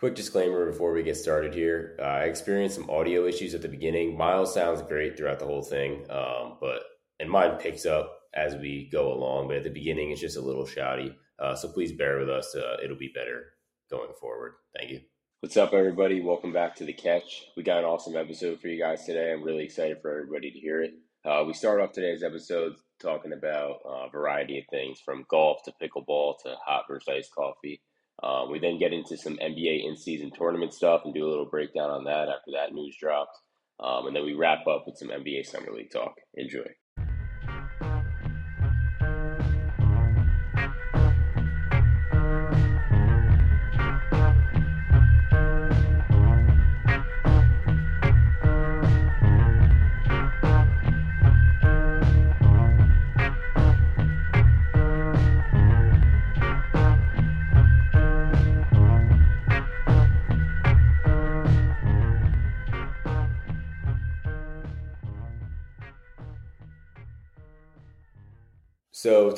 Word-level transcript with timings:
Quick 0.00 0.14
disclaimer 0.14 0.64
before 0.64 0.94
we 0.94 1.02
get 1.02 1.18
started 1.18 1.52
here. 1.52 1.94
Uh, 1.98 2.04
I 2.04 2.22
experienced 2.22 2.74
some 2.74 2.88
audio 2.88 3.26
issues 3.26 3.52
at 3.52 3.60
the 3.60 3.68
beginning. 3.68 4.16
Myles 4.16 4.54
sounds 4.54 4.80
great 4.80 5.14
throughout 5.14 5.38
the 5.38 5.44
whole 5.44 5.62
thing, 5.62 6.06
um, 6.08 6.56
but 6.58 6.84
and 7.18 7.28
mine 7.28 7.58
picks 7.58 7.84
up 7.84 8.10
as 8.32 8.56
we 8.56 8.88
go 8.90 9.12
along. 9.12 9.48
But 9.48 9.58
at 9.58 9.64
the 9.64 9.68
beginning, 9.68 10.10
it's 10.10 10.22
just 10.22 10.38
a 10.38 10.40
little 10.40 10.64
shouty. 10.64 11.14
Uh, 11.38 11.54
so 11.54 11.68
please 11.68 11.92
bear 11.92 12.18
with 12.18 12.30
us. 12.30 12.56
Uh, 12.56 12.78
it'll 12.82 12.96
be 12.96 13.12
better 13.14 13.52
going 13.90 14.14
forward. 14.18 14.52
Thank 14.74 14.90
you. 14.90 15.00
What's 15.40 15.58
up, 15.58 15.74
everybody? 15.74 16.22
Welcome 16.22 16.54
back 16.54 16.76
to 16.76 16.86
the 16.86 16.94
Catch. 16.94 17.44
We 17.54 17.62
got 17.62 17.80
an 17.80 17.84
awesome 17.84 18.16
episode 18.16 18.58
for 18.58 18.68
you 18.68 18.80
guys 18.80 19.04
today. 19.04 19.34
I'm 19.34 19.44
really 19.44 19.64
excited 19.64 19.98
for 20.00 20.12
everybody 20.12 20.50
to 20.50 20.58
hear 20.58 20.80
it. 20.80 20.94
Uh, 21.26 21.44
we 21.46 21.52
start 21.52 21.78
off 21.78 21.92
today's 21.92 22.22
episode 22.22 22.72
talking 23.02 23.34
about 23.34 23.80
uh, 23.84 24.06
a 24.06 24.10
variety 24.10 24.58
of 24.60 24.64
things 24.70 24.98
from 24.98 25.26
golf 25.28 25.58
to 25.64 25.72
pickleball 25.72 26.38
to 26.44 26.56
hot 26.64 26.84
versus 26.88 27.06
iced 27.06 27.34
coffee. 27.34 27.82
Um, 28.22 28.50
we 28.50 28.58
then 28.58 28.78
get 28.78 28.92
into 28.92 29.16
some 29.16 29.36
NBA 29.36 29.88
in 29.88 29.96
season 29.96 30.30
tournament 30.36 30.74
stuff 30.74 31.02
and 31.04 31.14
do 31.14 31.26
a 31.26 31.30
little 31.30 31.48
breakdown 31.48 31.90
on 31.90 32.04
that 32.04 32.28
after 32.28 32.52
that 32.52 32.72
news 32.72 32.96
drops. 33.00 33.38
Um, 33.82 34.06
and 34.06 34.14
then 34.14 34.24
we 34.24 34.34
wrap 34.34 34.66
up 34.66 34.84
with 34.86 34.98
some 34.98 35.08
NBA 35.08 35.46
Summer 35.46 35.72
League 35.72 35.90
talk. 35.90 36.14
Enjoy. 36.34 36.66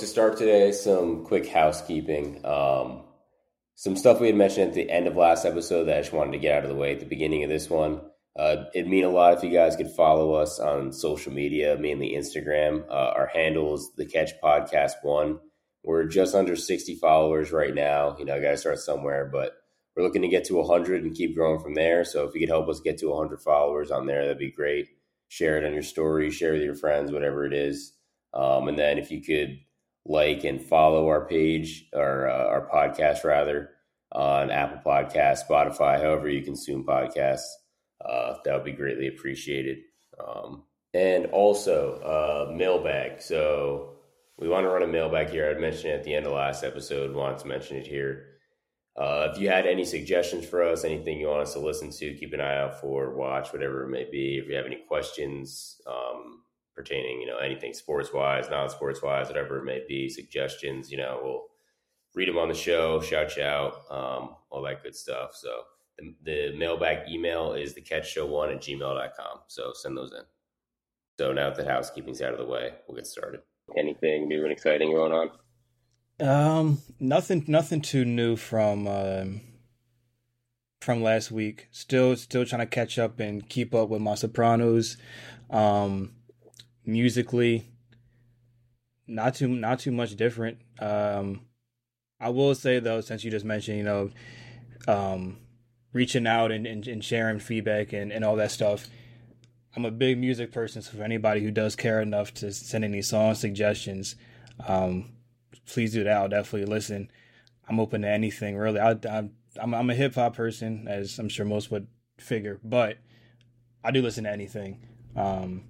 To 0.03 0.09
start 0.09 0.37
today, 0.37 0.73
some 0.73 1.25
quick 1.25 1.47
housekeeping. 1.47 2.45
Um, 2.45 3.03
some 3.77 3.95
stuff 3.95 4.21
we 4.21 4.27
had 4.27 4.35
mentioned 4.35 4.71
at 4.71 4.75
the 4.75 4.91
end 4.91 5.07
of 5.07 5.15
last 5.15 5.45
episode 5.45 5.85
that 5.85 5.97
I 5.97 6.01
just 6.01 6.13
wanted 6.13 6.33
to 6.33 6.39
get 6.41 6.57
out 6.57 6.65
of 6.65 6.71
the 6.71 6.75
way 6.75 6.93
at 6.93 6.99
the 6.99 7.07
beginning 7.07 7.45
of 7.45 7.49
this 7.49 7.71
one. 7.71 8.01
Uh, 8.37 8.65
it'd 8.75 8.91
mean 8.91 9.05
a 9.05 9.09
lot 9.09 9.35
if 9.35 9.45
you 9.45 9.51
guys 9.51 9.77
could 9.77 9.93
follow 9.93 10.33
us 10.33 10.59
on 10.59 10.93
social 10.93 11.33
media, 11.33 11.79
mainly 11.79 12.15
Instagram. 12.15 12.85
Uh, 12.91 13.13
our 13.15 13.29
handle 13.29 13.75
is 13.75 13.93
the 13.97 14.05
Catch 14.05 14.33
Podcast 14.43 14.95
One. 15.03 15.39
We're 15.85 16.07
just 16.07 16.35
under 16.35 16.57
60 16.57 16.97
followers 16.97 17.53
right 17.53 17.73
now. 17.75 18.17
You 18.19 18.25
know, 18.25 18.35
I 18.35 18.41
got 18.41 18.51
to 18.51 18.57
start 18.57 18.81
somewhere, 18.81 19.31
but 19.33 19.53
we're 19.95 20.03
looking 20.03 20.23
to 20.23 20.29
get 20.29 20.47
to 20.47 20.57
100 20.57 21.05
and 21.05 21.15
keep 21.15 21.37
growing 21.37 21.61
from 21.61 21.75
there. 21.75 22.05
So 22.05 22.27
if 22.27 22.35
you 22.35 22.41
could 22.41 22.49
help 22.49 22.69
us 22.69 22.81
get 22.81 22.99
to 22.99 23.11
100 23.11 23.41
followers 23.41 23.93
on 23.93 24.07
there, 24.07 24.23
that'd 24.23 24.39
be 24.39 24.51
great. 24.51 24.89
Share 25.29 25.59
it 25.59 25.65
on 25.65 25.73
your 25.73 25.85
story, 25.85 26.33
share 26.33 26.55
with 26.55 26.63
your 26.63 26.75
friends, 26.75 27.13
whatever 27.13 27.45
it 27.45 27.53
is. 27.53 27.93
Um, 28.35 28.67
and 28.67 28.77
then 28.77 28.99
if 28.99 29.13
you 29.13 29.23
could 29.23 29.61
like 30.05 30.45
and 30.45 30.61
follow 30.61 31.09
our 31.09 31.27
page 31.27 31.87
or 31.93 32.29
uh, 32.29 32.47
our 32.47 32.69
podcast 32.69 33.25
rather 33.25 33.71
on 34.11 34.51
Apple 34.51 34.81
Podcasts, 34.85 35.47
Spotify, 35.49 36.01
however 36.01 36.29
you 36.29 36.43
consume 36.43 36.85
podcasts, 36.85 37.49
uh, 38.05 38.35
that 38.45 38.55
would 38.55 38.65
be 38.65 38.73
greatly 38.73 39.09
appreciated. 39.09 39.79
Um, 40.19 40.65
and 40.95 41.27
also 41.27 41.95
uh, 42.01 42.53
mailbag. 42.53 43.23
So 43.23 43.97
we 44.39 44.49
want 44.49 44.65
to 44.65 44.71
run 44.71 44.83
a 44.83 44.87
mailbag 44.87 45.31
here. 45.31 45.51
I 45.51 45.59
mentioned 45.59 45.93
it 45.93 45.99
at 45.99 46.05
the 46.05 46.15
end 46.15 46.27
of 46.27 46.33
last 46.33 46.65
episode. 46.65 47.15
Wanted 47.15 47.39
to 47.39 47.49
mention 47.49 47.79
it 47.79 47.87
here. 47.87 48.27
Uh, 48.95 49.29
if 49.33 49.41
you 49.41 49.49
had 49.49 49.67
any 49.67 49.85
suggestions 49.85 50.45
for 50.45 50.63
us, 50.63 50.85
anything 50.85 51.19
you 51.19 51.29
want 51.29 51.41
us 51.41 51.55
to 51.55 51.59
listen 51.61 51.91
to, 51.91 52.15
keep 52.15 52.35
an 52.35 52.43
eye 52.43 52.59
out 52.59 52.79
for, 52.79 53.15
watch, 53.17 53.53
whatever 53.53 53.85
it 53.85 53.89
may 53.89 54.07
be. 54.11 54.39
If 54.39 54.49
you 54.49 54.57
have 54.57 54.67
any 54.67 54.81
questions, 54.87 55.81
um, 55.87 56.02
pertaining, 56.75 57.21
you 57.21 57.27
know, 57.27 57.39
anything 57.39 57.73
sports 57.73 58.13
wise, 58.13 58.49
non 58.51 58.69
sports 58.69 59.03
wise, 59.03 59.29
whatever 59.29 59.59
it 59.59 59.65
may 59.65 59.83
be, 59.89 60.09
suggestions, 60.09 60.91
you 60.91 60.99
know, 60.99 61.21
we'll 61.23 61.45
read 62.15 62.29
them 62.29 62.39
on 62.39 62.49
the 62.49 62.55
show, 62.55 63.01
shout 63.01 63.37
you 63.37 63.43
out, 63.43 63.75
um, 63.91 64.37
all 64.51 64.63
that 64.63 64.83
good 64.83 64.95
stuff. 64.95 65.35
So 65.35 65.63
the, 65.99 66.15
the 66.25 66.57
mailbag 66.57 67.09
email 67.11 67.53
is 67.53 67.75
the 67.75 67.81
catch 67.81 68.11
show 68.11 68.27
one 68.27 68.51
at 68.51 68.61
gmail.com. 68.61 69.41
So 69.49 69.73
send 69.75 69.97
those 69.97 70.13
in. 70.13 70.25
So 71.19 71.33
now 71.33 71.51
that 71.51 71.67
housekeeping's 71.67 72.23
out 72.23 72.33
of 72.33 72.39
the 72.39 72.47
way, 72.47 72.73
we'll 72.87 72.97
get 72.97 73.07
started. 73.07 73.41
Anything 73.77 74.29
new 74.29 74.43
and 74.43 74.53
exciting 74.53 74.93
going 74.93 75.13
on? 75.13 75.31
Um, 76.21 76.79
nothing, 77.01 77.45
nothing 77.47 77.81
too 77.81 78.05
new 78.05 78.37
from, 78.37 78.87
um, 78.87 79.41
from 80.81 81.03
last 81.03 81.31
week. 81.31 81.69
Still, 81.71 82.17
still 82.17 82.45
trying 82.45 82.61
to 82.61 82.67
catch 82.67 82.99
up 82.99 83.21
and 83.21 83.49
keep 83.49 83.75
up 83.75 83.89
with 83.89 84.03
my 84.03 84.15
Sopranos. 84.15 84.97
Um, 85.51 86.13
musically, 86.85 87.65
not 89.07 89.35
too 89.35 89.49
not 89.49 89.79
too 89.81 89.93
much 89.93 90.17
different. 90.17 90.59
Um, 90.79 91.43
I 92.21 92.29
will 92.31 92.55
say 92.55 92.79
though, 92.79 93.01
since 93.01 93.25
you 93.25 93.31
just 93.31 93.45
mentioned, 93.45 93.79
you 93.79 93.85
know, 93.85 94.11
um, 94.87 95.39
reaching 95.93 96.27
out 96.27 96.51
and, 96.53 96.67
and, 96.67 96.87
and, 96.87 97.05
sharing 97.05 97.39
feedback 97.39 97.93
and, 97.93 98.13
and 98.13 98.25
all 98.25 98.37
that 98.37 98.51
stuff. 98.51 98.89
I'm 99.75 99.85
a 99.85 99.91
big 99.91 100.19
music 100.19 100.53
person, 100.53 100.83
so 100.83 100.97
for 100.97 101.03
anybody 101.03 101.43
who 101.43 101.51
does 101.51 101.77
care 101.77 102.01
enough 102.01 102.35
to 102.35 102.53
send 102.53 102.85
any 102.85 103.01
song 103.03 103.35
suggestions, 103.35 104.17
um, 104.67 105.13
please 105.67 105.93
do 105.93 106.05
that. 106.05 106.17
I'll 106.17 106.29
definitely 106.29 106.67
listen. 106.67 107.11
I'm 107.69 107.81
open 107.81 108.03
to 108.03 108.09
anything 108.09 108.57
really. 108.57 108.81
I, 108.81 108.93
I, 108.93 109.29
I'm, 109.61 109.75
I'm 109.75 109.91
a 109.91 109.95
hip 109.95 110.15
hop 110.15 110.37
person, 110.37 110.87
as 110.89 111.19
I'm 111.19 111.29
sure 111.29 111.47
most 111.47 111.71
would 111.71 111.87
figure, 112.19 112.61
but 112.63 112.99
I 113.83 113.91
do 113.91 114.03
listen 114.03 114.25
to 114.25 114.31
anything. 114.31 114.87
Um, 115.17 115.65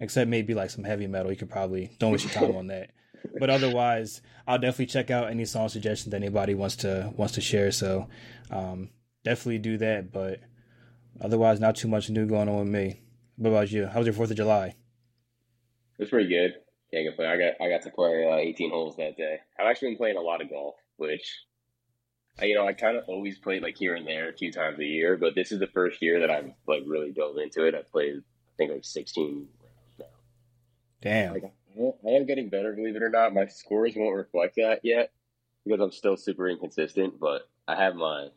except 0.00 0.28
maybe 0.28 0.54
like 0.54 0.70
some 0.70 0.84
heavy 0.84 1.06
metal. 1.06 1.30
You 1.30 1.36
could 1.36 1.50
probably 1.50 1.90
don't 1.98 2.12
waste 2.12 2.24
your 2.24 2.32
time 2.32 2.56
on 2.56 2.66
that. 2.68 2.90
But 3.38 3.50
otherwise, 3.50 4.20
I'll 4.46 4.58
definitely 4.58 4.86
check 4.86 5.10
out 5.10 5.30
any 5.30 5.44
song 5.44 5.68
suggestions 5.68 6.10
that 6.10 6.16
anybody 6.16 6.54
wants 6.54 6.76
to 6.76 7.12
wants 7.16 7.34
to 7.34 7.40
share. 7.40 7.70
So 7.70 8.08
um, 8.50 8.90
definitely 9.24 9.58
do 9.58 9.78
that. 9.78 10.12
But 10.12 10.40
otherwise, 11.20 11.60
not 11.60 11.76
too 11.76 11.88
much 11.88 12.10
new 12.10 12.26
going 12.26 12.48
on 12.48 12.58
with 12.58 12.68
me. 12.68 13.00
What 13.36 13.50
about 13.50 13.70
you? 13.70 13.86
How 13.86 13.98
was 13.98 14.06
your 14.06 14.14
Fourth 14.14 14.30
of 14.30 14.36
July? 14.36 14.66
It 14.66 16.02
was 16.02 16.10
pretty 16.10 16.28
good. 16.28 16.54
Can't 16.92 17.08
complain. 17.08 17.28
I 17.28 17.36
got 17.36 17.64
I 17.64 17.68
got 17.68 17.82
to 17.82 17.90
play 17.90 18.28
uh, 18.30 18.36
18 18.36 18.70
holes 18.70 18.96
that 18.96 19.16
day. 19.16 19.38
I've 19.58 19.66
actually 19.66 19.90
been 19.90 19.98
playing 19.98 20.16
a 20.16 20.20
lot 20.20 20.42
of 20.42 20.50
golf, 20.50 20.76
which 20.96 21.44
you 22.42 22.54
know 22.54 22.66
I 22.66 22.72
kind 22.72 22.96
of 22.96 23.04
always 23.08 23.38
played 23.38 23.62
like 23.62 23.76
here 23.76 23.94
and 23.94 24.06
there 24.06 24.28
a 24.28 24.36
few 24.36 24.52
times 24.52 24.78
a 24.78 24.84
year, 24.84 25.16
but 25.16 25.34
this 25.34 25.50
is 25.50 25.60
the 25.60 25.66
first 25.68 26.02
year 26.02 26.20
that 26.20 26.30
I've 26.30 26.52
like 26.68 26.82
really 26.86 27.12
dove 27.12 27.38
into 27.38 27.64
it. 27.66 27.74
I 27.74 27.82
played 27.90 28.16
I 28.16 28.52
think 28.58 28.70
like 28.72 28.84
16 28.84 29.48
Damn. 31.04 31.34
Like, 31.34 31.52
I 31.76 32.08
am 32.08 32.26
getting 32.26 32.48
better, 32.48 32.72
believe 32.72 32.96
it 32.96 33.02
or 33.02 33.10
not. 33.10 33.34
My 33.34 33.46
scores 33.46 33.94
won't 33.94 34.16
reflect 34.16 34.56
that 34.56 34.80
yet 34.82 35.12
because 35.64 35.80
I'm 35.80 35.92
still 35.92 36.16
super 36.16 36.48
inconsistent, 36.48 37.20
but 37.20 37.48
I 37.68 37.76
have 37.76 37.94
my 37.94 38.28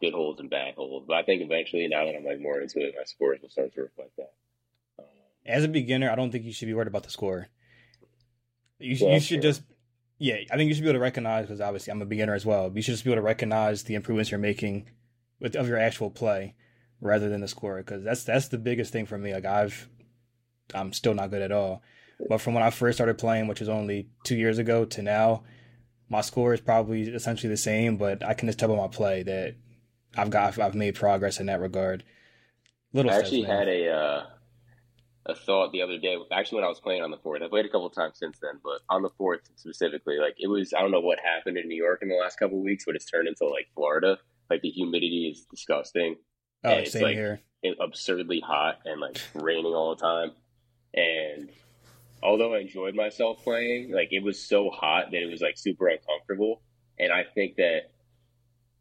good 0.00 0.12
holes 0.14 0.38
and 0.40 0.48
bad 0.48 0.74
holes. 0.74 1.04
But 1.06 1.16
I 1.16 1.22
think 1.24 1.42
eventually, 1.42 1.88
now 1.88 2.04
that 2.04 2.14
I'm 2.14 2.24
like 2.24 2.40
more 2.40 2.60
into 2.60 2.80
it, 2.80 2.94
my 2.96 3.04
scores 3.04 3.40
will 3.42 3.48
start 3.48 3.74
to 3.74 3.82
reflect 3.82 4.16
that. 4.16 4.32
Um, 4.98 5.04
As 5.44 5.64
a 5.64 5.68
beginner, 5.68 6.10
I 6.10 6.14
don't 6.14 6.30
think 6.30 6.44
you 6.44 6.52
should 6.52 6.66
be 6.66 6.74
worried 6.74 6.88
about 6.88 7.02
the 7.02 7.10
score. 7.10 7.48
You, 8.78 8.94
yeah, 8.94 9.14
you 9.14 9.20
should 9.20 9.42
just, 9.42 9.62
yeah, 10.18 10.36
I 10.52 10.56
think 10.56 10.68
you 10.68 10.74
should 10.74 10.82
be 10.82 10.90
able 10.90 10.98
to 10.98 11.02
recognize 11.02 11.46
because 11.46 11.60
obviously 11.60 11.90
I'm 11.90 12.02
a 12.02 12.06
beginner 12.06 12.34
as 12.34 12.46
well. 12.46 12.70
You 12.74 12.82
should 12.82 12.92
just 12.92 13.04
be 13.04 13.10
able 13.10 13.22
to 13.22 13.26
recognize 13.26 13.84
the 13.84 13.94
improvements 13.94 14.30
you're 14.30 14.38
making 14.38 14.90
with 15.40 15.56
of 15.56 15.68
your 15.68 15.78
actual 15.78 16.10
play 16.10 16.54
rather 17.00 17.28
than 17.28 17.40
the 17.40 17.48
score 17.48 17.78
because 17.78 18.04
that's 18.04 18.24
that's 18.24 18.48
the 18.48 18.58
biggest 18.58 18.92
thing 18.92 19.06
for 19.06 19.18
me. 19.18 19.32
Like 19.32 19.44
I've, 19.44 19.88
I'm 20.74 20.92
still 20.92 21.14
not 21.14 21.30
good 21.30 21.42
at 21.42 21.52
all. 21.52 21.82
But 22.28 22.40
from 22.40 22.54
when 22.54 22.62
I 22.62 22.70
first 22.70 22.96
started 22.98 23.18
playing, 23.18 23.48
which 23.48 23.60
was 23.60 23.68
only 23.68 24.08
two 24.24 24.36
years 24.36 24.58
ago, 24.58 24.84
to 24.84 25.02
now, 25.02 25.42
my 26.08 26.20
score 26.20 26.54
is 26.54 26.60
probably 26.60 27.02
essentially 27.02 27.50
the 27.50 27.56
same. 27.56 27.96
But 27.96 28.24
I 28.24 28.34
can 28.34 28.48
just 28.48 28.58
tell 28.58 28.68
by 28.68 28.76
my 28.76 28.88
play 28.88 29.22
that 29.22 29.56
I've 30.16 30.30
got 30.30 30.58
I've 30.58 30.74
made 30.74 30.94
progress 30.94 31.40
in 31.40 31.46
that 31.46 31.60
regard. 31.60 32.04
Little 32.92 33.10
I 33.10 33.16
actually 33.16 33.42
had 33.42 33.68
a 33.68 33.90
uh, 33.90 34.26
a 35.26 35.34
thought 35.34 35.72
the 35.72 35.82
other 35.82 35.98
day. 35.98 36.16
Actually, 36.30 36.56
when 36.56 36.64
I 36.64 36.68
was 36.68 36.80
playing 36.80 37.02
on 37.02 37.10
the 37.10 37.16
fourth, 37.18 37.42
I 37.42 37.48
played 37.48 37.66
a 37.66 37.68
couple 37.68 37.90
times 37.90 38.18
since 38.18 38.38
then, 38.40 38.60
but 38.62 38.80
on 38.88 39.02
the 39.02 39.10
fourth 39.10 39.40
specifically, 39.56 40.18
like 40.18 40.36
it 40.38 40.48
was 40.48 40.72
I 40.72 40.80
don't 40.80 40.90
know 40.90 41.00
what 41.00 41.18
happened 41.18 41.58
in 41.58 41.68
New 41.68 41.76
York 41.76 42.00
in 42.02 42.08
the 42.08 42.16
last 42.16 42.38
couple 42.38 42.62
weeks, 42.62 42.84
but 42.84 42.94
it's 42.94 43.10
turned 43.10 43.28
into 43.28 43.46
like 43.46 43.68
Florida. 43.74 44.18
Like 44.50 44.62
the 44.62 44.70
humidity 44.70 45.32
is 45.32 45.46
disgusting. 45.50 46.16
Oh, 46.62 46.70
and 46.70 46.88
same 46.88 47.02
like 47.02 47.14
here. 47.14 47.40
absurdly 47.80 48.40
hot 48.40 48.80
and 48.84 49.00
like 49.00 49.20
raining 49.34 49.74
all 49.74 49.94
the 49.94 50.00
time. 50.00 50.32
And 50.94 51.50
although 52.24 52.54
I 52.54 52.60
enjoyed 52.60 52.94
myself 52.94 53.44
playing, 53.44 53.92
like 53.92 54.08
it 54.10 54.22
was 54.24 54.40
so 54.40 54.70
hot 54.70 55.10
that 55.12 55.22
it 55.22 55.30
was 55.30 55.42
like 55.42 55.58
super 55.58 55.88
uncomfortable. 55.88 56.62
And 56.98 57.12
I 57.12 57.24
think 57.34 57.56
that 57.56 57.90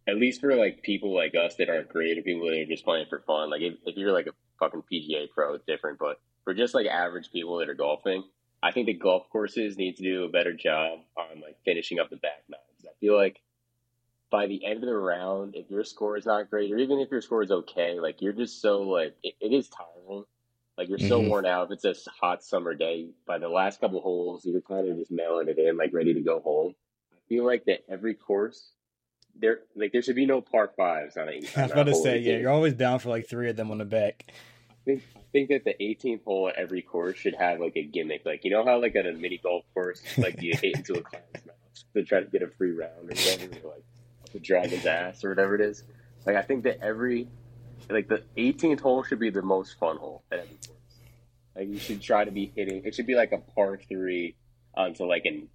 at 0.07 0.17
least 0.17 0.41
for 0.41 0.55
like 0.55 0.81
people 0.81 1.13
like 1.13 1.33
us 1.35 1.55
that 1.57 1.69
aren't 1.69 1.89
creative 1.89 2.23
people 2.23 2.47
that 2.47 2.57
are 2.57 2.65
just 2.65 2.85
playing 2.85 3.07
for 3.09 3.21
fun, 3.27 3.49
like 3.49 3.61
if, 3.61 3.73
if 3.85 3.97
you're 3.97 4.13
like 4.13 4.27
a 4.27 4.33
fucking 4.59 4.83
PGA 4.91 5.29
pro, 5.33 5.55
it's 5.55 5.65
different. 5.65 5.99
But 5.99 6.19
for 6.43 6.53
just 6.53 6.73
like 6.73 6.87
average 6.87 7.31
people 7.31 7.57
that 7.57 7.69
are 7.69 7.73
golfing, 7.73 8.23
I 8.61 8.71
think 8.71 8.87
the 8.87 8.93
golf 8.93 9.29
courses 9.29 9.77
need 9.77 9.97
to 9.97 10.03
do 10.03 10.23
a 10.23 10.29
better 10.29 10.53
job 10.53 10.99
on 11.17 11.41
like 11.41 11.57
finishing 11.65 11.99
up 11.99 12.09
the 12.09 12.17
back 12.17 12.43
nines. 12.49 12.85
I 12.85 12.93
feel 13.01 13.15
like 13.15 13.41
by 14.31 14.47
the 14.47 14.65
end 14.65 14.83
of 14.83 14.89
the 14.89 14.95
round, 14.95 15.55
if 15.55 15.69
your 15.69 15.83
score 15.83 16.17
is 16.17 16.25
not 16.25 16.49
great, 16.49 16.71
or 16.71 16.77
even 16.77 16.99
if 16.99 17.11
your 17.11 17.21
score 17.21 17.43
is 17.43 17.51
okay, 17.51 17.99
like 17.99 18.21
you're 18.21 18.33
just 18.33 18.61
so 18.61 18.81
like 18.81 19.15
it, 19.21 19.35
it 19.41 19.53
is 19.53 19.69
tiring. 19.69 20.23
Like 20.77 20.89
you're 20.89 20.97
so 20.99 21.21
Mhm. 21.21 21.27
worn 21.29 21.45
out. 21.45 21.71
If 21.71 21.83
it's 21.85 22.07
a 22.07 22.09
hot 22.09 22.43
summer 22.43 22.73
day, 22.73 23.09
by 23.25 23.37
the 23.37 23.47
last 23.49 23.79
couple 23.79 24.01
holes, 24.01 24.45
you're 24.45 24.61
kind 24.61 24.87
of 24.89 24.97
just 24.97 25.11
mailing 25.11 25.47
it 25.47 25.57
in, 25.59 25.77
like 25.77 25.93
ready 25.93 26.13
to 26.13 26.21
go 26.21 26.39
home. 26.39 26.73
I 27.11 27.17
feel 27.29 27.45
like 27.45 27.65
that 27.65 27.83
every 27.87 28.15
course, 28.15 28.71
there 29.35 29.59
like 29.75 29.91
there 29.91 30.01
should 30.01 30.15
be 30.15 30.25
no 30.25 30.41
par 30.41 30.71
fives 30.75 31.15
on 31.17 31.29
a. 31.29 31.33
I 31.55 31.63
was 31.63 31.71
about 31.71 31.85
to 31.87 31.95
say, 31.95 32.19
yeah, 32.19 32.37
you're 32.37 32.49
always 32.51 32.73
down 32.73 32.99
for 32.99 33.09
like 33.09 33.27
three 33.27 33.49
of 33.49 33.55
them 33.55 33.69
on 33.71 33.77
the 33.77 33.85
back. 33.85 34.25
I 34.71 34.73
think 34.85 35.03
I 35.15 35.19
think 35.31 35.49
that 35.49 35.63
the 35.63 35.75
18th 35.79 36.23
hole 36.23 36.49
at 36.49 36.55
every 36.55 36.81
course 36.81 37.17
should 37.17 37.35
have 37.35 37.59
like 37.59 37.75
a 37.75 37.83
gimmick. 37.83 38.25
Like 38.25 38.43
you 38.43 38.51
know 38.51 38.65
how 38.65 38.81
like 38.81 38.95
at 38.95 39.05
a 39.05 39.13
mini 39.13 39.37
golf 39.41 39.65
course, 39.75 40.01
like 40.17 40.41
you 40.41 40.53
hit 40.59 40.75
into 40.77 40.93
a 40.95 41.01
clown's 41.03 41.45
mouth 41.45 41.55
to 41.95 42.03
try 42.03 42.19
to 42.19 42.25
get 42.29 42.41
a 42.41 42.47
free 42.47 42.71
round 42.71 42.91
or 43.03 43.13
whatever, 43.13 43.67
or 43.67 43.71
like 43.75 43.83
the 44.33 44.39
dragon's 44.39 44.85
ass 44.87 45.23
or 45.23 45.29
whatever 45.29 45.53
it 45.55 45.61
is. 45.61 45.83
Like 46.25 46.35
I 46.35 46.41
think 46.41 46.63
that 46.63 46.79
every 46.81 47.27
like 47.89 48.07
the 48.07 48.23
18th 48.37 48.81
hole 48.81 49.03
should 49.03 49.19
be 49.19 49.29
the 49.29 49.41
most 49.41 49.77
fun 49.79 49.97
hole 49.97 50.23
at 50.31 50.39
every 50.39 50.57
course. 50.65 50.79
Like 51.55 51.67
you 51.67 51.79
should 51.79 52.01
try 52.01 52.25
to 52.25 52.31
be 52.31 52.51
hitting. 52.55 52.83
It 52.85 52.95
should 52.95 53.07
be 53.07 53.15
like 53.15 53.31
a 53.31 53.37
par 53.37 53.77
three 53.77 54.35
onto 54.75 55.05
like 55.05 55.25
an 55.25 55.49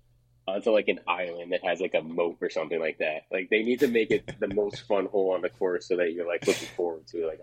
onto 0.47 0.71
like 0.71 0.89
an 0.89 1.01
island 1.07 1.53
that 1.53 1.65
has 1.65 1.81
like 1.81 1.95
a 1.95 2.03
moat 2.03 2.39
or 2.41 2.51
something 2.51 2.81
like 2.81 2.99
that. 2.99 3.23
Like 3.31 3.51
they 3.51 3.63
need 3.63 3.81
to 3.81 3.89
make 3.89 4.11
it 4.11 4.31
the 4.39 4.53
most 4.55 4.83
fun 4.87 5.07
hole 5.07 5.33
on 5.33 5.43
the 5.43 5.51
course 5.51 5.89
so 5.89 5.97
that 5.97 6.13
you're 6.13 6.27
like 6.27 6.47
looking 6.47 6.69
forward 6.77 7.07
to. 7.09 7.27
Like 7.27 7.41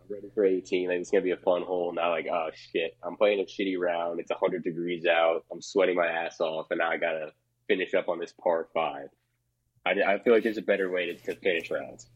I'm 0.00 0.14
ready 0.14 0.30
for 0.34 0.44
18. 0.44 0.88
Like 0.88 0.98
it's 0.98 1.10
gonna 1.10 1.22
be 1.22 1.32
a 1.32 1.36
fun 1.36 1.62
hole. 1.62 1.92
Not 1.92 2.08
like 2.10 2.26
oh 2.30 2.50
shit, 2.72 2.96
I'm 3.02 3.16
playing 3.16 3.40
a 3.40 3.44
shitty 3.44 3.78
round. 3.78 4.20
It's 4.20 4.30
100 4.30 4.64
degrees 4.64 5.06
out. 5.06 5.44
I'm 5.52 5.60
sweating 5.60 5.96
my 5.96 6.06
ass 6.06 6.40
off, 6.40 6.66
and 6.70 6.78
now 6.78 6.90
I 6.90 6.96
gotta 6.96 7.32
finish 7.66 7.94
up 7.94 8.08
on 8.08 8.18
this 8.18 8.32
par 8.32 8.68
five. 8.72 9.08
I, 9.86 10.14
I 10.14 10.18
feel 10.18 10.32
like 10.32 10.42
there's 10.42 10.58
a 10.58 10.62
better 10.62 10.90
way 10.90 11.06
to, 11.06 11.14
to 11.14 11.36
finish 11.36 11.70
rounds. 11.70 12.06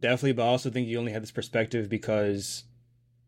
Definitely, 0.00 0.32
but 0.32 0.44
I 0.44 0.48
also 0.48 0.70
think 0.70 0.88
you 0.88 0.98
only 0.98 1.12
have 1.12 1.22
this 1.22 1.30
perspective 1.30 1.88
because 1.88 2.64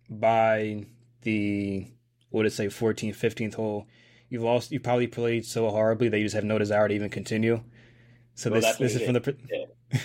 by 0.08 0.86
the 1.22 1.86
what 2.30 2.46
it 2.46 2.52
say 2.52 2.66
14th, 2.66 3.16
15th 3.16 3.54
hole, 3.54 3.86
you've 4.28 4.42
lost. 4.42 4.70
You 4.70 4.80
probably 4.80 5.06
played 5.06 5.44
so 5.44 5.68
horribly 5.68 6.08
that 6.08 6.18
you 6.18 6.24
just 6.24 6.34
have 6.34 6.44
no 6.44 6.58
desire 6.58 6.88
to 6.88 6.94
even 6.94 7.10
continue. 7.10 7.62
So 8.34 8.50
Well, 8.50 8.60
this 8.60 8.76
this 8.76 8.94
is 8.94 9.02
from 9.02 9.14
the 9.14 9.20
per- 9.20 9.36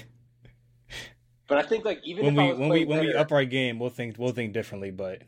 But 1.48 1.60
I 1.60 1.62
think 1.62 1.86
like 1.86 2.02
even 2.04 2.26
when 2.26 2.34
if 2.34 2.40
I 2.40 2.54
we 2.54 2.60
when 2.60 2.70
we 2.70 2.86
when 2.86 3.00
we 3.02 3.14
up 3.14 3.32
our 3.32 3.46
game, 3.46 3.78
we'll 3.80 3.92
think 3.92 4.18
we'll 4.18 4.32
think 4.32 4.54
differently. 4.54 4.92
But 4.92 5.22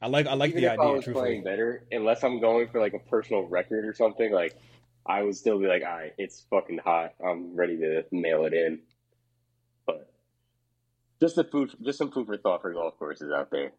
I 0.00 0.06
like 0.06 0.26
I 0.26 0.34
like 0.34 0.54
the 0.54 0.68
I 0.68 0.74
idea. 0.74 0.86
was 0.86 1.04
Truthfully, 1.04 1.26
playing 1.26 1.44
better, 1.44 1.84
unless 1.90 2.22
I'm 2.22 2.40
going 2.40 2.68
for 2.68 2.80
like 2.80 2.94
a 2.94 3.00
personal 3.00 3.42
record 3.42 3.84
or 3.84 3.92
something, 3.92 4.32
like 4.32 4.56
I 5.04 5.22
would 5.22 5.34
still 5.34 5.58
be 5.58 5.66
like, 5.66 5.82
all 5.82 5.96
right, 5.96 6.12
it's 6.16 6.46
fucking 6.50 6.78
hot. 6.78 7.14
I'm 7.24 7.56
ready 7.56 7.76
to 7.78 8.04
mail 8.12 8.44
it 8.44 8.54
in. 8.54 8.80
Just 11.20 11.36
the 11.36 11.44
food, 11.44 11.70
just 11.82 11.98
some 11.98 12.10
food 12.10 12.26
for 12.26 12.36
thought 12.36 12.62
for 12.62 12.72
golf 12.72 12.96
courses 12.98 13.32
out 13.32 13.50
there. 13.50 13.72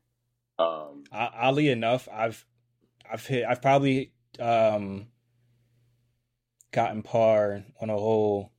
Um, 0.57 1.06
I, 1.12 1.30
oddly 1.33 1.69
enough, 1.69 2.09
I've 2.12 2.45
I've 3.09 3.25
hit 3.25 3.45
I've 3.45 3.62
probably 3.62 4.12
um 4.39 5.07
gotten 6.71 7.01
par 7.01 7.63
on 7.81 7.89
a 7.89 7.94
hole. 7.94 8.51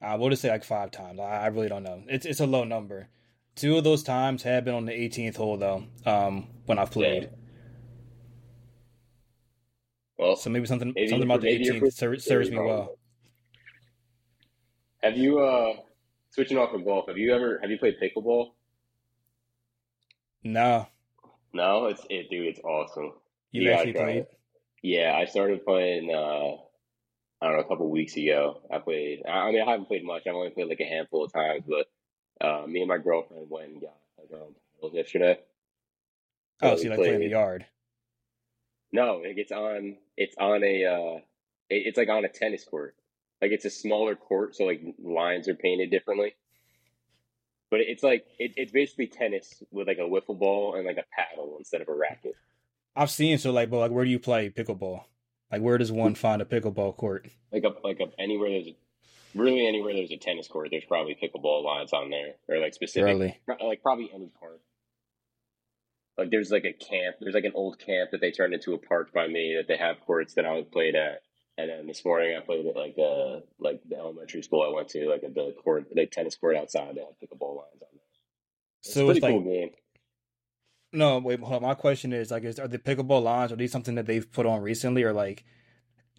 I 0.00 0.14
would 0.14 0.30
just 0.30 0.42
say 0.42 0.48
like 0.50 0.64
five 0.64 0.90
times. 0.90 1.20
I, 1.20 1.24
I 1.42 1.46
really 1.48 1.68
don't 1.68 1.82
know. 1.82 2.02
It's 2.08 2.24
it's 2.24 2.40
a 2.40 2.46
low 2.46 2.64
number. 2.64 3.08
Two 3.56 3.76
of 3.76 3.84
those 3.84 4.02
times 4.04 4.42
have 4.44 4.64
been 4.64 4.74
on 4.74 4.86
the 4.86 4.92
18th 4.92 5.36
hole 5.36 5.56
though. 5.56 5.84
Um, 6.06 6.46
when 6.66 6.78
I've 6.78 6.92
played. 6.92 7.28
well, 10.16 10.36
So 10.36 10.48
maybe 10.48 10.66
something 10.66 10.92
Maybe 10.94 11.08
something 11.08 11.28
about 11.28 11.40
the 11.42 11.48
18th 11.48 11.92
ser- 11.92 12.18
serves 12.18 12.50
me 12.50 12.56
well. 12.58 12.96
Have 15.02 15.16
you 15.16 15.40
uh 15.40 15.74
switching 16.38 16.58
off 16.58 16.70
from 16.70 16.84
golf? 16.84 17.08
Have 17.08 17.18
you 17.18 17.34
ever 17.34 17.58
have 17.60 17.70
you 17.70 17.78
played 17.78 17.96
pickleball? 18.00 18.52
No, 20.42 20.88
No, 21.52 21.86
it's 21.86 22.06
it, 22.10 22.30
dude. 22.30 22.46
It's 22.46 22.60
awesome. 22.60 23.12
you 23.52 23.62
Yeah, 23.62 23.72
actually 23.72 23.94
played. 23.94 24.26
Yeah, 24.82 25.14
I 25.16 25.24
started 25.26 25.64
playing. 25.64 26.10
uh 26.14 26.56
I 27.40 27.46
don't 27.48 27.56
know, 27.56 27.62
a 27.62 27.68
couple 27.68 27.90
weeks 27.90 28.16
ago. 28.16 28.62
I 28.72 28.78
played. 28.78 29.22
I 29.26 29.30
I 29.48 29.52
mean, 29.52 29.62
I 29.62 29.70
haven't 29.70 29.86
played 29.86 30.04
much. 30.04 30.26
I've 30.26 30.34
only 30.34 30.50
played 30.50 30.68
like 30.68 30.80
a 30.80 30.84
handful 30.84 31.24
of 31.24 31.32
times, 31.32 31.64
but 31.68 31.88
uh, 32.46 32.66
me 32.66 32.80
and 32.80 32.88
my 32.88 32.98
girlfriend 32.98 33.50
went 33.50 33.72
and 33.72 33.80
got 33.82 33.96
like 34.18 34.30
our 34.32 34.46
own 34.46 34.54
paddles 34.76 34.94
yesterday. 34.94 35.38
Oh, 36.62 36.76
So 36.76 36.76
so 36.76 36.86
you 36.86 36.90
like 36.90 37.02
playing 37.02 37.16
in 37.16 37.20
the 37.20 37.26
yard? 37.26 37.66
No, 38.92 39.16
like 39.18 39.36
it's 39.38 39.52
on. 39.52 39.96
It's 40.16 40.36
on 40.38 40.62
a. 40.64 40.84
uh 40.84 41.16
it, 41.70 41.86
It's 41.86 41.98
like 41.98 42.08
on 42.08 42.24
a 42.24 42.28
tennis 42.28 42.64
court. 42.64 42.96
Like 43.40 43.52
it's 43.52 43.64
a 43.64 43.70
smaller 43.70 44.16
court, 44.16 44.56
so 44.56 44.64
like 44.64 44.82
lines 45.02 45.48
are 45.48 45.54
painted 45.54 45.90
differently. 45.90 46.34
But 47.70 47.80
it's 47.80 48.02
like 48.02 48.26
it, 48.38 48.52
it's 48.56 48.72
basically 48.72 49.06
tennis 49.06 49.62
with 49.70 49.86
like 49.86 49.98
a 49.98 50.02
wiffle 50.02 50.38
ball 50.38 50.74
and 50.74 50.86
like 50.86 50.96
a 50.96 51.04
paddle 51.14 51.56
instead 51.58 51.80
of 51.80 51.88
a 51.88 51.94
racket. 51.94 52.34
I've 52.96 53.10
seen 53.10 53.38
so 53.38 53.52
like, 53.52 53.70
but 53.70 53.78
like, 53.78 53.90
where 53.90 54.04
do 54.04 54.10
you 54.10 54.18
play 54.18 54.50
pickleball? 54.50 55.02
Like, 55.52 55.62
where 55.62 55.78
does 55.78 55.92
one 55.92 56.14
find 56.14 56.42
a 56.42 56.44
pickleball 56.44 56.96
court? 56.96 57.28
Like 57.52 57.64
a 57.64 57.74
like 57.86 58.00
a 58.00 58.20
anywhere 58.20 58.50
there's 58.50 58.68
a 58.68 58.76
really 59.34 59.66
anywhere 59.66 59.94
there's 59.94 60.10
a 60.10 60.16
tennis 60.16 60.48
court, 60.48 60.68
there's 60.70 60.84
probably 60.84 61.14
pickleball 61.14 61.62
lines 61.62 61.92
on 61.92 62.10
there 62.10 62.34
or 62.48 62.58
like 62.58 62.74
specific 62.74 63.04
Really? 63.04 63.38
Like 63.46 63.82
probably 63.82 64.10
any 64.12 64.30
park. 64.40 64.60
Like 66.16 66.30
there's 66.30 66.50
like 66.50 66.64
a 66.64 66.72
camp. 66.72 67.16
There's 67.20 67.34
like 67.34 67.44
an 67.44 67.52
old 67.54 67.78
camp 67.78 68.10
that 68.10 68.20
they 68.20 68.32
turned 68.32 68.52
into 68.52 68.74
a 68.74 68.78
park 68.78 69.12
by 69.12 69.28
me 69.28 69.54
that 69.56 69.68
they 69.68 69.76
have 69.76 70.00
courts 70.00 70.34
that 70.34 70.44
I 70.44 70.62
played 70.62 70.96
at. 70.96 71.22
And 71.58 71.68
then 71.68 71.86
this 71.88 72.04
morning 72.04 72.36
I 72.36 72.40
played 72.40 72.64
at 72.66 72.76
like 72.76 72.96
uh 72.98 73.40
like 73.58 73.82
the 73.88 73.96
elementary 73.96 74.42
school 74.42 74.62
I 74.62 74.72
went 74.72 74.88
to, 74.90 75.10
like 75.10 75.24
at 75.24 75.34
the 75.34 75.52
court, 75.62 75.88
like 75.94 76.12
tennis 76.12 76.36
court 76.36 76.56
outside. 76.56 76.94
They 76.94 77.00
had 77.00 77.18
pickleball 77.20 77.56
lines 77.56 77.82
on 77.82 77.88
there. 77.92 78.02
It's 78.84 78.94
So 78.94 79.10
it's 79.10 79.20
like 79.20 79.32
cool 79.32 79.42
game. 79.42 79.70
No, 80.92 81.18
wait. 81.18 81.40
Hold 81.40 81.64
on. 81.64 81.68
My 81.68 81.74
question 81.74 82.12
is 82.12 82.30
like, 82.30 82.44
is 82.44 82.60
are 82.60 82.68
the 82.68 82.78
pickleball 82.78 83.24
lines 83.24 83.50
are 83.50 83.56
these 83.56 83.72
something 83.72 83.96
that 83.96 84.06
they've 84.06 84.30
put 84.30 84.46
on 84.46 84.62
recently, 84.62 85.02
or 85.02 85.12
like, 85.12 85.44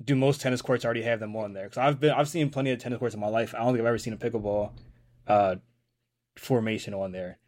do 0.04 0.14
most 0.14 0.42
tennis 0.42 0.62
courts 0.62 0.84
already 0.84 1.04
have 1.04 1.22
them 1.22 1.34
on 1.38 1.54
there? 1.54 1.64
Because 1.64 1.78
I've 1.78 2.02
been 2.02 2.12
I've 2.12 2.28
seen 2.28 2.50
plenty 2.50 2.72
of 2.72 2.80
tennis 2.80 3.00
courts 3.00 3.16
in 3.16 3.22
my 3.22 3.30
life. 3.30 3.56
I 3.56 3.60
don't 3.60 3.68
think 3.68 3.80
I've 3.80 3.88
ever 3.88 3.98
seen 3.98 4.14
a 4.14 4.18
pickleball 4.18 4.74
uh, 5.26 5.56
formation 6.38 6.94
on 6.94 7.14
there. 7.14 7.40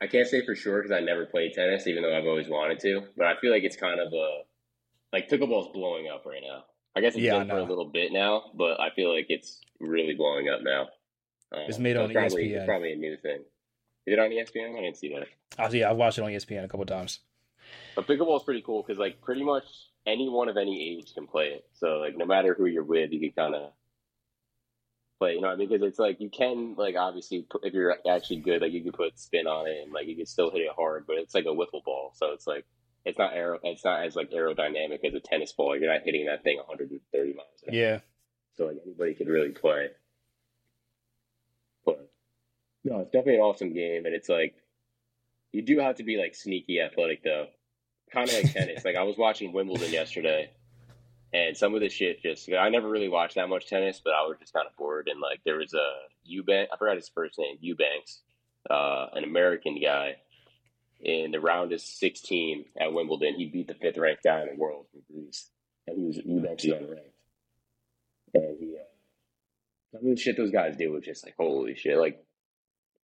I 0.00 0.06
can't 0.06 0.26
say 0.26 0.44
for 0.44 0.54
sure 0.54 0.82
because 0.82 0.92
I 0.92 1.00
never 1.00 1.26
played 1.26 1.52
tennis, 1.52 1.86
even 1.86 2.02
though 2.02 2.16
I've 2.16 2.26
always 2.26 2.48
wanted 2.48 2.80
to. 2.80 3.02
But 3.18 3.26
I 3.26 3.36
feel 3.38 3.50
like 3.50 3.64
it's 3.64 3.76
kind 3.76 4.00
of 4.00 4.12
a 4.14 4.40
like 5.12 5.28
pickleball's 5.28 5.72
blowing 5.74 6.08
up 6.08 6.24
right 6.24 6.42
now. 6.42 6.64
I 6.96 7.00
guess 7.00 7.14
it's 7.14 7.22
Yeah, 7.22 7.38
been 7.40 7.48
for 7.50 7.58
a 7.58 7.64
little 7.64 7.84
bit 7.84 8.10
now, 8.10 8.44
but 8.54 8.80
I 8.80 8.88
feel 8.90 9.14
like 9.14 9.26
it's 9.28 9.60
really 9.78 10.14
blowing 10.14 10.48
up 10.48 10.62
now. 10.62 10.88
Um, 11.52 11.64
It's 11.68 11.78
made 11.78 11.96
so 11.96 12.04
on 12.04 12.12
probably, 12.12 12.48
ESPN. 12.48 12.56
It's 12.56 12.66
probably 12.66 12.92
a 12.92 12.96
new 12.96 13.16
thing. 13.18 13.40
Is 14.06 14.14
it 14.14 14.18
on 14.18 14.30
ESPN? 14.30 14.78
I 14.78 14.80
didn't 14.80 14.96
see 14.96 15.14
that. 15.14 15.28
I 15.58 15.68
yeah, 15.68 15.90
I've 15.90 15.96
watched 15.96 16.18
it 16.18 16.22
on 16.22 16.30
ESPN 16.30 16.64
a 16.64 16.68
couple 16.68 16.86
times. 16.86 17.20
But 17.94 18.06
pickleball 18.06 18.38
is 18.38 18.44
pretty 18.44 18.62
cool 18.62 18.82
because 18.82 18.98
like 18.98 19.20
pretty 19.20 19.44
much 19.44 19.64
anyone 20.06 20.48
of 20.48 20.56
any 20.56 20.96
age 20.96 21.12
can 21.14 21.26
play 21.26 21.48
it. 21.48 21.66
So 21.74 21.98
like 21.98 22.16
no 22.16 22.24
matter 22.24 22.54
who 22.54 22.64
you're 22.64 22.84
with, 22.84 23.12
you 23.12 23.20
can 23.20 23.32
kind 23.32 23.54
of 23.54 23.72
play. 25.18 25.34
You 25.34 25.42
know, 25.42 25.48
what 25.48 25.54
I 25.54 25.56
mean? 25.56 25.68
because 25.68 25.86
it's 25.86 25.98
like 25.98 26.20
you 26.20 26.30
can 26.30 26.76
like 26.76 26.94
obviously 26.96 27.46
if 27.62 27.74
you're 27.74 27.96
actually 28.08 28.40
good, 28.40 28.62
like 28.62 28.72
you 28.72 28.82
can 28.82 28.92
put 28.92 29.18
spin 29.18 29.46
on 29.46 29.66
it 29.66 29.82
and 29.82 29.92
like 29.92 30.06
you 30.06 30.16
can 30.16 30.26
still 30.26 30.50
hit 30.50 30.62
it 30.62 30.72
hard. 30.74 31.04
But 31.06 31.18
it's 31.18 31.34
like 31.34 31.44
a 31.44 31.48
wiffle 31.48 31.84
ball, 31.84 32.12
so 32.14 32.32
it's 32.32 32.46
like 32.46 32.64
it's 33.06 33.18
not 33.18 33.32
aero. 33.34 33.58
It's 33.62 33.84
not 33.84 34.04
as 34.04 34.16
like 34.16 34.32
aerodynamic 34.32 35.04
as 35.04 35.14
a 35.14 35.20
tennis 35.20 35.52
ball. 35.52 35.78
You're 35.78 35.92
not 35.92 36.02
hitting 36.04 36.26
that 36.26 36.42
thing 36.42 36.58
130 36.58 37.34
miles 37.34 37.46
an 37.66 37.74
hour. 37.74 37.80
Yeah, 37.80 37.98
So 38.56 38.66
like 38.66 38.78
anybody 38.84 39.14
could 39.14 39.28
really 39.28 39.50
play. 39.50 39.90
But 41.86 42.10
no, 42.84 43.00
it's 43.00 43.12
definitely 43.12 43.36
an 43.36 43.42
awesome 43.42 43.72
game, 43.72 44.06
and 44.06 44.14
it's 44.14 44.28
like 44.28 44.56
you 45.52 45.62
do 45.62 45.78
have 45.78 45.96
to 45.96 46.02
be 46.02 46.16
like 46.16 46.34
sneaky 46.34 46.80
athletic 46.80 47.22
though, 47.22 47.46
kind 48.12 48.28
of 48.28 48.34
like 48.34 48.52
tennis. 48.52 48.84
Like 48.84 48.96
I 48.96 49.04
was 49.04 49.16
watching 49.16 49.52
Wimbledon 49.52 49.92
yesterday, 49.92 50.50
and 51.32 51.56
some 51.56 51.74
of 51.76 51.80
the 51.80 51.88
shit 51.88 52.20
just 52.20 52.50
I 52.52 52.68
never 52.70 52.88
really 52.88 53.08
watched 53.08 53.36
that 53.36 53.48
much 53.48 53.68
tennis, 53.68 54.00
but 54.02 54.14
I 54.14 54.22
was 54.22 54.36
just 54.40 54.52
kind 54.52 54.66
of 54.66 54.76
bored. 54.76 55.08
And 55.08 55.20
like 55.20 55.40
there 55.44 55.58
was 55.58 55.74
a 55.74 55.92
Eubank, 56.28 56.66
I 56.72 56.76
forgot 56.76 56.96
his 56.96 57.08
first 57.08 57.38
name, 57.38 57.56
Eubanks, 57.60 58.22
uh, 58.68 59.06
an 59.12 59.22
American 59.22 59.80
guy. 59.80 60.16
In 61.00 61.30
the 61.30 61.40
round 61.40 61.72
of 61.72 61.80
16 61.80 62.64
at 62.80 62.92
Wimbledon, 62.92 63.34
he 63.34 63.46
beat 63.46 63.68
the 63.68 63.74
fifth 63.74 63.98
ranked 63.98 64.24
guy 64.24 64.42
in 64.42 64.48
the 64.48 64.60
world 64.60 64.86
from 64.90 65.02
Greece, 65.12 65.50
and 65.86 65.98
he 65.98 66.04
was 66.06 66.16
is 66.16 66.24
unranked. 66.24 67.12
And 68.34 68.56
he, 68.58 68.76
uh, 68.76 69.98
of 69.98 70.02
the 70.02 70.16
shit 70.16 70.36
those 70.36 70.50
guys 70.50 70.76
do 70.76 70.92
was 70.92 71.04
just 71.04 71.24
like 71.24 71.34
holy 71.38 71.74
shit. 71.74 71.98
Like 71.98 72.24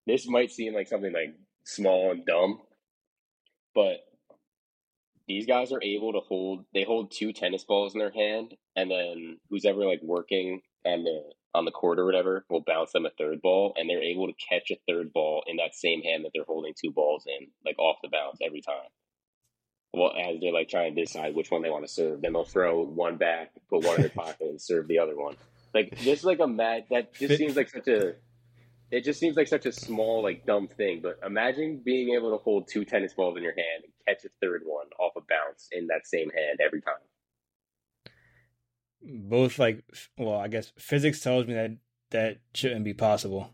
this 0.05 0.27
might 0.27 0.51
seem 0.51 0.73
like 0.73 0.87
something 0.87 1.13
like 1.13 1.35
small 1.63 2.11
and 2.11 2.25
dumb, 2.25 2.61
but 3.73 3.97
these 5.27 5.45
guys 5.45 5.71
are 5.71 5.81
able 5.81 6.13
to 6.13 6.19
hold. 6.19 6.65
They 6.73 6.83
hold 6.83 7.11
two 7.11 7.31
tennis 7.31 7.63
balls 7.63 7.93
in 7.93 7.99
their 7.99 8.11
hand, 8.11 8.55
and 8.75 8.91
then 8.91 9.37
who's 9.49 9.65
ever 9.65 9.85
like 9.85 10.01
working 10.03 10.61
on 10.85 11.03
the 11.03 11.23
on 11.55 11.65
the 11.65 11.71
court 11.71 11.99
or 11.99 12.05
whatever 12.05 12.45
will 12.49 12.63
bounce 12.65 12.91
them 12.91 13.05
a 13.05 13.11
third 13.11 13.41
ball, 13.41 13.73
and 13.75 13.89
they're 13.89 14.01
able 14.01 14.27
to 14.27 14.33
catch 14.33 14.71
a 14.71 14.79
third 14.87 15.13
ball 15.13 15.43
in 15.45 15.57
that 15.57 15.75
same 15.75 16.01
hand 16.01 16.25
that 16.25 16.31
they're 16.33 16.43
holding 16.45 16.73
two 16.73 16.91
balls 16.91 17.25
in, 17.27 17.47
like 17.65 17.77
off 17.77 17.97
the 18.01 18.09
bounce 18.09 18.39
every 18.43 18.61
time. 18.61 18.89
Well, 19.93 20.11
as 20.19 20.39
they're 20.41 20.51
like 20.51 20.69
trying 20.69 20.95
to 20.95 21.01
decide 21.03 21.35
which 21.35 21.51
one 21.51 21.61
they 21.61 21.69
want 21.69 21.85
to 21.85 21.93
serve, 21.93 22.21
then 22.21 22.33
they'll 22.33 22.43
throw 22.43 22.83
one 22.83 23.17
back, 23.17 23.51
put 23.69 23.83
one 23.85 23.95
in 23.97 24.01
their 24.01 24.09
pocket, 24.09 24.41
and 24.41 24.59
serve 24.59 24.87
the 24.87 24.97
other 24.97 25.15
one. 25.15 25.35
Like 25.73 25.95
just 25.97 26.23
like 26.23 26.39
a 26.39 26.47
mad 26.47 26.85
that 26.89 27.13
just 27.13 27.37
seems 27.37 27.55
like 27.55 27.69
such 27.69 27.87
a 27.87 28.15
it 28.93 29.03
just 29.03 29.19
seems 29.19 29.35
like 29.35 29.47
such 29.47 29.65
a 29.65 29.71
small, 29.71 30.21
like 30.21 30.45
dumb 30.45 30.67
thing. 30.67 31.01
But 31.01 31.19
imagine 31.25 31.81
being 31.83 32.13
able 32.15 32.31
to 32.31 32.43
hold 32.43 32.67
two 32.67 32.85
tennis 32.85 33.13
balls 33.13 33.37
in 33.37 33.43
your 33.43 33.53
hand 33.53 33.83
and 33.83 33.93
catch 34.07 34.23
a 34.23 34.29
third 34.39 34.61
one 34.65 34.85
off 34.99 35.13
a 35.17 35.21
bounce 35.21 35.67
in 35.71 35.87
that 35.87 36.05
same 36.05 36.29
hand 36.29 36.59
every 36.63 36.81
time. 36.81 36.93
Both 39.05 39.59
like, 39.59 39.83
well, 40.17 40.35
I 40.35 40.47
guess 40.47 40.71
physics 40.77 41.19
tells 41.19 41.45
me 41.45 41.53
that 41.53 41.71
that 42.11 42.37
shouldn't 42.53 42.85
be 42.85 42.93
possible. 42.93 43.49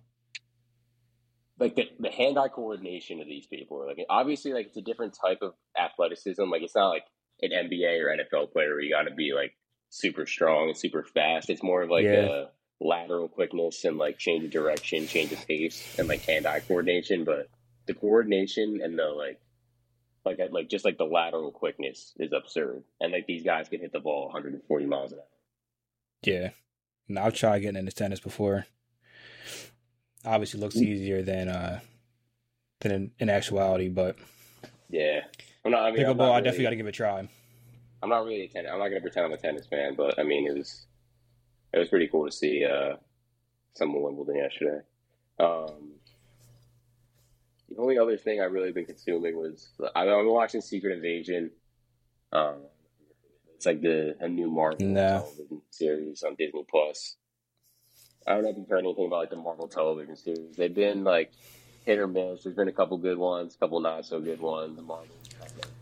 Like 1.58 1.76
the, 1.76 1.90
the 2.00 2.12
hand-eye 2.12 2.50
coordination 2.50 3.20
of 3.20 3.28
these 3.28 3.48
people, 3.48 3.86
like 3.86 3.98
obviously, 4.10 4.54
like 4.54 4.68
it's 4.68 4.78
a 4.78 4.82
different 4.82 5.18
type 5.20 5.40
of 5.42 5.54
athleticism. 5.78 6.44
Like 6.44 6.62
it's 6.62 6.76
not 6.76 6.90
like 6.90 7.06
an 7.42 7.52
NBA 7.52 8.02
or 8.02 8.16
NFL 8.16 8.52
player 8.52 8.70
where 8.70 8.82
you 8.82 8.92
got 8.92 9.10
to 9.10 9.14
be 9.14 9.34
like 9.34 9.56
super 9.90 10.26
strong 10.26 10.70
and 10.70 10.78
super 10.78 11.04
fast. 11.04 11.50
It's 11.50 11.64
more 11.64 11.82
of 11.82 11.90
like 11.90 12.06
yeah. 12.06 12.12
a 12.28 12.46
lateral 12.80 13.28
quickness 13.28 13.84
and 13.84 13.98
like 13.98 14.18
change 14.18 14.46
of 14.46 14.52
direction, 14.52 15.08
change 15.08 15.32
of 15.32 15.46
pace, 15.48 15.98
and 15.98 16.08
like 16.08 16.22
hand-eye 16.22 16.62
coordination. 16.62 17.26
But 17.26 17.50
the 17.88 17.94
coordination 17.94 18.80
and 18.82 18.98
the 18.98 19.08
like, 19.08 19.40
like 20.26 20.40
like 20.52 20.70
just 20.70 20.86
like 20.86 20.98
the 20.98 21.06
lateral 21.06 21.52
quickness 21.52 22.14
is 22.20 22.32
absurd. 22.34 22.84
And 23.02 23.12
like 23.12 23.26
these 23.26 23.44
guys 23.44 23.68
can 23.68 23.82
hit 23.82 23.92
the 23.92 24.00
ball 24.00 24.26
140 24.26 24.86
miles 24.86 25.12
an 25.12 25.20
hour. 25.20 25.26
Yeah, 26.24 26.50
I've 27.18 27.34
tried 27.34 27.60
getting 27.60 27.80
into 27.80 27.92
tennis 27.92 28.20
before. 28.20 28.66
Obviously, 30.26 30.60
looks 30.60 30.76
easier 30.76 31.22
than 31.22 31.48
uh 31.48 31.80
than 32.82 32.92
in, 32.92 33.12
in 33.20 33.30
actuality, 33.30 33.90
but 33.90 34.18
yeah, 34.90 35.22
I'm 35.64 35.72
not. 35.72 35.84
I 35.84 35.92
mean, 35.92 36.04
pickleball, 36.04 36.20
really, 36.20 36.32
I 36.32 36.42
definitely 36.42 36.64
got 36.64 36.70
to 36.72 36.76
give 36.76 36.86
it 36.88 36.90
a 36.90 36.94
try. 36.94 37.28
I'm 38.02 38.10
not 38.10 38.26
really 38.26 38.44
a 38.44 38.48
tennis. 38.48 38.72
I'm 38.72 38.80
not 38.80 38.90
going 38.90 39.02
to 39.02 39.02
pretend 39.02 39.26
I'm 39.26 39.34
a 39.34 39.38
tennis 39.38 39.68
fan, 39.68 39.96
but 39.96 40.18
I 40.20 40.24
mean, 40.24 40.48
it 40.48 40.58
was 40.58 40.86
it 41.74 41.80
was 41.80 41.90
pretty 41.90 42.08
cool 42.08 42.26
to 42.26 42.32
see 42.32 42.66
uh, 42.66 42.96
some 43.74 43.96
of 43.96 44.02
Wimbledon 44.02 44.36
yesterday. 44.36 44.82
Um, 45.40 45.94
the 47.70 47.78
only 47.78 47.98
other 47.98 48.18
thing 48.18 48.42
I've 48.42 48.52
really 48.52 48.72
been 48.72 48.86
consuming 48.86 49.38
was 49.38 49.70
I've 49.96 50.08
been 50.08 50.28
watching 50.28 50.62
Secret 50.62 50.94
Invasion. 50.94 51.52
Um, 52.32 52.58
it's 53.60 53.66
like 53.66 53.82
the 53.82 54.16
a 54.22 54.30
new 54.30 54.50
Marvel 54.50 54.88
no. 54.88 55.20
television 55.20 55.62
series 55.70 56.24
on 56.24 56.34
Disney 56.36 56.64
Plus. 56.70 57.18
I 58.26 58.36
don't 58.36 58.44
know 58.44 58.52
if 58.52 58.58
you've 58.58 58.70
heard 58.70 58.86
anything 58.86 59.08
about 59.08 59.18
like 59.18 59.32
the 59.32 59.36
Marvel 59.36 59.68
television 59.68 60.16
series. 60.16 60.56
They've 60.56 60.74
been 60.74 61.04
like 61.04 61.34
hit 61.86 62.00
or 62.00 62.08
miss. 62.08 62.44
There's 62.44 62.56
been 62.56 62.70
a 62.70 62.72
couple 62.72 62.98
good 63.00 63.18
ones, 63.18 63.56
a 63.56 63.58
couple 63.58 63.82
not 63.82 64.06
so 64.06 64.22
good 64.22 64.40
ones. 64.40 64.78
The 64.78 64.82
Marvel 64.82 65.14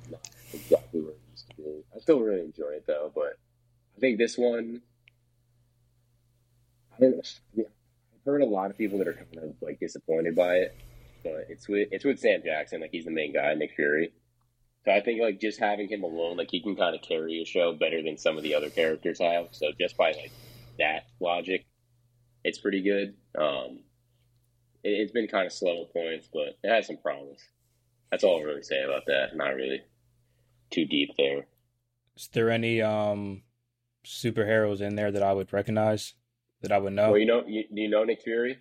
not 0.10 0.28
exactly 0.52 1.02
where 1.02 1.12
it 1.12 1.20
used 1.30 1.50
to 1.52 1.56
be. 1.56 1.84
I 1.96 2.00
still 2.00 2.20
really 2.20 2.46
enjoy 2.46 2.70
it 2.70 2.86
though, 2.88 3.12
but 3.14 3.38
I 3.96 4.00
think 4.00 4.18
this 4.18 4.40
one 4.40 4.82
I 6.96 7.00
don't 7.00 7.12
know. 7.12 7.22
I've 7.60 8.26
heard 8.26 8.42
a 8.42 8.46
lot 8.48 8.72
of 8.72 8.78
people 8.80 8.98
that 8.98 9.08
are 9.08 9.14
kind 9.14 9.38
of 9.38 9.56
like 9.62 9.80
disappointed 9.80 10.36
by 10.36 10.56
it, 10.56 10.76
but 11.24 11.46
it's 11.48 11.70
with 11.70 11.90
it's 11.92 12.06
with 12.06 12.20
Sam 12.20 12.42
Jackson, 12.44 12.82
like 12.82 12.90
he's 12.92 13.06
the 13.06 13.12
main 13.12 13.34
guy, 13.34 13.54
Nick 13.54 13.76
Fury. 13.76 14.14
So 14.88 14.94
I 14.94 15.02
think 15.02 15.22
like 15.22 15.42
just 15.42 15.60
having 15.60 15.90
him 15.90 16.04
alone, 16.04 16.38
like 16.38 16.50
he 16.50 16.62
can 16.62 16.78
kind 16.78 16.96
of 16.96 17.02
carry 17.02 17.42
a 17.42 17.46
show 17.46 17.74
better 17.74 18.02
than 18.02 18.18
some 18.18 18.38
of 18.38 18.44
the 18.44 18.56
other 18.56 18.70
characters 18.70 19.20
have. 19.20 19.50
So 19.52 19.68
just 19.78 19.98
by 19.98 20.14
like 20.14 20.32
that 20.80 21.08
logic, 21.20 21.66
it's 22.46 22.58
pretty 22.58 22.82
good. 22.82 23.14
Um, 23.38 23.80
it, 24.86 25.02
has 25.02 25.12
been 25.12 25.28
kind 25.28 25.46
of 25.46 25.52
slow 25.52 25.82
at 25.82 25.92
points, 25.92 26.30
but 26.32 26.58
it 26.64 26.74
has 26.74 26.88
some 26.88 26.96
promise. 27.00 27.42
That's 28.12 28.24
all 28.24 28.40
I 28.40 28.44
really 28.44 28.64
say 28.64 28.82
about 28.82 29.08
that. 29.08 29.36
Not 29.36 29.56
really 29.56 29.82
too 30.70 30.86
deep 30.86 31.10
there. 31.18 31.48
Is 32.16 32.30
there 32.32 32.50
any 32.50 32.82
um 32.82 33.44
superheroes 34.06 34.80
in 34.80 34.96
there 34.96 35.12
that 35.12 35.22
I 35.22 35.34
would 35.34 35.52
recognize? 35.52 36.14
that 36.62 36.72
I 36.72 36.78
would 36.78 36.94
know. 36.94 37.12
Well, 37.12 37.20
you 37.20 37.26
know, 37.26 37.44
you, 37.46 37.64
do 37.74 37.82
you 37.82 37.90
know 37.90 38.04
Nick 38.04 38.22
Fury, 38.24 38.58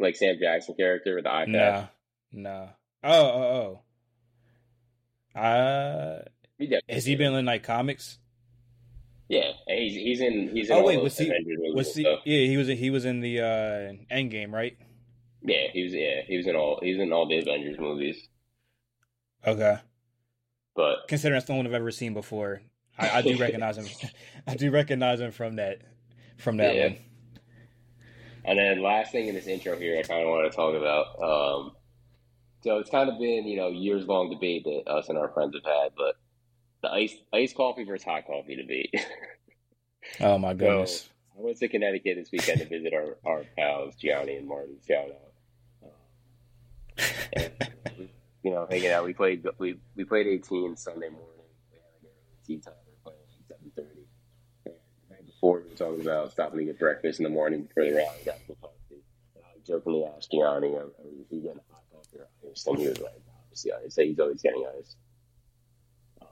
like 0.00 0.16
Sam 0.16 0.36
Jackson 0.40 0.74
character 0.74 1.14
with 1.14 1.24
the 1.24 1.32
eye 1.32 1.46
patch? 1.46 1.88
Nah, 2.32 2.50
nah. 2.50 2.68
Oh, 3.04 3.26
oh, 3.26 3.42
oh. 3.42 3.80
Uh, 5.36 6.22
has 6.88 7.04
he 7.04 7.14
been 7.14 7.34
in 7.34 7.44
like 7.44 7.62
comics? 7.62 8.18
Yeah, 9.28 9.52
he's 9.66 9.94
he's 9.94 10.20
in 10.20 10.50
he's 10.52 10.70
in. 10.70 10.76
Oh 10.76 10.84
wait, 10.84 11.02
was 11.02 11.18
he? 11.18 11.30
Was 11.74 11.94
he? 11.94 12.02
Yeah, 12.02 12.46
he 12.46 12.56
was. 12.56 12.68
He 12.68 12.90
was 12.90 13.04
in 13.04 13.20
the 13.20 13.40
uh 13.40 14.14
Endgame, 14.14 14.52
right? 14.52 14.76
Yeah, 15.42 15.68
he 15.72 15.82
was. 15.82 15.92
Yeah, 15.92 16.22
he 16.26 16.36
was 16.36 16.46
in 16.46 16.56
all. 16.56 16.78
He 16.82 16.92
was 16.92 17.00
in 17.00 17.12
all 17.12 17.28
the 17.28 17.38
Avengers 17.38 17.78
movies. 17.78 18.28
Okay. 19.46 19.78
But 20.74 21.08
considering 21.08 21.36
that's 21.36 21.46
the 21.46 21.54
one 21.54 21.66
I've 21.66 21.72
ever 21.72 21.90
seen 21.90 22.14
before, 22.14 22.62
I, 22.98 23.18
I 23.18 23.22
do 23.22 23.36
recognize 23.40 23.78
him. 23.78 23.86
I 24.46 24.54
do 24.54 24.70
recognize 24.70 25.20
him 25.20 25.32
from 25.32 25.56
that 25.56 25.82
from 26.38 26.58
that 26.58 26.74
yeah. 26.74 26.82
one. 26.84 26.98
And 28.44 28.58
then 28.58 28.80
last 28.80 29.10
thing 29.10 29.26
in 29.26 29.34
this 29.34 29.48
intro 29.48 29.76
here, 29.76 29.98
I 29.98 30.02
kind 30.02 30.22
of 30.22 30.28
want 30.28 30.50
to 30.50 30.56
talk 30.56 30.74
about. 30.74 31.20
Um, 31.20 31.75
so 32.62 32.78
it's 32.78 32.90
kind 32.90 33.08
of 33.08 33.18
been 33.18 33.46
you 33.46 33.56
know 33.56 33.68
years 33.68 34.06
long 34.06 34.30
debate 34.30 34.64
that 34.64 34.90
us 34.90 35.08
and 35.08 35.18
our 35.18 35.28
friends 35.28 35.54
have 35.54 35.64
had, 35.64 35.92
but 35.96 36.16
the 36.82 36.90
ice 36.90 37.14
ice 37.32 37.52
coffee 37.52 37.84
versus 37.84 38.04
hot 38.04 38.26
coffee 38.26 38.56
debate. 38.56 38.94
oh 40.20 40.38
my 40.38 40.54
goodness! 40.54 41.02
So 41.02 41.40
I 41.40 41.42
went 41.42 41.58
to 41.58 41.68
Connecticut 41.68 42.16
this 42.16 42.30
weekend 42.32 42.60
to 42.60 42.68
visit 42.68 42.92
our 42.94 43.16
our 43.24 43.44
pals 43.56 43.94
Gianni 43.96 44.36
and 44.36 44.48
Martin. 44.48 44.76
Shout 44.86 45.08
out. 45.10 45.90
Um, 46.98 47.10
and, 47.34 48.08
you 48.42 48.50
know, 48.50 48.66
hanging 48.70 48.90
out. 48.90 49.04
We 49.04 49.12
played 49.12 49.46
we 49.58 49.76
we 49.96 50.04
played 50.04 50.26
18 50.26 50.76
Sunday 50.76 51.08
morning. 51.08 51.28
We 51.70 51.78
had 51.78 51.84
like 52.02 52.12
a 52.42 52.46
tee 52.46 52.58
time. 52.58 52.74
We 52.86 52.92
were 52.92 53.12
playing 53.12 53.20
at 53.50 53.84
7:30 53.84 54.06
before 55.26 55.60
we 55.60 55.70
were 55.70 55.76
talking 55.76 56.00
about 56.00 56.32
stopping 56.32 56.60
to 56.60 56.64
get 56.64 56.78
breakfast 56.78 57.20
in 57.20 57.24
the 57.24 57.30
morning 57.30 57.62
before 57.64 57.84
the 57.84 57.96
rally 57.96 58.18
got 58.24 58.38
coffee. 58.60 59.02
And 59.34 59.44
I 59.44 59.58
jokingly 59.66 60.04
asked 60.04 60.30
Gianni, 60.30 60.68
"Are 60.74 60.88
you 61.04 61.26
getting 61.30 61.60
a 62.20 62.22
hot 62.22 62.40
coffee 62.42 62.48
or 62.48 62.50
ice?" 62.52 62.66
And 62.66 62.78
he 62.78 62.88
was 62.88 63.00
like, 63.00 63.22
"Obviously. 63.42 63.72
So 63.88 64.02
he's 64.02 64.20
always 64.20 64.42
getting 64.42 64.66
ice. 64.78 64.96
Um, 66.20 66.28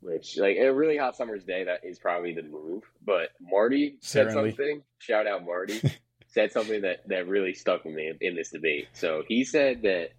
which, 0.00 0.38
like, 0.38 0.56
a 0.56 0.72
really 0.72 0.96
hot 0.96 1.16
summer's 1.16 1.44
day, 1.44 1.64
that 1.64 1.84
is 1.84 1.98
probably 1.98 2.34
the 2.34 2.42
move. 2.42 2.82
But 3.04 3.30
Marty 3.40 3.96
said 4.00 4.28
Certainly. 4.28 4.50
something. 4.50 4.82
Shout 4.98 5.26
out 5.26 5.44
Marty. 5.44 5.80
said 6.28 6.50
something 6.50 6.80
that 6.82 7.06
that 7.08 7.28
really 7.28 7.52
stuck 7.52 7.84
with 7.84 7.94
me 7.94 8.08
in, 8.08 8.16
in 8.20 8.34
this 8.34 8.50
debate. 8.50 8.88
So 8.94 9.22
he 9.26 9.44
said 9.44 9.82
that 9.82 10.12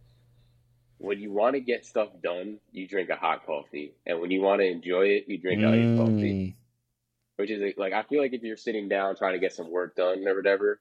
when 0.99 1.19
you 1.19 1.31
want 1.31 1.55
to 1.55 1.59
get 1.59 1.85
stuff 1.85 2.09
done, 2.21 2.59
you 2.71 2.87
drink 2.87 3.09
a 3.09 3.15
hot 3.15 3.45
coffee, 3.45 3.93
and 4.05 4.21
when 4.21 4.29
you 4.29 4.41
want 4.41 4.61
to 4.61 4.67
enjoy 4.67 5.07
it, 5.07 5.25
you 5.27 5.39
drink 5.39 5.61
mm. 5.61 5.67
iced 5.67 5.99
coffee 5.99 6.55
which 7.35 7.49
is 7.49 7.73
like 7.77 7.93
I 7.93 8.03
feel 8.03 8.21
like 8.21 8.33
if 8.33 8.43
you're 8.43 8.57
sitting 8.57 8.87
down 8.87 9.15
trying 9.15 9.33
to 9.33 9.39
get 9.39 9.53
some 9.53 9.71
work 9.71 9.95
done 9.95 10.27
or 10.27 10.35
whatever, 10.35 10.79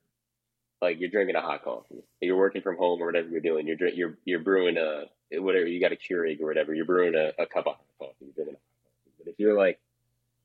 like 0.82 1.00
you're 1.00 1.08
drinking 1.08 1.36
a 1.36 1.40
hot 1.40 1.62
coffee. 1.64 2.02
You're 2.20 2.36
working 2.36 2.60
from 2.60 2.76
home 2.76 3.00
or 3.00 3.06
whatever 3.06 3.28
you're 3.28 3.40
doing. 3.40 3.66
You're 3.66 3.88
you're 3.88 4.18
you're 4.24 4.40
brewing 4.40 4.76
a 4.76 5.04
whatever 5.40 5.66
you 5.66 5.80
got 5.80 5.92
a 5.92 5.96
Keurig 5.96 6.40
or 6.42 6.46
whatever. 6.46 6.74
You're 6.74 6.84
brewing 6.84 7.14
a, 7.14 7.32
a 7.40 7.46
cup 7.46 7.66
of 7.66 7.76
hot 7.76 7.84
coffee. 7.98 8.14
You're 8.20 8.34
drinking 8.34 8.54
a 8.54 8.58
hot 8.58 8.82
coffee. 8.84 9.14
But 9.18 9.28
if 9.28 9.38
you're 9.38 9.56
like 9.56 9.80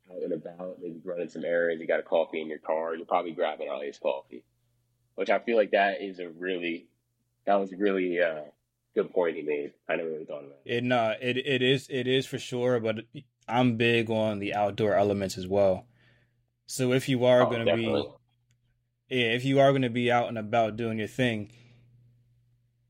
out 0.10 0.24
and 0.24 0.34
about, 0.34 0.78
maybe 0.82 1.02
running 1.04 1.30
some 1.30 1.44
errands, 1.44 1.82
you 1.82 1.88
got 1.88 2.00
a 2.00 2.04
coffee 2.04 2.40
in 2.40 2.48
your 2.48 2.60
car, 2.60 2.96
you're 2.96 3.06
probably 3.06 3.32
grabbing 3.32 3.68
all 3.70 3.82
iced 3.82 4.00
coffee. 4.00 4.44
Which 5.16 5.32
I 5.32 5.40
feel 5.40 5.58
like 5.58 5.72
that 5.72 6.02
is 6.02 6.20
a 6.20 6.30
really 6.30 6.88
that 7.46 7.56
was 7.56 7.74
really 7.74 8.22
uh, 8.22 8.44
good 8.94 9.12
point 9.12 9.36
he 9.36 9.42
made. 9.42 9.74
I 9.90 9.96
never 9.96 10.10
really 10.10 10.26
thought 10.26 10.44
about 10.44 10.60
it. 10.64 10.84
It 10.84 10.92
uh, 10.92 11.16
it 11.20 11.38
it 11.38 11.62
is 11.64 11.88
it 11.90 12.08
is 12.08 12.28
for 12.28 12.38
sure, 12.38 12.80
but 12.80 12.98
I'm 13.48 13.78
big 13.78 14.12
on 14.12 14.38
the 14.38 14.54
outdoor 14.54 14.94
elements 14.94 15.38
as 15.38 15.48
well. 15.48 15.88
So 16.68 16.92
if 16.92 17.10
you 17.10 17.26
are 17.26 17.44
oh, 17.44 17.50
going 17.50 17.66
to 17.66 17.76
be, 17.76 18.06
yeah, 19.10 19.28
if 19.28 19.46
you 19.46 19.60
are 19.60 19.72
going 19.72 19.84
to 19.84 19.90
be 19.90 20.12
out 20.12 20.28
and 20.28 20.38
about 20.38 20.76
doing 20.76 20.98
your 20.98 21.08
thing, 21.08 21.50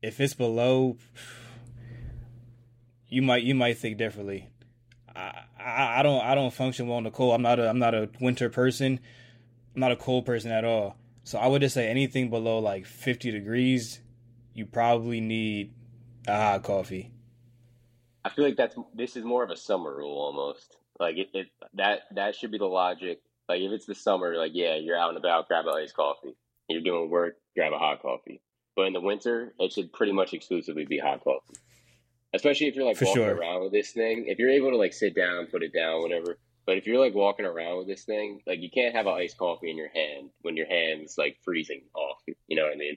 if 0.02 0.20
it's 0.20 0.34
below, 0.34 0.96
you 3.08 3.22
might 3.22 3.42
you 3.42 3.54
might 3.54 3.78
think 3.78 3.98
differently. 3.98 4.48
I, 5.14 5.44
I, 5.58 6.00
I 6.00 6.02
don't 6.02 6.24
I 6.24 6.34
don't 6.34 6.52
function 6.52 6.88
well 6.88 6.98
in 6.98 7.04
the 7.04 7.10
cold. 7.10 7.34
I'm 7.34 7.42
not 7.42 7.58
a 7.58 7.68
I'm 7.68 7.78
not 7.78 7.94
a 7.94 8.08
winter 8.20 8.48
person. 8.50 9.00
I'm 9.74 9.80
not 9.80 9.92
a 9.92 9.96
cold 9.96 10.26
person 10.26 10.50
at 10.50 10.64
all. 10.64 10.96
So 11.24 11.38
I 11.38 11.46
would 11.46 11.62
just 11.62 11.74
say 11.74 11.88
anything 11.88 12.30
below 12.30 12.58
like 12.58 12.86
50 12.86 13.30
degrees, 13.30 14.00
you 14.54 14.66
probably 14.66 15.20
need 15.20 15.74
a 16.26 16.36
hot 16.36 16.62
coffee. 16.62 17.12
I 18.24 18.30
feel 18.30 18.44
like 18.44 18.56
that's 18.56 18.76
this 18.94 19.16
is 19.16 19.24
more 19.24 19.44
of 19.44 19.50
a 19.50 19.56
summer 19.56 19.94
rule 19.94 20.16
almost. 20.16 20.76
Like 20.98 21.16
it, 21.16 21.28
it 21.32 21.46
that 21.74 22.00
that 22.14 22.34
should 22.34 22.50
be 22.50 22.58
the 22.58 22.66
logic 22.66 23.20
like 23.48 23.60
if 23.60 23.72
it's 23.72 23.86
the 23.86 23.94
summer, 23.94 24.36
like 24.36 24.52
yeah, 24.54 24.76
you're 24.76 24.98
out 24.98 25.10
and 25.10 25.18
about, 25.18 25.48
grab 25.48 25.66
a 25.66 25.70
iced 25.70 25.94
coffee. 25.94 26.36
You're 26.68 26.82
doing 26.82 27.10
work, 27.10 27.36
grab 27.56 27.72
a 27.72 27.78
hot 27.78 28.02
coffee. 28.02 28.42
But 28.76 28.86
in 28.86 28.92
the 28.92 29.00
winter, 29.00 29.54
it 29.58 29.72
should 29.72 29.92
pretty 29.92 30.12
much 30.12 30.34
exclusively 30.34 30.84
be 30.84 30.98
hot 30.98 31.24
coffee. 31.24 31.58
Especially 32.34 32.66
if 32.66 32.76
you're 32.76 32.84
like 32.84 32.98
For 32.98 33.06
walking 33.06 33.22
sure. 33.22 33.34
around 33.34 33.62
with 33.62 33.72
this 33.72 33.92
thing. 33.92 34.26
If 34.28 34.38
you're 34.38 34.50
able 34.50 34.70
to 34.70 34.76
like 34.76 34.92
sit 34.92 35.16
down, 35.16 35.46
put 35.46 35.62
it 35.62 35.72
down, 35.72 36.02
whatever. 36.02 36.38
But 36.66 36.76
if 36.76 36.86
you're 36.86 37.00
like 37.00 37.14
walking 37.14 37.46
around 37.46 37.78
with 37.78 37.88
this 37.88 38.04
thing, 38.04 38.42
like 38.46 38.60
you 38.60 38.68
can't 38.70 38.94
have 38.94 39.06
an 39.06 39.14
iced 39.14 39.38
coffee 39.38 39.70
in 39.70 39.78
your 39.78 39.88
hand 39.88 40.30
when 40.42 40.56
your 40.56 40.66
hand's 40.66 41.16
like 41.16 41.38
freezing 41.42 41.82
off. 41.94 42.18
You 42.46 42.56
know 42.56 42.64
what 42.64 42.74
I 42.74 42.76
mean? 42.76 42.96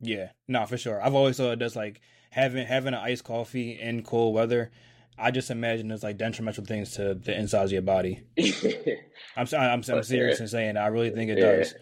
Yeah, 0.00 0.32
no, 0.48 0.66
for 0.66 0.76
sure. 0.76 1.02
I've 1.02 1.14
always 1.14 1.38
thought 1.38 1.52
it 1.52 1.58
does 1.58 1.74
like 1.74 2.02
having 2.30 2.66
having 2.66 2.92
an 2.92 3.00
iced 3.00 3.24
coffee 3.24 3.80
in 3.80 4.02
cold 4.02 4.34
weather 4.34 4.70
I 5.16 5.30
just 5.30 5.50
imagine 5.50 5.88
there's 5.88 6.02
like 6.02 6.16
detrimental 6.16 6.64
things 6.64 6.92
to 6.92 7.14
the 7.14 7.38
insides 7.38 7.70
of 7.70 7.72
your 7.72 7.82
body. 7.82 8.24
I'm 9.36 9.46
I'm, 9.52 9.82
I'm, 9.88 10.02
serious 10.02 10.40
in 10.40 10.48
saying. 10.48 10.76
I 10.76 10.88
really 10.88 11.10
think 11.10 11.30
it 11.30 11.38
yeah. 11.38 11.56
does. 11.56 11.74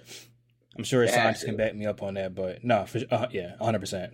I'm 0.77 0.85
sure 0.85 1.07
scientists 1.07 1.45
can 1.45 1.57
back 1.57 1.75
me 1.75 1.87
up 1.87 2.03
on 2.03 2.15
that, 2.15 2.35
but 2.35 2.65
no, 2.65 2.87
for, 2.87 3.01
uh, 3.11 3.27
yeah, 3.31 3.51
100, 3.59 3.79
percent 3.79 4.13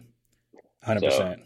100. 0.85 1.05
percent 1.05 1.43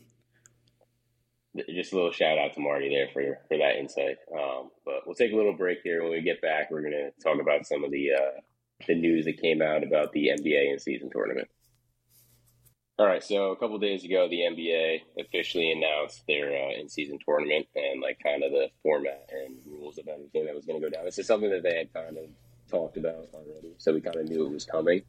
Just 1.69 1.93
a 1.93 1.97
little 1.97 2.13
shout 2.13 2.39
out 2.39 2.55
to 2.55 2.61
Marty 2.61 2.89
there 2.89 3.09
for 3.13 3.39
for 3.49 3.59
that 3.59 3.77
insight. 3.79 4.17
Um, 4.35 4.71
but 4.85 5.07
we'll 5.07 5.15
take 5.15 5.33
a 5.33 5.37
little 5.37 5.57
break 5.57 5.79
here. 5.83 6.03
When 6.03 6.13
we 6.13 6.23
get 6.23 6.41
back, 6.41 6.71
we're 6.71 6.83
gonna 6.83 7.11
talk 7.23 7.41
about 7.41 7.67
some 7.67 7.85
of 7.85 7.91
the 7.91 8.13
uh, 8.13 8.41
the 8.87 8.95
news 8.95 9.25
that 9.27 9.41
came 9.41 9.63
out 9.63 9.83
about 9.83 10.13
the 10.13 10.29
NBA 10.29 10.73
in 10.73 10.79
season 10.79 11.11
tournament. 11.11 11.49
All 12.99 13.07
right, 13.07 13.25
so 13.25 13.53
a 13.53 13.57
couple 13.57 13.79
days 13.79 14.05
ago, 14.05 14.29
the 14.29 14.41
NBA 14.41 15.01
officially 15.19 15.73
announced 15.73 16.27
their 16.29 16.49
uh, 16.49 16.79
in-season 16.79 17.19
tournament 17.25 17.67
and 17.75 18.03
like 18.03 18.19
kind 18.23 18.45
of 18.45 18.53
the 18.53 18.69
format 18.83 19.31
and 19.33 19.57
rules 19.67 19.97
of 19.97 20.09
everything 20.09 20.45
that 20.45 20.55
was 20.55 20.67
going 20.67 20.81
to 20.81 20.87
go 20.87 20.95
down. 20.95 21.07
This 21.07 21.19
is 21.19 21.27
something 21.27 21.51
that 21.51 21.63
they 21.63 21.75
had 21.75 21.93
kind 21.95 22.19
of 22.19 22.25
talked 22.71 22.99
about 22.99 23.29
already, 23.33 23.73
so 23.79 23.95
we 23.95 24.03
kind 24.03 24.17
of 24.17 24.29
knew 24.29 24.47
it 24.47 24.53
was 24.53 24.67
coming. 24.67 25.03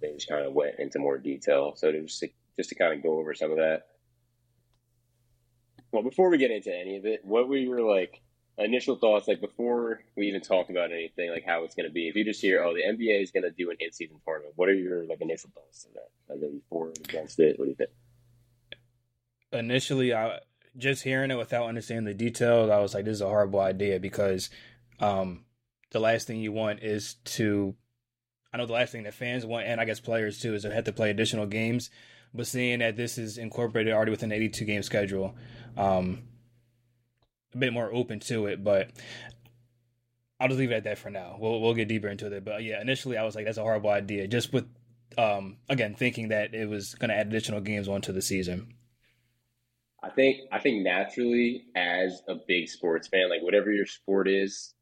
They 0.00 0.14
just 0.14 0.28
kind 0.28 0.46
of 0.46 0.54
went 0.54 0.78
into 0.78 0.98
more 0.98 1.18
detail, 1.18 1.74
so 1.76 1.92
just 1.92 2.20
to, 2.20 2.28
just 2.56 2.70
to 2.70 2.74
kind 2.74 2.94
of 2.94 3.02
go 3.02 3.18
over 3.18 3.34
some 3.34 3.50
of 3.50 3.58
that. 3.58 3.88
Well, 5.92 6.02
before 6.02 6.30
we 6.30 6.38
get 6.38 6.50
into 6.50 6.74
any 6.74 6.96
of 6.96 7.04
it, 7.04 7.24
what 7.24 7.46
we 7.46 7.68
were 7.68 7.82
like 7.82 8.22
initial 8.58 8.96
thoughts, 8.96 9.26
like 9.26 9.40
before 9.40 10.00
we 10.16 10.28
even 10.28 10.40
talk 10.40 10.70
about 10.70 10.92
anything, 10.92 11.30
like 11.30 11.44
how 11.44 11.64
it's 11.64 11.74
going 11.74 11.88
to 11.88 11.92
be? 11.92 12.08
If 12.08 12.16
you 12.16 12.24
just 12.24 12.40
hear, 12.40 12.62
oh, 12.62 12.74
the 12.74 12.82
NBA 12.82 13.22
is 13.22 13.30
going 13.30 13.42
to 13.42 13.50
do 13.50 13.70
an 13.70 13.76
in-season 13.80 14.20
tournament, 14.24 14.54
what 14.56 14.68
are 14.68 14.74
your 14.74 15.04
like 15.06 15.20
initial 15.20 15.50
thoughts 15.54 15.84
to 15.84 15.88
that? 15.94 16.10
Like, 16.28 16.42
are 16.42 16.52
you 16.52 16.62
for 16.68 16.88
or 16.88 16.92
against 17.08 17.38
it? 17.40 17.58
What 17.58 17.66
do 17.66 17.70
you 17.70 17.76
think? 17.76 17.90
Initially, 19.52 20.14
I 20.14 20.40
just 20.76 21.02
hearing 21.02 21.30
it 21.30 21.38
without 21.38 21.66
understanding 21.66 22.04
the 22.04 22.14
details, 22.14 22.70
I 22.70 22.78
was 22.78 22.94
like, 22.94 23.04
this 23.04 23.14
is 23.14 23.20
a 23.20 23.28
horrible 23.28 23.60
idea 23.60 24.00
because 24.00 24.50
um, 25.00 25.44
the 25.90 26.00
last 26.00 26.26
thing 26.26 26.40
you 26.40 26.52
want 26.52 26.82
is 26.82 27.14
to 27.24 27.74
I 28.52 28.56
know 28.56 28.66
the 28.66 28.72
last 28.72 28.92
thing 28.92 29.02
that 29.02 29.14
fans 29.14 29.44
want 29.44 29.66
and 29.66 29.80
I 29.80 29.84
guess 29.84 29.98
players 29.98 30.38
too 30.38 30.54
is 30.54 30.62
to 30.62 30.72
have 30.72 30.84
to 30.84 30.92
play 30.92 31.10
additional 31.10 31.46
games. 31.46 31.90
But 32.32 32.46
seeing 32.46 32.80
that 32.80 32.96
this 32.96 33.18
is 33.18 33.38
incorporated 33.38 33.92
already 33.92 34.12
within 34.12 34.30
an 34.30 34.36
82 34.36 34.64
game 34.64 34.82
schedule, 34.82 35.34
um, 35.76 36.22
a 37.54 37.58
bit 37.58 37.72
more 37.72 37.92
open 37.92 38.20
to 38.20 38.46
it. 38.46 38.62
But 38.62 38.90
I'll 40.40 40.48
just 40.48 40.58
leave 40.58 40.72
it 40.72 40.76
at 40.76 40.84
that 40.84 40.98
for 40.98 41.10
now. 41.10 41.36
We'll 41.38 41.60
we'll 41.60 41.74
get 41.74 41.88
deeper 41.88 42.08
into 42.08 42.26
it. 42.32 42.44
But 42.44 42.62
yeah, 42.62 42.80
initially 42.80 43.16
I 43.16 43.24
was 43.24 43.34
like, 43.34 43.44
that's 43.44 43.58
a 43.58 43.62
horrible 43.62 43.90
idea. 43.90 44.26
Just 44.26 44.52
with 44.52 44.66
um, 45.16 45.56
again 45.68 45.94
thinking 45.94 46.28
that 46.28 46.54
it 46.54 46.68
was 46.68 46.94
going 46.94 47.10
to 47.10 47.16
add 47.16 47.28
additional 47.28 47.60
games 47.60 47.88
onto 47.88 48.12
the 48.12 48.22
season. 48.22 48.74
I 50.02 50.10
think 50.10 50.40
I 50.52 50.58
think 50.58 50.82
naturally 50.82 51.64
as 51.74 52.20
a 52.28 52.34
big 52.46 52.68
sports 52.68 53.08
fan, 53.08 53.30
like 53.30 53.42
whatever 53.42 53.72
your 53.72 53.86
sport 53.86 54.28
is, 54.28 54.74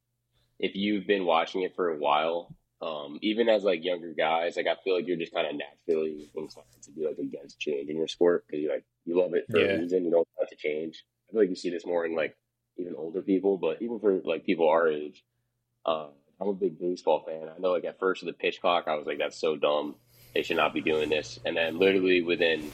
if 0.58 0.74
you've 0.74 1.06
been 1.06 1.24
watching 1.24 1.62
it 1.62 1.76
for 1.76 1.90
a 1.90 1.96
while, 1.96 2.54
um, 2.80 3.18
even 3.22 3.48
as 3.48 3.62
like 3.62 3.84
younger 3.84 4.12
guys, 4.12 4.56
like 4.56 4.66
I 4.66 4.74
feel 4.82 4.96
like 4.96 5.06
you're 5.06 5.16
just 5.16 5.32
kind 5.32 5.46
of 5.46 5.54
naturally 5.54 6.30
inclined 6.34 6.66
to 6.82 6.90
be 6.90 7.06
like 7.06 7.18
against 7.18 7.60
change 7.60 7.88
in 7.88 7.96
your 7.96 8.08
sport 8.08 8.44
because 8.46 8.62
you 8.62 8.70
like 8.70 8.84
you 9.04 9.16
love 9.16 9.34
it 9.34 9.44
for 9.48 9.58
yeah. 9.58 9.74
a 9.74 9.78
reason. 9.78 10.04
You 10.04 10.10
don't 10.10 10.26
want 10.36 10.50
to 10.50 10.56
change. 10.56 11.04
I 11.28 11.32
feel 11.32 11.42
like 11.42 11.50
you 11.50 11.56
see 11.56 11.70
this 11.70 11.86
more 11.86 12.04
in 12.04 12.16
like 12.16 12.36
even 12.76 12.94
older 12.96 13.22
people, 13.22 13.58
but 13.58 13.82
even 13.82 13.98
for 13.98 14.20
like 14.24 14.44
people 14.44 14.68
our 14.68 14.88
age. 14.88 15.24
Uh, 15.84 16.08
I'm 16.40 16.48
a 16.48 16.54
big 16.54 16.78
baseball 16.78 17.24
fan. 17.26 17.48
I 17.48 17.60
know 17.60 17.72
like 17.72 17.84
at 17.84 17.98
first 17.98 18.22
with 18.22 18.34
the 18.34 18.38
pitch 18.38 18.60
clock, 18.60 18.84
I 18.86 18.94
was 18.94 19.06
like, 19.06 19.18
that's 19.18 19.40
so 19.40 19.56
dumb. 19.56 19.96
They 20.34 20.42
should 20.42 20.56
not 20.56 20.74
be 20.74 20.80
doing 20.80 21.10
this. 21.10 21.38
And 21.44 21.56
then 21.56 21.78
literally 21.78 22.22
within 22.22 22.70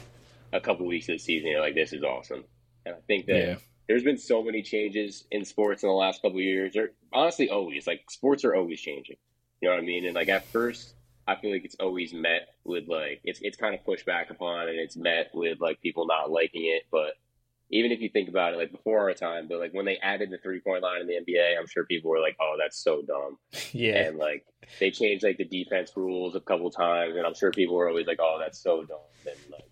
a 0.53 0.59
couple 0.59 0.85
weeks 0.87 1.09
of 1.09 1.15
the 1.15 1.19
season, 1.19 1.49
you're 1.49 1.61
like, 1.61 1.75
this 1.75 1.93
is 1.93 2.03
awesome. 2.03 2.45
And 2.85 2.95
I 2.95 2.99
think 3.07 3.25
that 3.27 3.47
yeah 3.47 3.55
there's 3.89 4.03
been 4.03 4.19
so 4.19 4.43
many 4.43 4.61
changes 4.61 5.25
in 5.31 5.43
sports 5.43 5.81
in 5.81 5.89
the 5.89 5.95
last 5.95 6.21
couple 6.21 6.37
of 6.37 6.43
years. 6.43 6.77
Or 6.77 6.91
honestly, 7.11 7.49
always 7.49 7.87
like 7.87 8.03
sports 8.09 8.45
are 8.45 8.55
always 8.55 8.79
changing. 8.79 9.17
You 9.59 9.67
know 9.67 9.75
what 9.75 9.81
I 9.81 9.85
mean? 9.85 10.05
And 10.05 10.13
like 10.13 10.29
at 10.29 10.45
first, 10.45 10.93
I 11.27 11.35
feel 11.35 11.51
like 11.51 11.65
it's 11.65 11.75
always 11.79 12.13
met 12.13 12.49
with 12.63 12.87
like 12.87 13.21
it's 13.23 13.39
it's 13.41 13.57
kind 13.57 13.73
of 13.73 13.83
pushed 13.83 14.05
back 14.05 14.29
upon, 14.29 14.69
and 14.69 14.79
it's 14.79 14.95
met 14.95 15.31
with 15.33 15.59
like 15.59 15.81
people 15.81 16.05
not 16.05 16.29
liking 16.29 16.65
it. 16.65 16.83
But 16.91 17.15
even 17.71 17.91
if 17.91 17.99
you 18.01 18.09
think 18.09 18.29
about 18.29 18.53
it, 18.53 18.57
like 18.57 18.71
before 18.71 18.99
our 18.99 19.13
time, 19.13 19.47
but 19.47 19.59
like 19.59 19.73
when 19.73 19.85
they 19.85 19.97
added 19.97 20.31
the 20.31 20.39
three 20.39 20.59
point 20.59 20.81
line 20.81 21.01
in 21.01 21.07
the 21.07 21.13
NBA, 21.13 21.57
I'm 21.57 21.67
sure 21.67 21.85
people 21.85 22.09
were 22.09 22.19
like, 22.19 22.35
"Oh, 22.39 22.55
that's 22.59 22.77
so 22.77 23.01
dumb." 23.01 23.37
Yeah. 23.71 24.07
And 24.07 24.17
like 24.17 24.45
they 24.79 24.89
changed 24.91 25.23
like 25.23 25.37
the 25.37 25.45
defense 25.45 25.91
rules 25.95 26.35
a 26.35 26.39
couple 26.39 26.71
times, 26.71 27.15
and 27.15 27.25
I'm 27.25 27.35
sure 27.35 27.51
people 27.51 27.75
were 27.75 27.87
always 27.87 28.07
like, 28.07 28.19
"Oh, 28.19 28.37
that's 28.39 28.61
so 28.61 28.83
dumb." 28.83 28.97
And 29.25 29.51
like 29.51 29.69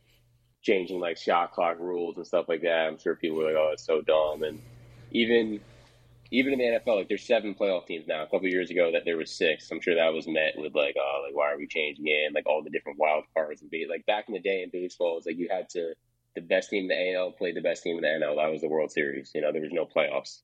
changing 0.62 1.00
like 1.00 1.18
shot 1.18 1.54
clock 1.54 1.80
rules 1.80 2.18
and 2.18 2.28
stuff 2.28 2.46
like 2.48 2.62
that. 2.62 2.88
I'm 2.88 3.00
sure 3.00 3.16
people 3.16 3.38
were 3.38 3.46
like, 3.46 3.56
"Oh, 3.56 3.72
it's 3.74 3.86
so 3.86 4.02
dumb." 4.02 4.44
And 4.44 4.62
even 5.12 5.60
even 6.30 6.54
in 6.54 6.60
the 6.60 6.80
NFL, 6.80 6.98
like 6.98 7.08
there's 7.08 7.26
seven 7.26 7.56
playoff 7.56 7.88
teams 7.88 8.06
now. 8.08 8.22
A 8.24 8.28
couple 8.28 8.48
years 8.48 8.70
ago, 8.70 8.92
that 8.92 9.04
there 9.06 9.18
was 9.18 9.32
six. 9.32 9.72
I'm 9.72 9.82
sure 9.82 9.96
that 9.96 10.14
was 10.14 10.28
met 10.28 10.54
with 10.58 10.76
like, 10.76 10.96
"Oh, 11.00 11.24
like 11.26 11.36
why 11.36 11.52
are 11.52 11.58
we 11.58 11.66
changing 11.66 12.06
it?" 12.08 12.26
And 12.26 12.36
like 12.36 12.46
all 12.46 12.64
the 12.64 12.70
different 12.70 13.00
wild 13.00 13.24
cards 13.34 13.62
and 13.62 13.72
be 13.72 13.88
like 13.90 14.06
back 14.06 14.26
in 14.28 14.34
the 14.34 14.40
day 14.40 14.62
in 14.62 14.70
baseball, 14.72 15.18
it's 15.18 15.26
like 15.26 15.38
you 15.38 15.48
had 15.50 15.70
to 15.70 15.96
the 16.38 16.42
best 16.42 16.70
team 16.70 16.84
in 16.84 16.88
the 16.88 17.16
AL 17.16 17.32
played 17.32 17.56
the 17.56 17.62
best 17.62 17.82
team 17.82 17.98
in 17.98 18.04
the 18.04 18.26
NL. 18.26 18.36
That 18.36 18.52
was 18.52 18.62
the 18.62 18.70
World 18.70 18.92
Series. 18.92 19.32
You 19.34 19.42
know, 19.42 19.52
there 19.52 19.62
was 19.62 19.72
no 19.74 19.86
playoffs. 19.86 20.42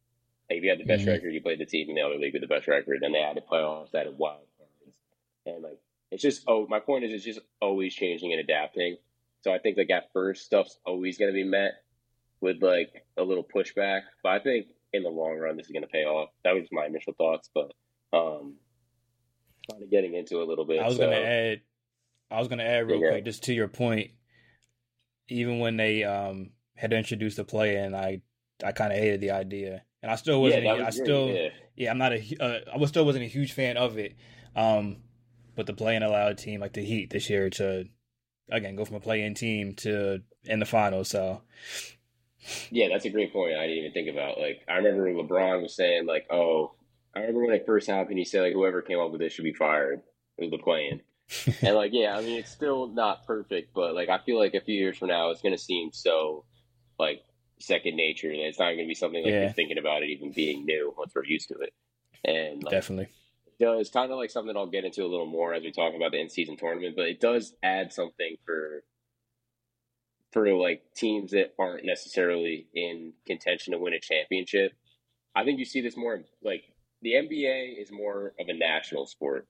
Like 0.50 0.58
if 0.58 0.64
you 0.64 0.70
had 0.72 0.80
the 0.80 0.86
best 0.86 1.02
mm-hmm. 1.02 1.12
record, 1.12 1.34
you 1.34 1.42
played 1.42 1.60
the 1.60 1.66
team 1.66 1.90
in 1.90 1.96
the 1.96 2.02
other 2.02 2.16
league 2.16 2.34
with 2.34 2.42
the 2.42 2.48
best 2.48 2.68
record. 2.68 2.98
Then 3.02 3.12
they 3.12 3.20
added 3.20 3.44
playoffs, 3.50 3.94
added 3.94 4.18
wild 4.18 4.48
cards, 4.58 4.98
and 5.46 5.64
like 5.64 5.80
it's 6.12 6.24
just 6.24 6.44
oh, 6.48 6.66
my 6.68 6.80
point 6.80 7.04
is 7.04 7.14
it's 7.14 7.24
just 7.24 7.40
always 7.62 7.94
changing 7.94 8.32
and 8.32 8.42
adapting. 8.42 8.98
So 9.42 9.54
I 9.54 9.60
think 9.60 9.78
like 9.78 9.92
at 9.92 10.12
first 10.14 10.46
stuff's 10.46 10.80
always 10.84 11.20
going 11.20 11.30
to 11.30 11.34
be 11.34 11.44
met 11.44 11.74
with 12.42 12.62
like 12.64 13.06
a 13.18 13.24
little 13.24 13.44
pushback, 13.44 14.02
but 14.24 14.30
I 14.30 14.40
think 14.40 14.68
in 14.94 15.04
the 15.04 15.10
long 15.10 15.38
run 15.38 15.58
this 15.58 15.68
is 15.68 15.72
going 15.72 15.84
to 15.84 15.88
pay 15.88 16.06
off. 16.06 16.30
That 16.44 16.56
was 16.56 16.68
my 16.72 16.88
initial 16.88 17.14
thoughts, 17.14 17.50
but 17.54 17.72
um, 18.12 18.56
kind 19.70 19.84
of 19.84 19.92
getting 19.92 20.16
into 20.16 20.42
a 20.42 20.46
little 20.46 20.66
bit. 20.66 20.82
I 20.82 20.88
was 20.88 20.98
so, 20.98 21.06
going 21.06 21.18
to 21.18 21.28
add, 21.28 21.62
I 22.32 22.40
was 22.40 22.48
going 22.48 22.60
to 22.60 22.66
add 22.66 22.88
real 22.88 23.00
yeah. 23.00 23.12
quick 23.12 23.26
just 23.26 23.44
to 23.44 23.54
your 23.54 23.68
point. 23.68 24.12
Even 25.30 25.60
when 25.60 25.78
they 25.78 26.04
um 26.04 26.52
had 26.76 26.94
introduced 26.94 27.38
the 27.38 27.44
play, 27.44 27.76
and 27.76 27.96
I 27.96 28.22
I 28.64 28.72
kind 28.72 28.92
of 28.92 29.00
hated 29.00 29.22
the 29.22 29.32
idea, 29.32 29.84
and 30.02 30.12
I 30.12 30.16
still 30.16 30.42
wasn't. 30.42 30.64
Yeah, 30.64 30.74
was 30.74 30.82
I 30.82 30.90
still 30.90 31.30
yeah. 31.30 31.50
yeah. 31.76 31.92
I'm 31.92 31.98
not 31.98 32.14
a 32.14 32.38
uh, 32.40 32.60
I 32.74 32.78
was 32.78 32.90
still 32.90 33.06
wasn't 33.06 33.26
a 33.26 33.30
huge 33.30 33.54
fan 33.54 33.78
of 33.78 33.98
it. 33.98 34.16
Um, 34.56 34.98
but 35.56 35.66
the 35.66 35.74
play-in 35.74 36.04
allowed 36.04 36.32
a 36.32 36.36
team 36.36 36.62
like 36.62 36.74
the 36.74 36.84
Heat 36.84 37.10
this 37.10 37.30
year 37.30 37.50
to 37.52 37.86
again 38.52 38.76
go 38.76 38.86
from 38.86 38.98
a 38.98 39.02
play-in 39.02 39.34
team 39.34 39.74
to 39.76 40.22
in 40.46 40.60
the 40.60 40.66
finals. 40.66 41.10
So 41.10 41.42
yeah, 42.72 42.90
that's 42.90 43.06
a 43.06 43.10
great 43.10 43.32
point. 43.32 43.56
I 43.56 43.68
didn't 43.68 43.78
even 43.78 43.92
think 43.94 44.10
about. 44.10 44.40
Like 44.40 44.62
I 44.68 44.76
remember 44.76 45.12
LeBron 45.12 45.62
was 45.62 45.76
saying 45.76 46.06
like, 46.06 46.28
"Oh, 46.32 46.74
I 47.16 47.20
remember 47.20 47.46
when 47.46 47.56
it 47.56 47.66
first 47.66 47.88
happened. 47.88 48.18
He 48.18 48.26
said 48.26 48.42
like 48.42 48.54
whoever 48.54 48.82
came 48.82 49.00
up 49.00 49.12
with 49.12 49.22
this 49.22 49.34
should 49.34 49.46
be 49.46 49.54
fired. 49.54 50.02
It 50.38 50.42
was 50.42 50.52
the 50.52 50.58
play-in." 50.58 51.02
And 51.62 51.76
like, 51.76 51.92
yeah, 51.94 52.16
I 52.16 52.22
mean, 52.22 52.40
it's 52.40 52.52
still 52.52 52.88
not 52.88 53.26
perfect, 53.26 53.74
but 53.74 53.94
like, 53.94 54.10
I 54.10 54.20
feel 54.20 54.38
like 54.38 54.54
a 54.54 54.62
few 54.62 54.76
years 54.76 54.98
from 54.98 55.10
now, 55.10 55.30
it's 55.30 55.42
going 55.42 55.56
to 55.56 55.62
seem 55.62 55.92
so 55.92 56.46
like 57.00 57.24
second 57.60 57.96
nature 57.96 58.30
that 58.30 58.48
it's 58.48 58.60
not 58.60 58.66
going 58.66 58.80
to 58.80 58.88
be 58.88 58.96
something 58.96 59.24
like 59.24 59.32
yeah. 59.32 59.42
you're 59.42 59.50
thinking 59.52 59.78
about 59.78 60.04
it 60.04 60.10
even 60.10 60.32
being 60.32 60.66
new 60.66 60.94
once 60.98 61.14
we're 61.16 61.26
used 61.26 61.50
to 61.50 61.56
it. 61.56 61.74
And 62.26 62.64
like, 62.64 62.72
definitely, 62.72 63.10
does 63.60 63.90
kind 63.90 64.12
of 64.12 64.18
like 64.18 64.32
something 64.32 64.56
I'll 64.56 64.68
get 64.68 64.86
into 64.86 65.04
a 65.04 65.08
little 65.08 65.26
more 65.26 65.54
as 65.54 65.64
we 65.64 65.72
talk 65.72 65.94
about 65.96 66.12
the 66.12 66.22
in 66.22 66.30
season 66.30 66.58
tournament, 66.58 66.96
but 66.96 67.08
it 67.08 67.20
does 67.20 67.54
add 67.64 67.94
something 67.94 68.38
for 68.46 68.84
for 70.32 70.52
like 70.54 70.84
teams 70.96 71.32
that 71.32 71.54
aren't 71.60 71.86
necessarily 71.86 72.68
in 72.74 73.14
contention 73.28 73.74
to 73.74 73.80
win 73.80 73.94
a 73.94 74.00
championship. 74.00 74.74
I 75.36 75.44
think 75.44 75.60
you 75.60 75.66
see 75.66 75.82
this 75.82 75.98
more 75.98 76.24
like 76.44 76.64
the 77.02 77.14
NBA 77.14 77.82
is 77.82 77.92
more 77.92 78.34
of 78.40 78.48
a 78.48 78.54
national 78.54 79.06
sport 79.06 79.48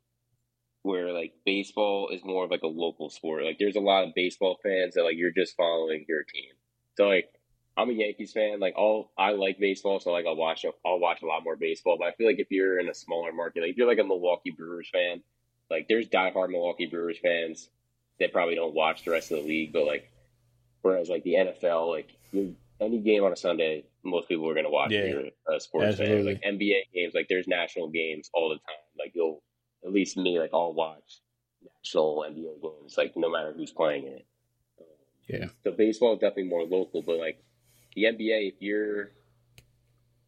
where 0.84 1.14
like 1.14 1.34
baseball 1.46 2.10
is 2.10 2.24
more 2.24 2.46
of 2.46 2.52
like 2.52 2.62
a 2.62 2.68
local 2.68 3.10
sport. 3.10 3.44
Like 3.44 3.58
there's 3.58 3.78
a 3.78 3.82
lot 3.82 4.06
of 4.06 4.14
baseball 4.14 4.60
fans 4.62 4.94
that 4.94 5.04
like 5.04 5.18
you're 5.18 5.32
just 5.32 5.56
following 5.56 6.06
your 6.08 6.24
team. 6.24 6.52
So 6.96 7.08
like 7.08 7.30
I'm 7.76 7.90
a 7.90 7.94
Yankees 7.94 8.34
fan. 8.34 8.60
Like 8.60 8.76
all 8.78 9.12
I 9.18 9.32
like 9.32 9.58
baseball, 9.60 10.00
so 10.00 10.12
like 10.12 10.26
I'll 10.28 10.36
watch 10.36 10.66
I'll 10.86 11.00
watch 11.00 11.24
a 11.24 11.26
lot 11.26 11.44
more 11.44 11.56
baseball. 11.56 11.98
But 11.98 12.10
I 12.10 12.12
feel 12.12 12.28
like 12.28 12.40
if 12.40 12.52
you're 12.52 12.80
in 12.80 12.90
a 12.90 12.94
smaller 12.94 13.32
market, 13.32 13.62
like 13.62 13.72
if 13.72 13.78
you're 13.78 13.88
like 13.88 14.00
a 14.00 14.04
Milwaukee 14.04 14.52
Brewers 14.52 14.90
fan, 14.92 15.24
like 15.72 15.88
there's 15.88 16.08
diehard 16.08 16.50
Milwaukee 16.50 16.86
Brewers 16.86 17.18
fans 17.18 17.70
that 18.20 18.32
probably 18.32 18.56
don't 18.56 18.76
watch 18.76 19.04
the 19.04 19.12
rest 19.12 19.32
of 19.32 19.40
the 19.40 19.48
league. 19.48 19.74
But 19.74 19.86
like 19.88 20.12
whereas 20.82 21.10
like 21.10 21.24
the 21.24 21.34
NFL, 21.34 21.90
like 21.90 22.10
any 22.82 23.00
game 23.00 23.24
on 23.24 23.32
a 23.32 23.38
Sunday, 23.38 23.86
most 24.04 24.28
people 24.28 24.50
are 24.50 24.54
gonna 24.54 24.70
watch 24.70 24.92
yeah, 24.92 25.06
you're 25.06 25.24
a 25.50 25.60
sports 25.60 26.00
Absolutely. 26.00 26.36
fan. 26.36 26.56
Like 26.56 26.60
NBA 26.60 26.94
games, 26.94 27.14
like 27.16 27.28
there's 27.30 27.48
national 27.48 27.90
games 27.90 28.30
all 28.34 28.50
the 28.50 28.56
time. 28.56 28.84
Like 29.00 29.14
you'll 29.16 29.42
at 29.86 29.92
least 29.92 30.18
me, 30.18 30.40
like 30.40 30.52
I'll 30.54 30.74
watch 30.74 31.22
national 31.84 32.26
NBA 32.30 32.62
games, 32.62 32.98
like 32.98 33.14
no 33.16 33.30
matter 33.30 33.54
who's 33.56 33.72
playing 33.72 34.08
in 34.08 34.14
it. 34.14 34.26
Yeah. 35.28 35.46
So 35.64 35.72
baseball 35.72 36.14
is 36.14 36.20
definitely 36.20 36.50
more 36.50 36.64
local, 36.64 37.02
but 37.02 37.18
like 37.18 37.42
the 37.96 38.04
NBA, 38.04 38.50
if 38.50 38.56
you're, 38.60 39.12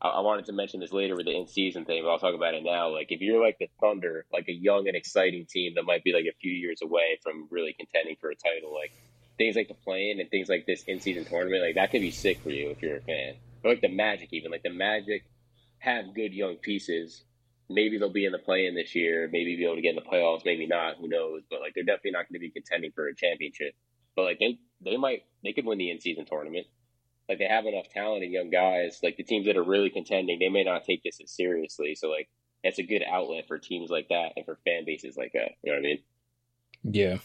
I, 0.01 0.09
I 0.09 0.19
wanted 0.21 0.45
to 0.45 0.53
mention 0.53 0.79
this 0.79 0.93
later 0.93 1.15
with 1.15 1.25
the 1.25 1.35
in 1.35 1.47
season 1.47 1.85
thing, 1.85 2.03
but 2.03 2.09
I'll 2.09 2.19
talk 2.19 2.35
about 2.35 2.53
it 2.53 2.63
now. 2.63 2.89
Like 2.89 3.11
if 3.11 3.21
you're 3.21 3.43
like 3.43 3.57
the 3.59 3.67
Thunder, 3.81 4.25
like 4.31 4.47
a 4.47 4.53
young 4.53 4.87
and 4.87 4.95
exciting 4.95 5.45
team 5.45 5.73
that 5.75 5.83
might 5.83 6.03
be 6.03 6.13
like 6.13 6.25
a 6.25 6.35
few 6.41 6.51
years 6.51 6.81
away 6.81 7.19
from 7.21 7.47
really 7.51 7.73
contending 7.73 8.15
for 8.19 8.29
a 8.29 8.35
title, 8.35 8.73
like 8.73 8.93
things 9.37 9.55
like 9.55 9.67
the 9.67 9.73
play-in 9.73 10.19
and 10.19 10.29
things 10.29 10.47
like 10.49 10.65
this 10.65 10.83
in 10.83 10.99
season 10.99 11.25
tournament, 11.25 11.61
like 11.61 11.75
that 11.75 11.91
could 11.91 12.01
be 12.01 12.11
sick 12.11 12.39
for 12.41 12.49
you 12.49 12.69
if 12.69 12.81
you're 12.81 12.97
a 12.97 13.01
fan. 13.01 13.33
or 13.63 13.71
like 13.71 13.81
the 13.81 13.89
Magic 13.89 14.29
even 14.31 14.51
like 14.51 14.63
the 14.63 14.69
Magic 14.69 15.23
have 15.79 16.13
good 16.15 16.33
young 16.33 16.55
pieces. 16.55 17.23
Maybe 17.69 17.97
they'll 17.97 18.12
be 18.12 18.25
in 18.25 18.32
the 18.32 18.38
play 18.38 18.67
in 18.67 18.75
this 18.75 18.93
year. 18.95 19.30
Maybe 19.32 19.56
be 19.56 19.65
able 19.65 19.75
to 19.75 19.82
get 19.82 19.89
in 19.89 19.95
the 19.95 20.01
playoffs. 20.01 20.45
Maybe 20.45 20.67
not. 20.67 20.97
Who 20.99 21.08
knows? 21.08 21.41
But 21.49 21.62
like 21.62 21.73
they're 21.73 21.84
definitely 21.84 22.12
not 22.12 22.30
going 22.30 22.36
to 22.36 22.39
be 22.39 22.51
contending 22.51 22.91
for 22.91 23.08
a 23.08 23.15
championship. 23.15 23.73
But 24.15 24.23
like 24.23 24.39
they 24.39 24.60
they 24.84 24.97
might 24.97 25.23
they 25.43 25.54
could 25.54 25.65
win 25.65 25.78
the 25.78 25.89
in 25.89 25.99
season 25.99 26.25
tournament. 26.25 26.67
Like 27.28 27.39
they 27.39 27.47
have 27.47 27.65
enough 27.65 27.89
talent 27.89 28.23
and 28.23 28.32
young 28.32 28.51
guys. 28.51 28.99
Like 29.01 29.17
the 29.17 29.23
teams 29.23 29.47
that 29.47 29.58
are 29.58 29.63
really 29.63 29.89
contending, 29.89 30.38
they 30.39 30.49
may 30.49 30.63
not 30.63 30.84
take 30.84 31.04
this 31.04 31.19
as 31.23 31.32
seriously. 31.32 31.95
So 31.95 32.10
like 32.10 32.30
that's 32.63 32.80
a 32.80 32.84
good 32.84 33.04
outlet 33.08 33.47
for 33.47 33.58
teams 33.58 33.89
like 33.89 34.10
that 34.10 34.34
and 34.36 34.45
for 34.45 34.60
fan 34.65 34.86
bases 34.86 35.17
like 35.17 35.34
that. 35.34 35.51
You 35.63 35.71
know 35.71 35.80
what 35.80 35.86
I 35.86 35.89
mean? 35.89 35.99
Yeah. 36.84 37.17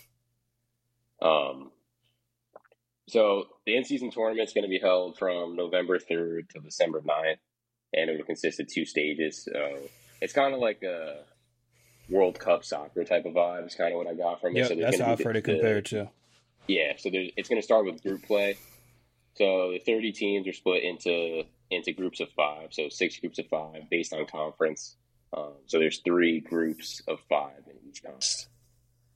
Um. 1.22 1.70
So 3.08 3.48
the 3.66 3.76
in-season 3.76 4.12
tournament 4.12 4.48
is 4.48 4.54
going 4.54 4.64
to 4.64 4.68
be 4.68 4.78
held 4.78 5.18
from 5.18 5.56
November 5.56 5.98
3rd 5.98 6.48
to 6.50 6.60
December 6.60 7.00
9th, 7.00 7.38
and 7.92 8.08
it 8.08 8.16
will 8.16 8.24
consist 8.24 8.60
of 8.60 8.68
two 8.68 8.84
stages. 8.84 9.44
So 9.44 9.78
it's 10.20 10.32
kind 10.32 10.54
of 10.54 10.60
like 10.60 10.82
a 10.82 11.24
World 12.08 12.38
Cup 12.38 12.64
soccer 12.64 13.04
type 13.04 13.24
of 13.24 13.34
vibe. 13.34 13.64
It's 13.64 13.74
kind 13.74 13.92
of 13.92 13.98
what 13.98 14.06
I 14.06 14.14
got 14.14 14.40
from 14.40 14.56
it. 14.56 14.60
Yeah, 14.60 14.66
so 14.66 14.74
that's 14.74 15.00
how 15.00 15.12
I've 15.12 15.22
heard 15.22 15.36
it 15.36 15.42
compared 15.42 15.86
to. 15.86 16.10
Yeah, 16.66 16.92
so 16.96 17.10
it's 17.12 17.48
going 17.48 17.60
to 17.60 17.64
start 17.64 17.84
with 17.84 18.02
group 18.02 18.24
play. 18.24 18.56
So 19.34 19.72
the 19.72 19.78
30 19.78 20.12
teams 20.12 20.48
are 20.48 20.52
split 20.52 20.82
into 20.82 21.44
into 21.70 21.92
groups 21.92 22.20
of 22.20 22.28
five, 22.30 22.72
so 22.72 22.88
six 22.88 23.18
groups 23.18 23.38
of 23.38 23.46
five 23.46 23.88
based 23.90 24.12
on 24.12 24.26
conference. 24.26 24.96
Um, 25.32 25.52
so 25.66 25.78
there's 25.78 25.98
three 25.98 26.40
groups 26.40 27.00
of 27.06 27.20
five 27.28 27.62
in 27.66 27.76
each 27.88 28.02
conference. 28.02 28.48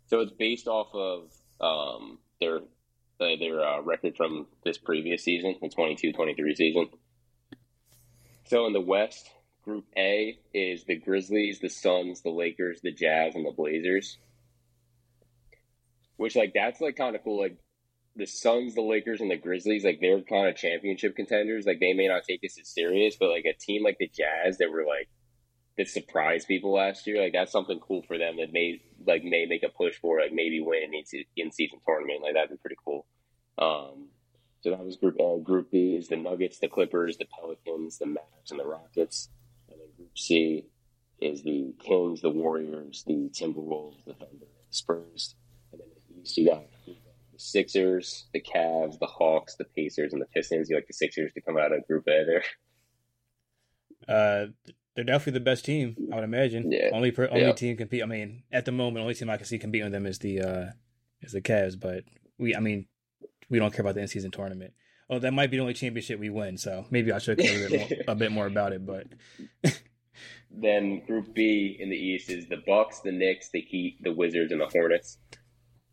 So 0.07 0.21
it's 0.21 0.33
based 0.33 0.69
off 0.69 0.95
of 0.95 1.33
um, 1.61 2.19
their 2.41 2.59
uh, 3.21 3.37
their 3.39 3.61
uh, 3.61 3.81
record 3.83 4.17
from 4.17 4.47
this 4.65 4.79
previous 4.79 5.23
season, 5.23 5.57
the 5.61 5.69
22-23 5.69 6.57
season. 6.57 6.89
So 8.47 8.67
in 8.67 8.73
the 8.73 8.81
West, 8.81 9.31
Group 9.65 9.87
A 9.97 10.39
is 10.53 10.85
the 10.85 10.97
Grizzlies, 10.97 11.61
the 11.61 11.69
Suns, 11.69 12.21
the 12.21 12.31
Lakers, 12.31 12.81
the 12.83 12.93
Jazz, 12.93 13.35
and 13.35 13.47
the 13.47 13.51
Blazers. 13.51 14.19
Which 16.17 16.37
like 16.37 16.53
that's 16.55 16.81
like 16.81 16.97
kind 16.97 17.17
of 17.17 17.25
cool. 17.25 17.41
Like 17.41 17.57
the 18.15 18.27
Suns, 18.27 18.75
the 18.75 18.83
Lakers, 18.83 19.21
and 19.21 19.31
the 19.31 19.37
Grizzlies, 19.37 19.85
like 19.85 20.01
they're 20.01 20.21
kind 20.21 20.49
of 20.49 20.57
championship 20.57 21.17
contenders. 21.17 21.67
Like 21.67 21.81
they 21.81 21.95
may 21.95 22.09
not 22.09 22.25
take 22.25 22.43
this 22.43 22.59
as 22.61 22.69
serious, 22.69 23.17
but 23.17 23.31
like 23.31 23.47
a 23.47 23.55
team 23.55 23.83
like 23.83 23.99
the 23.99 24.09
Jazz 24.09 24.59
that 24.59 24.71
were 24.71 24.85
like 24.85 25.09
that 25.77 25.89
surprised 25.89 26.47
people 26.47 26.73
last 26.73 27.07
year, 27.07 27.21
like 27.21 27.33
that's 27.33 27.51
something 27.51 27.81
cool 27.81 28.03
for 28.03 28.17
them 28.19 28.37
that 28.37 28.53
may 28.53 28.81
like 29.07 29.25
may 29.25 29.47
make 29.47 29.63
a 29.63 29.69
push 29.69 29.97
for 29.97 30.21
like 30.21 30.33
maybe 30.33 30.61
win 30.61 30.85
an 30.85 31.25
in 31.37 31.51
season 31.51 31.81
tournament. 31.87 32.23
Like 32.23 32.35
that'd 32.35 32.51
be 32.51 32.57
pretty 32.57 32.77
cool. 32.85 33.07
Um, 33.59 34.09
so 34.61 34.71
that 34.71 34.85
was 34.85 34.97
group 34.97 35.17
A. 35.21 35.41
Group 35.43 35.71
B 35.71 35.97
is 35.97 36.09
the 36.09 36.17
Nuggets, 36.17 36.59
the 36.59 36.69
Clippers, 36.69 37.17
the 37.17 37.27
Pelicans, 37.27 37.99
the 37.99 38.07
Mavs, 38.07 38.51
and 38.51 38.61
the 38.61 38.67
Rockets. 38.67 39.29
And 40.15 40.15
then 40.15 40.15
Group 40.15 40.19
C 40.19 40.67
is 41.21 41.43
the 41.43 41.75
Kings, 41.81 42.21
the 42.21 42.31
Warriors, 42.31 43.05
the 43.07 43.31
Timberwolves, 43.33 44.05
the 44.05 44.15
Thunder, 44.15 44.37
the 44.41 44.47
Spurs. 44.71 45.35
And 45.73 45.81
then 45.81 45.89
the 46.09 46.23
East, 46.23 46.37
you 46.37 46.47
got 46.47 46.65
the 46.87 46.97
Sixers, 47.37 48.27
the 48.33 48.41
Cavs, 48.41 48.99
the 48.99 49.07
Hawks, 49.07 49.57
the 49.57 49.65
Pacers, 49.65 50.13
and 50.13 50.23
the 50.23 50.27
Pistons. 50.27 50.69
You 50.71 50.77
like 50.77 50.87
the 50.87 50.93
Sixers 50.93 51.33
to 51.33 51.41
come 51.41 51.57
out 51.59 51.73
of 51.73 51.87
Group 51.87 52.07
A 52.09 52.25
there? 52.25 52.45
Uh, 54.07 54.47
they're 54.95 55.05
definitely 55.05 55.33
the 55.33 55.45
best 55.45 55.65
team, 55.65 55.97
I 56.13 56.17
would 56.17 56.25
imagine. 56.25 56.71
Yeah. 56.71 56.91
Only 56.93 57.11
per, 57.11 57.29
only 57.29 57.43
yeah. 57.43 57.53
team 57.53 57.77
compete. 57.77 58.03
I 58.03 58.07
mean, 58.07 58.45
at 58.53 58.65
the 58.65 58.73
moment, 58.73 59.03
only 59.03 59.15
team 59.15 59.31
I 59.31 59.37
can 59.37 59.47
see 59.47 59.59
competing 59.59 59.87
with 59.87 59.93
them 59.93 60.07
is 60.07 60.19
the 60.19 60.41
uh 60.41 60.67
is 61.21 61.33
the 61.33 61.41
Cavs. 61.41 61.79
But 61.79 62.05
we, 62.39 62.55
I 62.55 62.61
mean, 62.61 62.87
we 63.49 63.59
don't 63.59 63.73
care 63.73 63.81
about 63.81 63.95
the 63.95 64.03
in 64.03 64.09
season 64.09 64.31
tournament. 64.31 64.75
Oh, 65.11 65.19
that 65.19 65.33
might 65.33 65.51
be 65.51 65.57
the 65.57 65.63
only 65.63 65.75
championship 65.75 66.19
we 66.19 66.31
win. 66.31 66.57
So 66.59 66.87
maybe 66.91 67.13
I 67.13 67.19
should 67.19 67.39
care 67.39 67.67
a 67.67 67.71
bit, 67.71 67.91
more, 67.91 67.99
a 68.09 68.15
bit 68.15 68.33
more 68.33 68.47
about 68.47 68.73
it. 68.73 68.87
But 68.87 69.07
then 70.61 71.05
Group 71.07 71.35
B 71.35 71.77
in 71.79 71.91
the 71.91 71.97
East 71.97 72.31
is 72.31 72.47
the 72.47 72.63
Bucks, 72.67 73.01
the 73.01 73.13
Knicks, 73.13 73.51
the 73.51 73.61
Heat, 73.61 73.99
the 74.03 74.13
Wizards, 74.13 74.53
and 74.53 74.61
the 74.61 74.67
Hornets. 74.67 75.19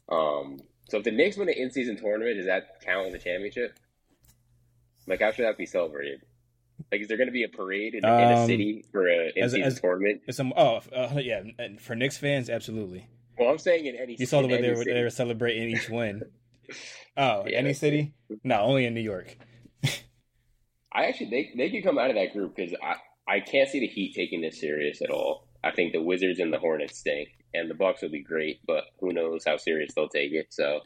Um, 0.09 0.59
so 0.89 0.97
if 0.97 1.03
the 1.03 1.11
Knicks 1.11 1.37
win 1.37 1.47
the 1.47 1.59
in 1.59 1.71
season 1.71 1.97
tournament, 1.97 2.37
does 2.37 2.45
that 2.45 2.81
count 2.83 3.07
in 3.07 3.13
the 3.13 3.19
championship? 3.19 3.77
Like, 5.07 5.21
how 5.21 5.31
should 5.31 5.45
that 5.45 5.57
be 5.57 5.65
celebrated? 5.65 6.21
Like, 6.91 7.01
is 7.01 7.07
there 7.07 7.17
going 7.17 7.27
to 7.27 7.33
be 7.33 7.43
a 7.43 7.49
parade 7.49 7.95
in, 7.95 8.05
um, 8.05 8.19
in 8.19 8.31
a 8.31 8.41
um, 8.41 8.47
city 8.47 8.85
for 8.91 9.07
a 9.07 9.31
in 9.35 9.49
season 9.49 9.75
tournament? 9.75 10.21
Some, 10.31 10.53
oh, 10.55 10.81
uh, 10.95 11.13
yeah, 11.17 11.43
and 11.57 11.79
for 11.79 11.95
Knicks 11.95 12.17
fans, 12.17 12.49
absolutely. 12.49 13.07
Well, 13.37 13.49
I'm 13.49 13.57
saying 13.57 13.85
in 13.85 13.95
any. 13.95 14.15
You 14.19 14.25
saw 14.25 14.41
the 14.41 14.47
way 14.47 14.61
they 14.61 14.71
were, 14.71 14.83
they 14.83 15.01
were 15.01 15.09
celebrating 15.09 15.69
each 15.69 15.89
win. 15.89 16.23
oh, 17.17 17.45
yeah, 17.47 17.57
any 17.57 17.73
city? 17.73 18.13
No, 18.43 18.61
only 18.61 18.85
in 18.85 18.93
New 18.93 19.01
York. 19.01 19.37
I 20.93 21.05
actually 21.05 21.29
they 21.29 21.51
they 21.55 21.69
could 21.69 21.83
come 21.83 21.97
out 21.97 22.09
of 22.09 22.15
that 22.17 22.33
group 22.33 22.55
because 22.55 22.73
I 23.27 23.39
can't 23.39 23.69
see 23.69 23.79
the 23.79 23.87
Heat 23.87 24.13
taking 24.15 24.41
this 24.41 24.59
serious 24.59 25.01
at 25.01 25.09
all. 25.09 25.47
I 25.63 25.71
think 25.71 25.93
the 25.93 26.01
Wizards 26.01 26.39
and 26.39 26.51
the 26.51 26.59
Hornets 26.59 26.97
stink, 26.97 27.29
and 27.53 27.69
the 27.69 27.75
Bucks 27.75 28.01
will 28.01 28.09
be 28.09 28.23
great, 28.23 28.59
but 28.65 28.85
who 28.99 29.13
knows 29.13 29.43
how 29.45 29.57
serious 29.57 29.93
they'll 29.93 30.09
take 30.09 30.31
it. 30.31 30.47
So, 30.49 30.81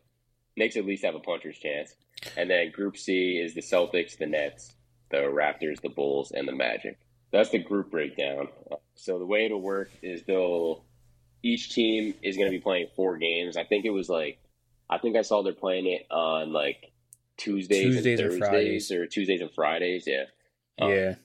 Knicks 0.57 0.75
at 0.75 0.85
least 0.85 1.05
have 1.05 1.15
a 1.15 1.19
puncher's 1.19 1.57
chance. 1.57 1.95
And 2.37 2.49
then 2.49 2.71
Group 2.71 2.97
C 2.97 3.37
is 3.37 3.53
the 3.53 3.61
Celtics, 3.61 4.17
the 4.17 4.25
Nets, 4.25 4.73
the 5.11 5.17
Raptors, 5.17 5.81
the 5.81 5.89
Bulls, 5.89 6.31
and 6.31 6.47
the 6.47 6.55
Magic. 6.55 6.97
That's 7.31 7.49
the 7.49 7.59
group 7.59 7.91
breakdown. 7.91 8.47
So 8.93 9.19
the 9.19 9.25
way 9.25 9.45
it'll 9.45 9.61
work 9.61 9.91
is 10.01 10.23
they'll 10.23 10.85
each 11.43 11.73
team 11.73 12.13
is 12.23 12.37
going 12.37 12.49
to 12.49 12.57
be 12.57 12.61
playing 12.61 12.87
four 12.95 13.17
games. 13.17 13.57
I 13.57 13.65
think 13.65 13.83
it 13.83 13.89
was 13.89 14.07
like 14.07 14.39
I 14.89 14.99
think 14.99 15.17
I 15.17 15.21
saw 15.21 15.43
they're 15.43 15.53
playing 15.53 15.87
it 15.87 16.07
on 16.09 16.53
like 16.53 16.93
Tuesdays, 17.37 17.83
Tuesdays 17.83 18.19
and 18.19 18.29
Thursdays 18.31 18.91
or 18.91 19.05
Tuesdays 19.05 19.41
and 19.41 19.51
Fridays. 19.51 20.05
Yeah, 20.07 20.23
um, 20.79 20.91
yeah. 20.91 21.15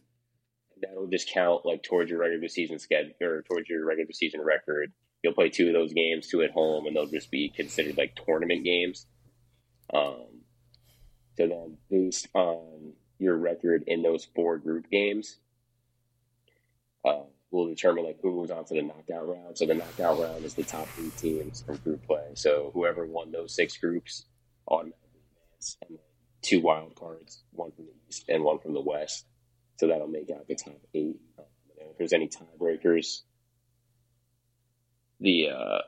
That'll 0.80 1.06
just 1.06 1.30
count 1.30 1.66
like 1.66 1.82
towards 1.82 2.10
your 2.10 2.20
regular 2.20 2.48
season 2.48 2.78
schedule 2.78 3.12
or 3.20 3.42
towards 3.42 3.68
your 3.68 3.84
regular 3.84 4.12
season 4.12 4.40
record. 4.40 4.92
You'll 5.22 5.34
play 5.34 5.50
two 5.50 5.68
of 5.68 5.74
those 5.74 5.92
games, 5.92 6.28
two 6.28 6.42
at 6.42 6.52
home, 6.52 6.86
and 6.86 6.96
they'll 6.96 7.06
just 7.06 7.30
be 7.30 7.50
considered 7.50 7.98
like 7.98 8.18
tournament 8.24 8.64
games. 8.64 9.06
Um, 9.92 10.42
so 11.36 11.46
then, 11.46 11.76
based 11.90 12.28
on 12.34 12.94
your 13.18 13.36
record 13.36 13.84
in 13.86 14.02
those 14.02 14.26
four 14.34 14.58
group 14.58 14.90
games 14.90 15.36
uh, 17.04 17.22
will 17.50 17.68
determine 17.68 18.04
like 18.04 18.18
who 18.22 18.32
moves 18.32 18.50
on 18.50 18.64
to 18.64 18.74
the 18.74 18.82
knockout 18.82 19.28
round. 19.28 19.58
So 19.58 19.66
the 19.66 19.74
knockout 19.74 20.18
round 20.20 20.44
is 20.44 20.54
the 20.54 20.62
top 20.62 20.86
three 20.88 21.10
teams 21.10 21.62
from 21.62 21.76
group 21.76 22.06
play. 22.06 22.30
So 22.34 22.70
whoever 22.72 23.06
won 23.06 23.32
those 23.32 23.54
six 23.54 23.76
groups 23.76 24.24
automatically 24.68 25.20
advance, 25.36 25.76
and 25.88 25.98
two 26.42 26.60
wild 26.60 26.94
cards, 26.94 27.42
one 27.52 27.72
from 27.72 27.86
the 27.86 27.92
east 28.08 28.24
and 28.28 28.44
one 28.44 28.58
from 28.58 28.74
the 28.74 28.80
west. 28.80 29.26
So 29.80 29.86
that'll 29.86 30.08
make 30.08 30.30
out 30.30 30.46
the 30.46 30.54
top 30.54 30.78
eight. 30.92 31.18
Um, 31.38 31.46
if 31.78 31.96
there's 31.96 32.12
any 32.12 32.28
tiebreakers, 32.28 33.22
the 35.20 35.48
uh, 35.48 35.78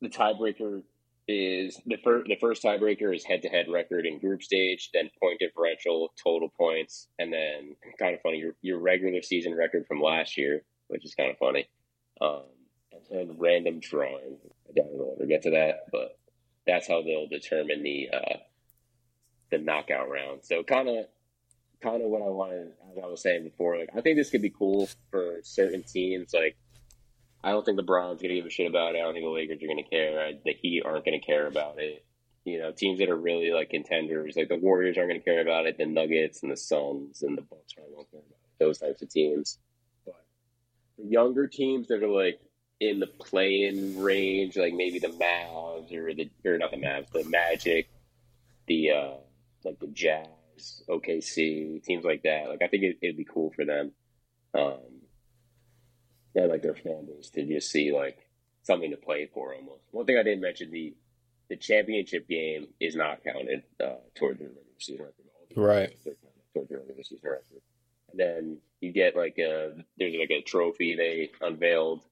the 0.00 0.08
tiebreaker 0.08 0.82
is 1.28 1.80
the 1.86 1.98
first 2.02 2.26
the 2.26 2.34
first 2.40 2.64
tiebreaker 2.64 3.14
is 3.14 3.22
head 3.22 3.42
to 3.42 3.48
head 3.48 3.66
record 3.68 4.04
in 4.04 4.18
group 4.18 4.42
stage, 4.42 4.90
then 4.92 5.10
point 5.22 5.38
differential, 5.38 6.12
total 6.20 6.48
points, 6.58 7.06
and 7.20 7.32
then 7.32 7.76
kind 8.00 8.16
of 8.16 8.20
funny 8.20 8.38
your 8.38 8.56
your 8.62 8.80
regular 8.80 9.22
season 9.22 9.54
record 9.54 9.86
from 9.86 10.02
last 10.02 10.36
year, 10.36 10.64
which 10.88 11.04
is 11.04 11.14
kind 11.14 11.30
of 11.30 11.38
funny, 11.38 11.68
um, 12.20 12.42
and 13.12 13.28
then 13.28 13.36
random 13.38 13.78
drawing. 13.78 14.38
I 14.68 14.72
don't 14.74 14.98
know 14.98 15.14
ever 15.16 15.26
get 15.26 15.42
to 15.42 15.50
that, 15.50 15.84
but 15.92 16.18
that's 16.66 16.88
how 16.88 17.02
they'll 17.02 17.28
determine 17.28 17.84
the 17.84 18.08
uh, 18.12 18.38
the 19.52 19.58
knockout 19.58 20.10
round. 20.10 20.40
So 20.42 20.64
kind 20.64 20.88
of 20.88 21.06
kind 21.82 22.02
of 22.02 22.10
what 22.10 22.22
I 22.22 22.28
wanted, 22.28 22.72
as 22.90 23.02
I 23.02 23.06
was 23.06 23.22
saying 23.22 23.44
before. 23.44 23.78
Like 23.78 23.90
I 23.96 24.00
think 24.00 24.16
this 24.16 24.30
could 24.30 24.42
be 24.42 24.50
cool 24.50 24.88
for 25.10 25.38
certain 25.42 25.82
teams, 25.82 26.32
like 26.34 26.56
I 27.42 27.50
don't 27.50 27.64
think 27.64 27.76
the 27.76 27.82
Browns 27.82 28.20
to 28.20 28.28
give 28.28 28.44
a 28.44 28.50
shit 28.50 28.68
about 28.68 28.94
it. 28.94 28.98
I 28.98 29.02
don't 29.02 29.14
think 29.14 29.24
the 29.24 29.30
Lakers 29.30 29.62
are 29.62 29.66
going 29.66 29.82
to 29.82 29.90
care. 29.90 30.32
The 30.44 30.52
Heat 30.52 30.82
aren't 30.84 31.04
going 31.04 31.18
to 31.18 31.26
care 31.26 31.46
about 31.46 31.78
it. 31.78 32.04
You 32.44 32.58
know, 32.58 32.72
teams 32.72 32.98
that 32.98 33.08
are 33.08 33.16
really 33.16 33.50
like 33.50 33.70
contenders, 33.70 34.36
like 34.36 34.48
the 34.48 34.56
Warriors 34.56 34.96
aren't 34.96 35.10
going 35.10 35.20
to 35.20 35.24
care 35.24 35.40
about 35.40 35.66
it. 35.66 35.78
The 35.78 35.86
Nuggets 35.86 36.42
and 36.42 36.52
the 36.52 36.56
Suns 36.56 37.22
and 37.22 37.36
the 37.36 37.42
Bucks 37.42 37.74
aren't 37.78 37.92
going 37.92 38.04
to 38.04 38.10
care 38.10 38.20
about 38.20 38.38
it. 38.42 38.58
Those 38.58 38.78
types 38.78 39.02
of 39.02 39.10
teams. 39.10 39.58
But 40.04 40.22
for 40.96 41.02
younger 41.02 41.46
teams 41.46 41.88
that 41.88 42.02
are 42.02 42.08
like 42.08 42.40
in 42.80 42.98
the 42.98 43.06
play-in 43.06 44.00
range, 44.02 44.56
like 44.56 44.74
maybe 44.74 44.98
the 44.98 45.08
Mavs 45.08 45.92
or 45.94 46.12
the 46.14 46.30
or 46.44 46.58
not 46.58 46.70
the 46.70 46.78
Mavs, 46.78 47.10
the 47.12 47.24
Magic, 47.24 47.88
the 48.66 48.90
uh, 48.90 49.10
like 49.64 49.78
the 49.78 49.88
Jazz, 49.88 50.26
OKC, 50.88 51.82
teams 51.82 52.04
like 52.04 52.22
that. 52.22 52.48
Like 52.48 52.62
I 52.62 52.68
think 52.68 52.84
it, 52.84 52.98
it'd 53.02 53.16
be 53.16 53.24
cool 53.24 53.52
for 53.54 53.64
them. 53.64 53.92
Um, 54.54 54.78
yeah, 56.34 56.46
like 56.46 56.62
their 56.62 56.74
fan 56.74 57.06
base 57.06 57.30
to 57.30 57.44
just 57.44 57.70
see 57.70 57.92
like 57.92 58.18
something 58.62 58.90
to 58.90 58.96
play 58.96 59.28
for 59.32 59.54
almost. 59.54 59.82
One 59.90 60.06
thing 60.06 60.18
I 60.18 60.22
didn't 60.22 60.42
mention 60.42 60.70
the 60.70 60.94
the 61.48 61.56
championship 61.56 62.28
game 62.28 62.68
is 62.78 62.94
not 62.94 63.24
counted 63.24 63.64
uh, 63.82 63.96
toward 64.14 64.38
the 64.38 64.44
regular 64.44 64.62
season 64.78 65.04
record. 65.04 65.24
Right. 65.56 65.96
Toward 66.54 66.68
the 66.68 66.76
regular 66.76 67.02
season 67.02 67.18
record. 67.28 67.62
And 68.12 68.20
then 68.20 68.58
you 68.80 68.92
get 68.92 69.16
like 69.16 69.38
a 69.38 69.72
there's 69.98 70.14
like 70.14 70.30
a 70.30 70.42
trophy 70.42 70.96
they 70.96 71.30
unveiled. 71.44 72.02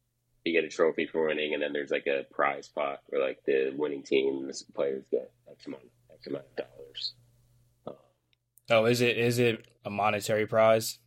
You 0.45 0.53
get 0.53 0.65
a 0.65 0.75
trophy 0.75 1.07
for 1.07 1.27
winning, 1.27 1.53
and 1.55 1.63
then 1.63 1.73
there's 1.73 1.91
like 1.91 2.07
a 2.07 2.25
prize 2.33 2.69
pot 2.69 3.01
where 3.07 3.21
like 3.21 3.41
the 3.45 3.73
winning 3.77 4.03
team, 4.03 4.47
the 4.47 4.65
players 4.75 5.05
get 5.11 5.31
X 5.51 5.67
amount, 5.67 5.83
X 6.15 6.27
amount 6.27 6.45
of 6.47 6.57
dollars. 6.57 7.13
Oh, 8.71 8.85
is 8.85 9.01
it 9.01 9.17
is 9.17 9.39
it 9.39 9.67
a 9.85 9.91
monetary 9.91 10.47
prize? 10.47 10.99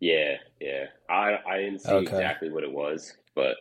Yeah, 0.00 0.36
yeah. 0.60 0.86
I 1.08 1.38
I 1.46 1.58
didn't 1.58 1.80
see 1.80 1.90
okay. 1.90 2.16
exactly 2.16 2.50
what 2.50 2.64
it 2.64 2.72
was, 2.72 3.14
but 3.34 3.56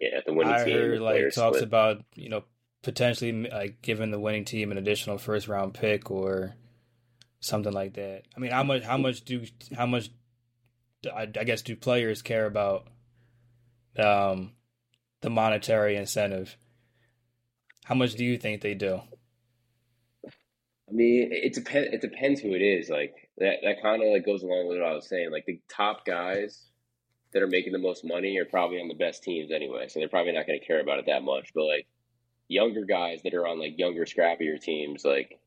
yeah, 0.00 0.20
the 0.26 0.32
winning 0.32 0.52
I 0.52 0.64
team. 0.64 0.76
Heard 0.76 1.00
like 1.00 1.34
talks 1.34 1.58
split. 1.58 1.62
about 1.62 2.04
you 2.14 2.28
know 2.28 2.44
potentially 2.82 3.32
like 3.32 3.82
giving 3.82 4.10
the 4.10 4.20
winning 4.20 4.44
team 4.44 4.72
an 4.72 4.78
additional 4.78 5.18
first 5.18 5.48
round 5.48 5.74
pick 5.74 6.10
or 6.10 6.54
something 7.40 7.72
like 7.72 7.94
that. 7.94 8.22
I 8.36 8.40
mean, 8.40 8.50
how 8.50 8.64
much 8.64 8.82
how 8.82 8.96
much 8.96 9.24
do 9.24 9.44
how 9.76 9.86
much 9.86 10.10
I, 11.06 11.22
I 11.22 11.44
guess 11.44 11.62
do 11.62 11.76
players 11.76 12.22
care 12.22 12.46
about 12.46 12.88
um 13.96 14.52
the 15.20 15.30
monetary 15.30 15.96
incentive? 15.96 16.56
How 17.84 17.94
much 17.94 18.14
do 18.14 18.24
you 18.24 18.36
think 18.36 18.60
they 18.62 18.74
do? 18.74 19.00
I 20.88 20.92
mean, 20.92 21.30
it 21.32 21.52
depends. 21.52 21.92
It 21.92 22.00
depends 22.00 22.40
who 22.40 22.54
it 22.54 22.62
is. 22.62 22.88
Like 22.88 23.14
that. 23.38 23.56
That 23.62 23.82
kind 23.82 24.02
of 24.02 24.08
like 24.08 24.24
goes 24.24 24.42
along 24.42 24.68
with 24.68 24.78
what 24.78 24.88
I 24.88 24.94
was 24.94 25.08
saying. 25.08 25.30
Like 25.30 25.46
the 25.46 25.60
top 25.68 26.04
guys 26.04 26.64
that 27.32 27.42
are 27.42 27.48
making 27.48 27.72
the 27.72 27.78
most 27.78 28.04
money 28.04 28.38
are 28.38 28.46
probably 28.46 28.80
on 28.80 28.88
the 28.88 28.94
best 28.94 29.22
teams 29.22 29.50
anyway, 29.50 29.88
so 29.88 29.98
they're 29.98 30.08
probably 30.08 30.32
not 30.32 30.46
going 30.46 30.58
to 30.58 30.66
care 30.66 30.80
about 30.80 30.98
it 30.98 31.06
that 31.06 31.22
much. 31.22 31.52
But 31.54 31.64
like 31.64 31.86
younger 32.48 32.84
guys 32.84 33.20
that 33.24 33.34
are 33.34 33.46
on 33.46 33.60
like 33.60 33.78
younger, 33.78 34.04
scrappier 34.04 34.60
teams, 34.60 35.04
like 35.04 35.38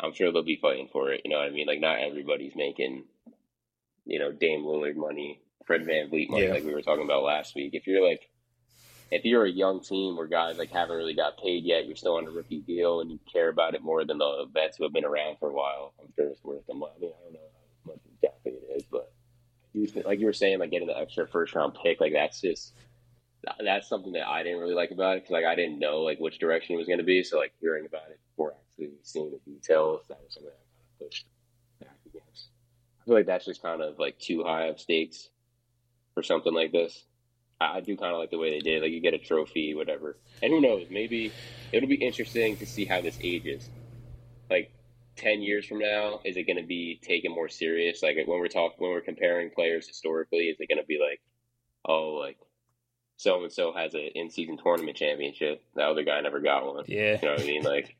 I'm 0.00 0.12
sure 0.12 0.32
they'll 0.32 0.42
be 0.42 0.58
fighting 0.60 0.88
for 0.92 1.10
it. 1.10 1.22
You 1.24 1.30
know 1.30 1.38
what 1.38 1.48
I 1.48 1.50
mean? 1.50 1.66
Like 1.66 1.80
not 1.80 1.98
everybody's 1.98 2.54
making, 2.54 3.04
you 4.06 4.18
know, 4.18 4.32
Dame 4.32 4.62
Lillard 4.62 4.96
money, 4.96 5.40
Fred 5.66 5.82
VanVleet 5.82 6.30
money, 6.30 6.46
yeah. 6.46 6.52
like 6.52 6.64
we 6.64 6.72
were 6.72 6.82
talking 6.82 7.04
about 7.04 7.24
last 7.24 7.54
week. 7.54 7.70
If 7.74 7.86
you're 7.86 8.08
like 8.08 8.28
if 9.14 9.24
you're 9.24 9.44
a 9.44 9.50
young 9.50 9.80
team 9.80 10.16
where 10.16 10.26
guys 10.26 10.58
like 10.58 10.72
haven't 10.72 10.96
really 10.96 11.14
got 11.14 11.38
paid 11.38 11.62
yet, 11.62 11.86
you're 11.86 11.94
still 11.94 12.16
on 12.16 12.26
a 12.26 12.30
rookie 12.30 12.62
deal 12.62 13.00
and 13.00 13.12
you 13.12 13.20
care 13.32 13.48
about 13.48 13.74
it 13.74 13.82
more 13.82 14.04
than 14.04 14.18
the 14.18 14.46
vets 14.52 14.76
who 14.76 14.82
have 14.82 14.92
been 14.92 15.04
around 15.04 15.38
for 15.38 15.50
a 15.50 15.52
while, 15.52 15.94
I'm 16.00 16.12
sure 16.16 16.26
it's 16.26 16.42
worth 16.42 16.66
the 16.66 16.74
money. 16.74 16.92
I, 17.00 17.02
don't 17.02 17.34
know 17.34 17.40
how 17.86 17.92
much 17.92 18.00
exactly 18.12 18.52
it 18.52 18.76
is, 18.76 18.82
but 18.90 19.12
like 20.04 20.18
you 20.18 20.26
were 20.26 20.32
saying, 20.32 20.58
like 20.58 20.72
getting 20.72 20.88
the 20.88 20.98
extra 20.98 21.28
first 21.28 21.54
round 21.54 21.76
pick, 21.80 22.00
like 22.00 22.12
that's 22.12 22.40
just 22.40 22.74
that's 23.64 23.88
something 23.88 24.14
that 24.14 24.26
I 24.26 24.42
didn't 24.42 24.58
really 24.58 24.74
like 24.74 24.90
about 24.90 25.16
it 25.16 25.22
because 25.22 25.32
like 25.32 25.44
I 25.44 25.54
didn't 25.54 25.78
know 25.78 26.00
like 26.00 26.18
which 26.18 26.40
direction 26.40 26.74
it 26.74 26.78
was 26.78 26.88
going 26.88 26.98
to 26.98 27.04
be. 27.04 27.22
So 27.22 27.38
like 27.38 27.52
hearing 27.60 27.86
about 27.86 28.10
it 28.10 28.18
before 28.30 28.54
actually 28.54 28.94
seeing 29.04 29.30
the 29.30 29.38
details, 29.48 30.02
that 30.08 30.18
was 30.24 30.34
something 30.34 30.50
I 30.50 30.58
kind 30.58 30.90
of 30.90 31.06
pushed 31.06 31.26
back 31.80 31.96
against. 32.06 32.48
I 33.00 33.04
feel 33.04 33.14
like 33.14 33.26
that's 33.26 33.44
just 33.44 33.62
kind 33.62 33.80
of 33.80 33.96
like 34.00 34.18
too 34.18 34.42
high 34.42 34.64
of 34.64 34.80
stakes 34.80 35.28
for 36.14 36.24
something 36.24 36.52
like 36.52 36.72
this. 36.72 37.04
I 37.60 37.80
do 37.80 37.96
kind 37.96 38.12
of 38.12 38.18
like 38.18 38.30
the 38.30 38.38
way 38.38 38.50
they 38.50 38.60
did. 38.60 38.82
Like 38.82 38.92
you 38.92 39.00
get 39.00 39.14
a 39.14 39.18
trophy, 39.18 39.74
whatever. 39.74 40.16
And 40.42 40.52
who 40.52 40.60
knows? 40.60 40.86
Maybe 40.90 41.32
it'll 41.72 41.88
be 41.88 41.94
interesting 41.96 42.56
to 42.58 42.66
see 42.66 42.84
how 42.84 43.00
this 43.00 43.18
ages. 43.22 43.68
Like 44.50 44.72
ten 45.16 45.42
years 45.42 45.66
from 45.66 45.78
now, 45.78 46.20
is 46.24 46.36
it 46.36 46.44
going 46.44 46.56
to 46.56 46.66
be 46.66 47.00
taken 47.02 47.32
more 47.32 47.48
serious? 47.48 48.02
Like 48.02 48.16
when 48.26 48.38
we're 48.38 48.48
talking, 48.48 48.76
when 48.78 48.90
we're 48.90 49.00
comparing 49.00 49.50
players 49.50 49.86
historically, 49.86 50.44
is 50.48 50.58
it 50.60 50.68
going 50.68 50.80
to 50.80 50.86
be 50.86 50.98
like, 51.00 51.20
oh, 51.84 52.14
like 52.14 52.38
so 53.16 53.42
and 53.42 53.52
so 53.52 53.72
has 53.72 53.94
an 53.94 54.10
in 54.14 54.30
season 54.30 54.58
tournament 54.62 54.96
championship, 54.96 55.62
the 55.74 55.82
other 55.82 56.02
guy 56.02 56.20
never 56.20 56.40
got 56.40 56.66
one. 56.66 56.84
Yeah, 56.88 57.18
you 57.20 57.28
know 57.28 57.34
what 57.34 57.42
I 57.42 57.46
mean? 57.46 57.62
Like, 57.74 57.96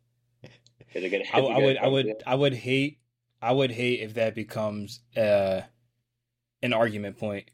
is 0.93 1.03
it 1.05 1.11
going 1.11 1.25
to? 1.25 1.37
I, 1.37 1.40
I 1.40 1.59
would, 1.59 1.77
I 1.79 1.88
would, 1.88 2.23
I 2.27 2.35
would 2.35 2.55
hate, 2.55 2.99
I 3.40 3.53
would 3.53 3.71
hate 3.71 4.01
if 4.01 4.14
that 4.14 4.35
becomes 4.35 5.01
uh, 5.17 5.62
an 6.62 6.73
argument 6.73 7.19
point 7.19 7.51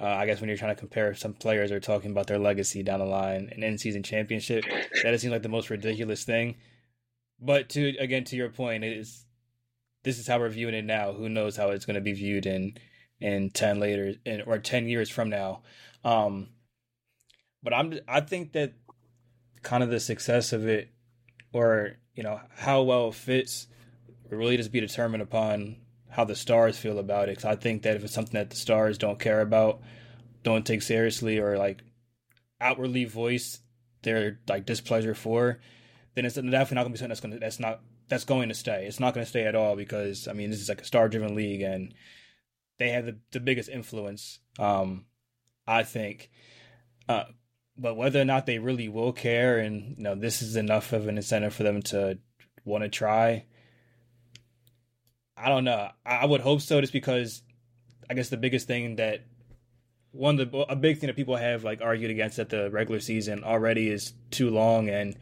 uh, 0.00 0.06
I 0.06 0.26
guess 0.26 0.40
when 0.40 0.48
you're 0.48 0.58
trying 0.58 0.74
to 0.74 0.80
compare 0.80 1.14
some 1.14 1.34
players 1.34 1.72
are 1.72 1.80
talking 1.80 2.12
about 2.12 2.28
their 2.28 2.38
legacy 2.38 2.82
down 2.82 3.00
the 3.00 3.06
line, 3.06 3.50
an 3.52 3.62
in 3.62 3.78
season 3.78 4.02
championship, 4.02 4.64
that 5.02 5.20
seems 5.20 5.32
like 5.32 5.42
the 5.42 5.48
most 5.48 5.70
ridiculous 5.70 6.24
thing. 6.24 6.56
But 7.40 7.68
to 7.70 7.96
again 7.98 8.24
to 8.24 8.36
your 8.36 8.48
point, 8.48 8.84
is 8.84 9.24
this 10.04 10.18
is 10.18 10.26
how 10.26 10.38
we're 10.38 10.48
viewing 10.48 10.74
it 10.74 10.84
now. 10.84 11.12
Who 11.12 11.28
knows 11.28 11.56
how 11.56 11.70
it's 11.70 11.84
going 11.84 11.96
to 11.96 12.00
be 12.00 12.12
viewed 12.12 12.46
in 12.46 12.76
in 13.20 13.50
ten 13.50 13.80
later 13.80 14.14
in, 14.24 14.42
or 14.42 14.58
ten 14.58 14.88
years 14.88 15.10
from 15.10 15.30
now. 15.30 15.62
Um, 16.04 16.50
but 17.62 17.74
I'm 17.74 17.98
I 18.06 18.20
think 18.20 18.52
that 18.52 18.74
kind 19.62 19.82
of 19.82 19.90
the 19.90 20.00
success 20.00 20.52
of 20.52 20.66
it, 20.66 20.90
or 21.52 21.96
you 22.14 22.22
know 22.22 22.40
how 22.56 22.82
well 22.82 23.08
it 23.08 23.14
fits, 23.14 23.66
will 24.30 24.38
really 24.38 24.56
just 24.56 24.72
be 24.72 24.80
determined 24.80 25.22
upon 25.22 25.76
how 26.18 26.24
the 26.24 26.34
stars 26.34 26.76
feel 26.76 26.98
about 26.98 27.28
it. 27.28 27.36
Because 27.36 27.44
I 27.44 27.54
think 27.54 27.82
that 27.82 27.94
if 27.94 28.02
it's 28.02 28.12
something 28.12 28.32
that 28.32 28.50
the 28.50 28.56
stars 28.56 28.98
don't 28.98 29.20
care 29.20 29.40
about, 29.40 29.80
don't 30.42 30.66
take 30.66 30.82
seriously, 30.82 31.38
or 31.38 31.56
like 31.56 31.84
outwardly 32.60 33.04
voice 33.04 33.60
their 34.02 34.40
like 34.48 34.66
displeasure 34.66 35.14
for, 35.14 35.60
then 36.16 36.24
it's 36.24 36.34
definitely 36.34 36.74
not 36.74 36.82
gonna 36.82 36.90
be 36.90 36.96
something 36.96 37.08
that's 37.08 37.20
gonna 37.20 37.38
that's 37.38 37.60
not 37.60 37.82
that's 38.08 38.24
going 38.24 38.48
to 38.48 38.54
stay. 38.56 38.84
It's 38.86 38.98
not 38.98 39.14
going 39.14 39.24
to 39.24 39.30
stay 39.30 39.44
at 39.44 39.54
all 39.54 39.76
because 39.76 40.26
I 40.26 40.32
mean 40.32 40.50
this 40.50 40.60
is 40.60 40.68
like 40.68 40.80
a 40.80 40.84
star 40.84 41.08
driven 41.08 41.36
league 41.36 41.60
and 41.60 41.94
they 42.78 42.88
have 42.90 43.06
the, 43.06 43.18
the 43.30 43.38
biggest 43.38 43.68
influence. 43.68 44.40
Um, 44.58 45.04
I 45.68 45.84
think. 45.84 46.30
Uh, 47.08 47.26
but 47.76 47.96
whether 47.96 48.20
or 48.20 48.24
not 48.24 48.44
they 48.46 48.58
really 48.58 48.88
will 48.88 49.12
care 49.12 49.58
and 49.58 49.94
you 49.96 50.02
know 50.02 50.16
this 50.16 50.42
is 50.42 50.56
enough 50.56 50.92
of 50.92 51.06
an 51.06 51.16
incentive 51.16 51.54
for 51.54 51.62
them 51.62 51.80
to 51.82 52.18
want 52.64 52.82
to 52.82 52.90
try 52.90 53.44
I 55.40 55.48
don't 55.48 55.64
know. 55.64 55.90
I 56.04 56.26
would 56.26 56.40
hope 56.40 56.60
so, 56.60 56.80
just 56.80 56.92
because 56.92 57.42
I 58.10 58.14
guess 58.14 58.28
the 58.28 58.36
biggest 58.36 58.66
thing 58.66 58.96
that 58.96 59.24
one 60.10 60.40
of 60.40 60.50
the 60.50 60.58
a 60.60 60.76
big 60.76 60.98
thing 60.98 61.06
that 61.08 61.16
people 61.16 61.36
have 61.36 61.64
like 61.64 61.80
argued 61.80 62.10
against 62.10 62.38
that 62.38 62.48
the 62.48 62.70
regular 62.70 63.00
season 63.00 63.44
already 63.44 63.88
is 63.88 64.14
too 64.30 64.50
long, 64.50 64.88
and 64.88 65.16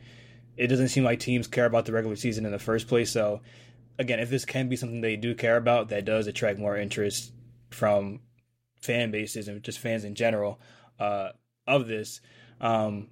it 0.57 0.69
doesn't 0.69 0.89
seem 0.89 1.05
like 1.05 1.21
teams 1.21 1.47
care 1.47 1.67
about 1.67 1.85
the 1.85 1.93
regular 1.93 2.17
season 2.17 2.47
in 2.47 2.53
the 2.53 2.59
first 2.59 2.89
place. 2.89 3.11
So, 3.11 3.43
again, 3.99 4.21
if 4.21 4.31
this 4.31 4.45
can 4.45 4.69
be 4.69 4.77
something 4.77 5.01
they 5.01 5.17
do 5.17 5.35
care 5.35 5.57
about, 5.57 5.91
that 5.91 6.05
does 6.05 6.27
attract 6.27 6.59
more 6.59 6.77
interest 6.77 7.33
from 7.71 8.21
fan 8.81 9.11
bases 9.11 9.49
and 9.49 9.63
just 9.63 9.81
fans 9.81 10.05
in 10.05 10.15
general 10.15 10.61
uh, 10.99 11.31
of 11.67 11.89
this. 11.89 12.21
Um, 12.61 13.09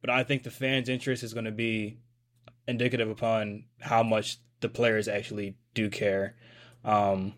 but 0.00 0.10
I 0.10 0.24
think 0.24 0.42
the 0.42 0.50
fans' 0.50 0.88
interest 0.88 1.22
is 1.22 1.34
going 1.34 1.44
to 1.44 1.52
be 1.52 1.98
indicative 2.66 3.10
upon 3.10 3.64
how 3.80 4.02
much 4.02 4.38
the 4.60 4.68
players 4.68 5.08
actually 5.08 5.56
do 5.74 5.90
care. 5.90 6.36
Um, 6.84 7.34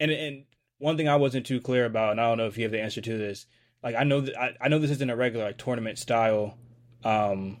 and 0.00 0.10
and 0.10 0.44
one 0.78 0.96
thing 0.96 1.08
I 1.08 1.16
wasn't 1.16 1.46
too 1.46 1.60
clear 1.60 1.84
about, 1.84 2.12
and 2.12 2.20
I 2.20 2.28
don't 2.28 2.38
know 2.38 2.46
if 2.46 2.58
you 2.58 2.64
have 2.64 2.72
the 2.72 2.80
answer 2.80 3.00
to 3.00 3.18
this. 3.18 3.46
Like 3.82 3.94
I 3.94 4.04
know 4.04 4.20
that 4.22 4.38
I, 4.38 4.56
I 4.60 4.68
know 4.68 4.78
this 4.78 4.90
isn't 4.90 5.10
a 5.10 5.16
regular 5.16 5.46
like, 5.46 5.58
tournament 5.58 5.98
style 5.98 6.58
um, 7.04 7.58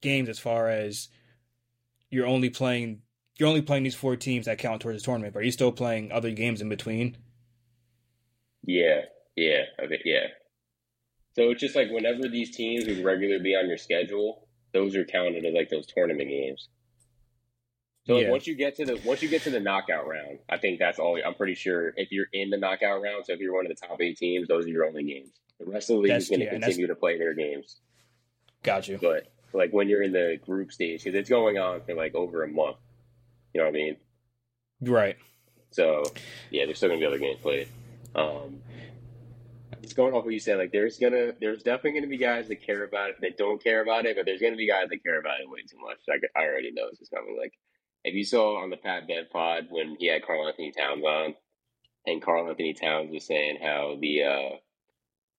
games 0.00 0.28
as 0.28 0.38
far 0.38 0.68
as 0.68 1.08
you're 2.10 2.26
only 2.26 2.50
playing 2.50 3.02
you're 3.38 3.48
only 3.48 3.62
playing 3.62 3.82
these 3.82 3.94
four 3.94 4.16
teams 4.16 4.46
that 4.46 4.58
count 4.58 4.80
towards 4.80 5.00
the 5.00 5.04
tournament. 5.04 5.34
But 5.34 5.40
are 5.40 5.44
you 5.44 5.50
still 5.50 5.72
playing 5.72 6.10
other 6.10 6.30
games 6.30 6.62
in 6.62 6.68
between? 6.68 7.16
Yeah, 8.62 9.02
yeah, 9.36 9.62
okay, 9.82 10.00
yeah. 10.04 10.26
So 11.34 11.50
it's 11.50 11.60
just 11.60 11.76
like 11.76 11.90
whenever 11.90 12.28
these 12.28 12.56
teams 12.56 12.86
would 12.86 13.04
regularly 13.04 13.42
be 13.42 13.54
on 13.54 13.68
your 13.68 13.76
schedule, 13.76 14.45
those 14.76 14.94
are 14.94 15.04
counted 15.04 15.44
as 15.44 15.54
like 15.54 15.70
those 15.70 15.86
tournament 15.86 16.28
games. 16.28 16.68
So 18.06 18.14
like, 18.14 18.24
yeah. 18.24 18.30
once 18.30 18.46
you 18.46 18.54
get 18.54 18.76
to 18.76 18.84
the 18.84 19.00
once 19.04 19.22
you 19.22 19.28
get 19.28 19.42
to 19.42 19.50
the 19.50 19.58
knockout 19.58 20.06
round, 20.06 20.38
I 20.48 20.58
think 20.58 20.78
that's 20.78 20.98
all. 20.98 21.18
I'm 21.24 21.34
pretty 21.34 21.54
sure 21.54 21.92
if 21.96 22.12
you're 22.12 22.28
in 22.32 22.50
the 22.50 22.56
knockout 22.56 23.02
round, 23.02 23.26
so 23.26 23.32
if 23.32 23.40
you're 23.40 23.54
one 23.54 23.66
of 23.66 23.74
the 23.74 23.86
top 23.86 24.00
eight 24.00 24.18
teams, 24.18 24.46
those 24.46 24.66
are 24.66 24.68
your 24.68 24.84
only 24.84 25.02
games. 25.02 25.30
The 25.58 25.64
rest 25.64 25.90
of 25.90 25.96
the 25.96 26.02
league 26.02 26.12
that's, 26.12 26.24
is 26.24 26.30
going 26.30 26.40
to 26.40 26.46
yeah, 26.46 26.52
continue 26.52 26.86
to 26.86 26.94
play 26.94 27.18
their 27.18 27.34
games. 27.34 27.80
Got 28.62 28.86
you. 28.86 28.98
But 29.00 29.32
like 29.52 29.72
when 29.72 29.88
you're 29.88 30.02
in 30.02 30.12
the 30.12 30.38
group 30.44 30.70
stage, 30.70 31.02
because 31.02 31.18
it's 31.18 31.30
going 31.30 31.58
on 31.58 31.80
for 31.80 31.94
like 31.94 32.14
over 32.14 32.44
a 32.44 32.48
month. 32.48 32.76
You 33.54 33.60
know 33.60 33.66
what 33.66 33.70
I 33.70 33.72
mean? 33.72 33.96
Right. 34.82 35.16
So 35.70 36.04
yeah, 36.50 36.66
there's 36.66 36.76
still 36.76 36.90
gonna 36.90 37.00
be 37.00 37.06
other 37.06 37.18
games 37.18 37.40
played. 37.40 37.68
Um, 38.14 38.60
it's 39.86 39.94
going 39.94 40.14
off 40.14 40.24
what 40.24 40.34
you 40.34 40.40
said. 40.40 40.58
Like 40.58 40.72
there's 40.72 40.98
gonna, 40.98 41.32
there's 41.40 41.62
definitely 41.62 42.00
gonna 42.00 42.10
be 42.10 42.18
guys 42.18 42.48
that 42.48 42.66
care 42.66 42.82
about 42.82 43.10
it, 43.10 43.16
that 43.20 43.38
don't 43.38 43.62
care 43.62 43.82
about 43.82 44.04
it, 44.04 44.16
but 44.16 44.26
there's 44.26 44.40
gonna 44.40 44.56
be 44.56 44.66
guys 44.66 44.88
that 44.90 45.02
care 45.04 45.20
about 45.20 45.40
it 45.40 45.48
way 45.48 45.60
too 45.60 45.78
much. 45.80 45.98
Like 46.08 46.22
I 46.34 46.40
already 46.40 46.72
know 46.72 46.90
this 46.90 47.00
is 47.00 47.08
coming. 47.08 47.36
Like 47.38 47.52
if 48.02 48.14
you 48.14 48.24
saw 48.24 48.60
on 48.60 48.70
the 48.70 48.76
Pat 48.76 49.06
Bev 49.06 49.30
pod 49.30 49.66
when 49.70 49.96
he 49.98 50.08
had 50.08 50.26
Karl-Anthony 50.26 50.72
Towns 50.72 51.04
on, 51.04 51.34
and 52.04 52.20
Karl-Anthony 52.20 52.74
Towns 52.74 53.12
was 53.12 53.24
saying 53.24 53.58
how 53.62 53.96
the 54.00 54.24
uh, 54.24 54.56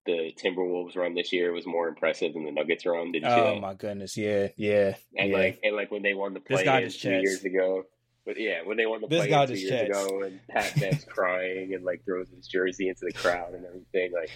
the 0.06 0.34
Timberwolves 0.42 0.96
run 0.96 1.14
this 1.14 1.34
year 1.34 1.52
was 1.52 1.66
more 1.66 1.90
impressive 1.90 2.34
than 2.34 2.46
the 2.46 2.52
Nuggets 2.52 2.86
run. 2.86 3.12
Did 3.12 3.24
you 3.24 3.30
oh 3.30 3.60
my 3.60 3.74
goodness, 3.74 4.16
yeah, 4.16 4.48
yeah, 4.56 4.96
and 5.18 5.32
yeah. 5.32 5.38
like 5.38 5.60
and 5.62 5.76
like 5.76 5.92
when 5.92 6.04
they 6.04 6.14
won 6.14 6.34
the 6.34 6.40
play 6.40 6.64
two 6.90 7.10
years 7.10 7.44
ago. 7.44 7.84
But 8.28 8.38
yeah, 8.38 8.60
when 8.66 8.76
they 8.76 8.86
won 8.86 9.00
the 9.00 9.08
play 9.08 9.30
two 9.48 9.54
years 9.56 9.90
ago, 9.90 10.22
and 10.24 10.46
Pat 10.50 10.78
Bev's 10.78 11.06
crying 11.08 11.74
and 11.74 11.86
like 11.86 12.04
throws 12.04 12.28
his 12.30 12.46
jersey 12.46 12.90
into 12.90 13.06
the 13.06 13.14
crowd 13.14 13.54
and 13.54 13.66
everything, 13.66 14.12
like 14.12 14.30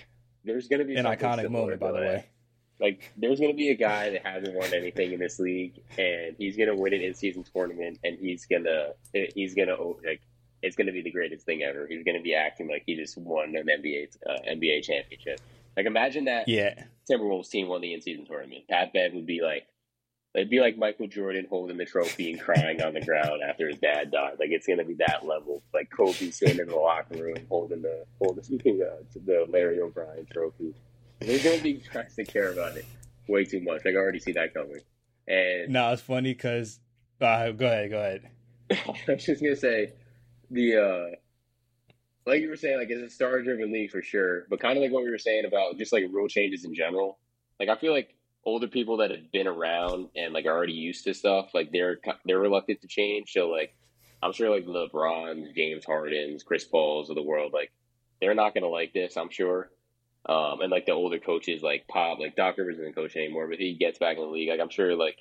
there's 0.45 0.69
gonna 0.69 0.85
be 0.85 0.95
an 0.95 1.05
iconic 1.05 1.51
moment, 1.51 1.81
by 1.81 1.91
the 1.91 1.97
way. 1.97 2.25
Like, 2.79 3.11
there's 3.15 3.39
going 3.39 3.51
to 3.51 3.55
be 3.55 3.69
a 3.69 3.75
guy 3.75 4.09
that 4.09 4.25
hasn't 4.25 4.55
won 4.55 4.73
anything 4.73 5.11
in 5.13 5.19
this 5.19 5.37
league, 5.37 5.83
and 5.99 6.35
he's 6.39 6.57
going 6.57 6.67
to 6.67 6.75
win 6.75 6.95
an 6.95 7.01
in-season 7.01 7.45
tournament, 7.53 7.99
and 8.03 8.17
he's 8.17 8.47
gonna 8.47 8.93
he's 9.35 9.53
gonna 9.53 9.75
like 10.03 10.21
it's 10.63 10.75
going 10.75 10.87
to 10.87 10.93
be 10.93 11.03
the 11.03 11.11
greatest 11.11 11.45
thing 11.45 11.61
ever. 11.61 11.87
He's 11.87 12.03
going 12.03 12.17
to 12.17 12.23
be 12.23 12.33
acting 12.33 12.69
like 12.69 12.83
he 12.85 12.95
just 12.95 13.17
won 13.17 13.55
an 13.55 13.67
NBA 13.67 14.17
uh, 14.27 14.37
NBA 14.49 14.83
championship. 14.83 15.41
Like, 15.77 15.85
imagine 15.85 16.25
that. 16.25 16.47
Yeah. 16.47 16.85
Timberwolves 17.09 17.49
team 17.49 17.67
won 17.67 17.81
the 17.81 17.93
in-season 17.93 18.25
tournament. 18.25 18.63
Pat 18.69 18.93
Bev 18.93 19.13
would 19.13 19.25
be 19.25 19.41
like, 19.41 19.67
It'd 20.33 20.49
be 20.49 20.61
like 20.61 20.77
Michael 20.77 21.07
Jordan 21.07 21.45
holding 21.49 21.77
the 21.77 21.85
trophy 21.85 22.31
and 22.31 22.39
crying 22.39 22.81
on 22.81 22.93
the 22.93 23.01
ground 23.01 23.41
after 23.47 23.67
his 23.67 23.77
dad 23.79 24.11
died. 24.11 24.35
Like 24.39 24.51
it's 24.51 24.65
gonna 24.65 24.85
be 24.85 24.95
that 24.95 25.25
level. 25.25 25.61
Like 25.73 25.89
Kobe 25.89 26.31
sitting 26.31 26.59
in 26.59 26.67
the 26.67 26.75
locker 26.75 27.17
room 27.17 27.35
holding 27.49 27.81
the 27.81 28.05
holding 28.17 28.43
the 28.43 29.45
Larry 29.49 29.81
O'Brien 29.81 30.25
trophy. 30.31 30.73
There's 31.19 31.43
gonna 31.43 31.61
be 31.61 31.83
guys 31.93 32.15
that 32.15 32.27
care 32.29 32.53
about 32.53 32.77
it 32.77 32.85
way 33.27 33.43
too 33.43 33.61
much. 33.61 33.83
Like 33.83 33.95
I 33.95 33.97
already 33.97 34.19
see 34.19 34.31
that 34.33 34.53
coming. 34.53 34.79
And 35.27 35.73
no, 35.73 35.91
it's 35.91 36.01
funny 36.01 36.33
because 36.33 36.79
uh, 37.19 37.51
go 37.51 37.65
ahead, 37.65 37.89
go 37.89 37.99
ahead. 37.99 38.29
I 38.71 39.13
was 39.13 39.25
just 39.25 39.41
gonna 39.41 39.55
say 39.55 39.93
the 40.49 40.77
uh 40.77 41.15
like 42.25 42.41
you 42.41 42.49
were 42.49 42.55
saying, 42.55 42.77
like 42.77 42.89
it's 42.89 43.11
a 43.11 43.13
star 43.13 43.41
driven 43.41 43.71
league 43.73 43.91
for 43.91 44.01
sure, 44.01 44.45
but 44.49 44.59
kind 44.59 44.77
of 44.77 44.83
like 44.83 44.91
what 44.91 45.03
we 45.03 45.09
were 45.09 45.17
saying 45.17 45.45
about 45.45 45.77
just 45.77 45.91
like 45.91 46.03
rule 46.11 46.27
changes 46.27 46.63
in 46.63 46.73
general. 46.73 47.19
Like 47.59 47.69
I 47.69 47.75
feel 47.75 47.91
like 47.91 48.15
older 48.43 48.67
people 48.67 48.97
that 48.97 49.11
have 49.11 49.31
been 49.31 49.47
around 49.47 50.09
and 50.15 50.33
like 50.33 50.45
are 50.45 50.55
already 50.55 50.73
used 50.73 51.03
to 51.05 51.13
stuff, 51.13 51.51
like 51.53 51.71
they're 51.71 51.99
they're 52.25 52.39
reluctant 52.39 52.81
to 52.81 52.87
change. 52.87 53.33
So 53.33 53.49
like 53.49 53.75
I'm 54.23 54.33
sure 54.33 54.49
like 54.49 54.65
LeBron, 54.65 55.55
James 55.55 55.85
Harden's, 55.85 56.43
Chris 56.43 56.63
Paul's 56.63 57.09
of 57.09 57.15
the 57.15 57.23
world, 57.23 57.53
like 57.53 57.71
they're 58.19 58.35
not 58.35 58.53
gonna 58.53 58.67
like 58.67 58.93
this. 58.93 59.17
I'm 59.17 59.29
sure. 59.29 59.69
Um, 60.27 60.61
and 60.61 60.69
like 60.69 60.85
the 60.85 60.91
older 60.91 61.17
coaches, 61.17 61.63
like 61.63 61.87
Pop, 61.87 62.19
like 62.19 62.35
Doc 62.35 62.57
Rivers 62.57 62.77
isn't 62.77 62.95
coach 62.95 63.15
anymore, 63.15 63.47
but 63.47 63.57
he 63.57 63.73
gets 63.73 63.97
back 63.97 64.17
in 64.17 64.23
the 64.23 64.29
league. 64.29 64.49
Like 64.49 64.59
I'm 64.59 64.69
sure, 64.69 64.95
like 64.95 65.17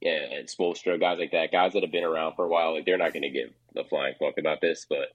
yeah, 0.00 0.20
and 0.32 0.48
Spoelstra, 0.48 1.00
guys 1.00 1.18
like 1.18 1.32
that, 1.32 1.50
guys 1.50 1.72
that 1.72 1.82
have 1.82 1.92
been 1.92 2.04
around 2.04 2.34
for 2.36 2.44
a 2.44 2.48
while, 2.48 2.74
like 2.74 2.86
they're 2.86 2.98
not 2.98 3.12
gonna 3.12 3.30
give 3.30 3.50
a 3.76 3.84
flying 3.84 4.14
fuck 4.18 4.38
about 4.38 4.60
this. 4.60 4.86
But 4.88 5.08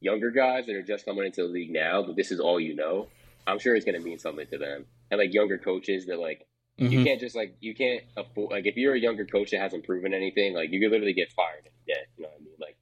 younger 0.00 0.30
guys 0.30 0.66
that 0.66 0.76
are 0.76 0.82
just 0.82 1.04
coming 1.04 1.26
into 1.26 1.42
the 1.42 1.48
league 1.48 1.70
now, 1.70 2.02
this 2.16 2.30
is 2.30 2.40
all 2.40 2.58
you 2.58 2.74
know. 2.74 3.08
I'm 3.46 3.58
sure 3.58 3.74
it's 3.74 3.84
gonna 3.84 4.00
mean 4.00 4.18
something 4.18 4.46
to 4.46 4.58
them. 4.58 4.86
And 5.10 5.18
like 5.18 5.34
younger 5.34 5.58
coaches 5.58 6.06
that 6.06 6.18
like 6.18 6.46
Mm-hmm. 6.78 6.92
You 6.92 7.04
can't 7.04 7.20
just 7.20 7.34
like 7.34 7.56
you 7.60 7.74
can't 7.74 8.04
afford 8.16 8.52
like 8.52 8.66
if 8.66 8.76
you're 8.76 8.94
a 8.94 9.00
younger 9.00 9.26
coach 9.26 9.50
that 9.50 9.60
hasn't 9.60 9.84
proven 9.84 10.14
anything, 10.14 10.54
like 10.54 10.70
you 10.70 10.80
could 10.80 10.92
literally 10.92 11.12
get 11.12 11.32
fired 11.32 11.62
any 11.66 11.94
day. 11.94 12.00
You 12.16 12.22
know 12.22 12.28
what 12.28 12.40
I 12.40 12.44
mean? 12.44 12.54
Like 12.60 12.76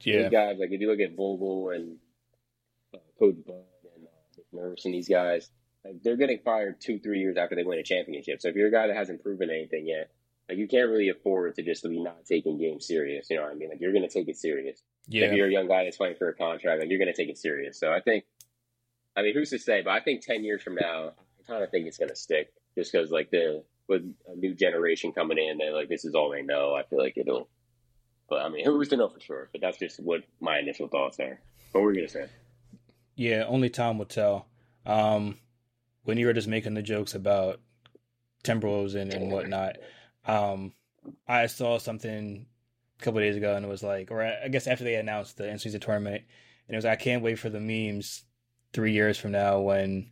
yeah. 0.00 0.22
these 0.22 0.30
guys, 0.30 0.56
like 0.58 0.70
if 0.70 0.80
you 0.80 0.90
look 0.90 1.00
at 1.00 1.14
Vogel 1.16 1.70
and 1.70 1.98
uh, 2.94 2.98
Coach 3.18 3.36
Bud 3.46 3.64
and 3.96 4.06
uh, 4.06 4.42
Nurse 4.52 4.86
and 4.86 4.94
these 4.94 5.08
guys, 5.08 5.50
like 5.84 6.02
they're 6.02 6.16
getting 6.16 6.38
fired 6.44 6.80
two, 6.80 6.98
three 6.98 7.20
years 7.20 7.36
after 7.36 7.54
they 7.54 7.64
win 7.64 7.78
a 7.78 7.82
championship. 7.82 8.40
So 8.40 8.48
if 8.48 8.54
you're 8.54 8.68
a 8.68 8.72
guy 8.72 8.86
that 8.86 8.96
hasn't 8.96 9.22
proven 9.22 9.50
anything 9.50 9.86
yet, 9.86 10.10
like 10.48 10.56
you 10.58 10.66
can't 10.66 10.90
really 10.90 11.10
afford 11.10 11.54
to 11.56 11.62
just 11.62 11.82
be 11.82 12.00
not 12.00 12.24
taking 12.24 12.58
games 12.58 12.86
serious. 12.86 13.28
You 13.28 13.36
know 13.36 13.42
what 13.42 13.52
I 13.52 13.54
mean? 13.54 13.68
Like 13.68 13.80
you're 13.80 13.92
going 13.92 14.08
to 14.08 14.12
take 14.12 14.28
it 14.28 14.36
serious. 14.36 14.82
Yeah. 15.08 15.26
If 15.26 15.32
you're 15.34 15.48
a 15.48 15.52
young 15.52 15.68
guy 15.68 15.84
that's 15.84 15.96
playing 15.96 16.16
for 16.18 16.28
a 16.28 16.34
contract, 16.34 16.80
like 16.80 16.88
you're 16.88 16.98
going 16.98 17.12
to 17.12 17.16
take 17.16 17.28
it 17.28 17.38
serious. 17.38 17.78
So 17.78 17.92
I 17.92 18.00
think, 18.00 18.24
I 19.16 19.22
mean, 19.22 19.34
who's 19.34 19.50
to 19.50 19.58
say? 19.58 19.82
But 19.82 19.90
I 19.90 20.00
think 20.00 20.22
ten 20.22 20.42
years 20.42 20.62
from 20.62 20.76
now, 20.76 21.12
kind 21.52 21.64
of 21.64 21.70
think 21.70 21.86
it's 21.86 21.98
going 21.98 22.08
to 22.08 22.16
stick 22.16 22.52
just 22.76 22.92
because 22.92 23.10
like 23.10 23.30
the 23.30 23.62
with 23.88 24.02
a 24.28 24.36
new 24.36 24.54
generation 24.54 25.12
coming 25.12 25.38
in, 25.38 25.58
they 25.58 25.70
like 25.70 25.88
this 25.88 26.04
is 26.04 26.14
all 26.14 26.30
they 26.30 26.42
know. 26.42 26.74
I 26.74 26.82
feel 26.84 26.98
like 26.98 27.16
it'll. 27.16 27.48
But 28.28 28.42
I 28.42 28.48
mean, 28.48 28.64
who's 28.64 28.88
to 28.88 28.96
know 28.96 29.08
for 29.08 29.20
sure? 29.20 29.48
But 29.52 29.60
that's 29.60 29.78
just 29.78 30.00
what 30.00 30.22
my 30.40 30.58
initial 30.58 30.88
thoughts 30.88 31.20
are. 31.20 31.40
What 31.72 31.82
were 31.82 31.92
you 31.92 32.00
gonna 32.00 32.08
say? 32.08 32.26
Yeah, 33.16 33.44
only 33.46 33.68
time 33.68 33.98
will 33.98 34.06
tell. 34.06 34.46
Um, 34.86 35.38
when 36.04 36.18
you 36.18 36.26
were 36.26 36.32
just 36.32 36.48
making 36.48 36.74
the 36.74 36.82
jokes 36.82 37.14
about 37.14 37.60
Timberwolves 38.42 38.94
and, 38.94 39.12
and 39.12 39.30
whatnot, 39.30 39.76
um, 40.26 40.72
I 41.28 41.46
saw 41.46 41.78
something 41.78 42.46
a 42.98 43.04
couple 43.04 43.20
days 43.20 43.36
ago, 43.36 43.54
and 43.54 43.64
it 43.64 43.68
was 43.68 43.82
like, 43.82 44.10
or 44.10 44.22
I 44.22 44.48
guess 44.48 44.66
after 44.66 44.82
they 44.82 44.94
announced 44.94 45.36
the 45.36 45.48
in-season 45.48 45.80
tournament, 45.80 46.24
and 46.66 46.74
it 46.74 46.78
was, 46.78 46.84
I 46.84 46.96
can't 46.96 47.22
wait 47.22 47.38
for 47.38 47.50
the 47.50 47.60
memes 47.60 48.24
three 48.72 48.92
years 48.92 49.18
from 49.18 49.32
now 49.32 49.60
when 49.60 50.10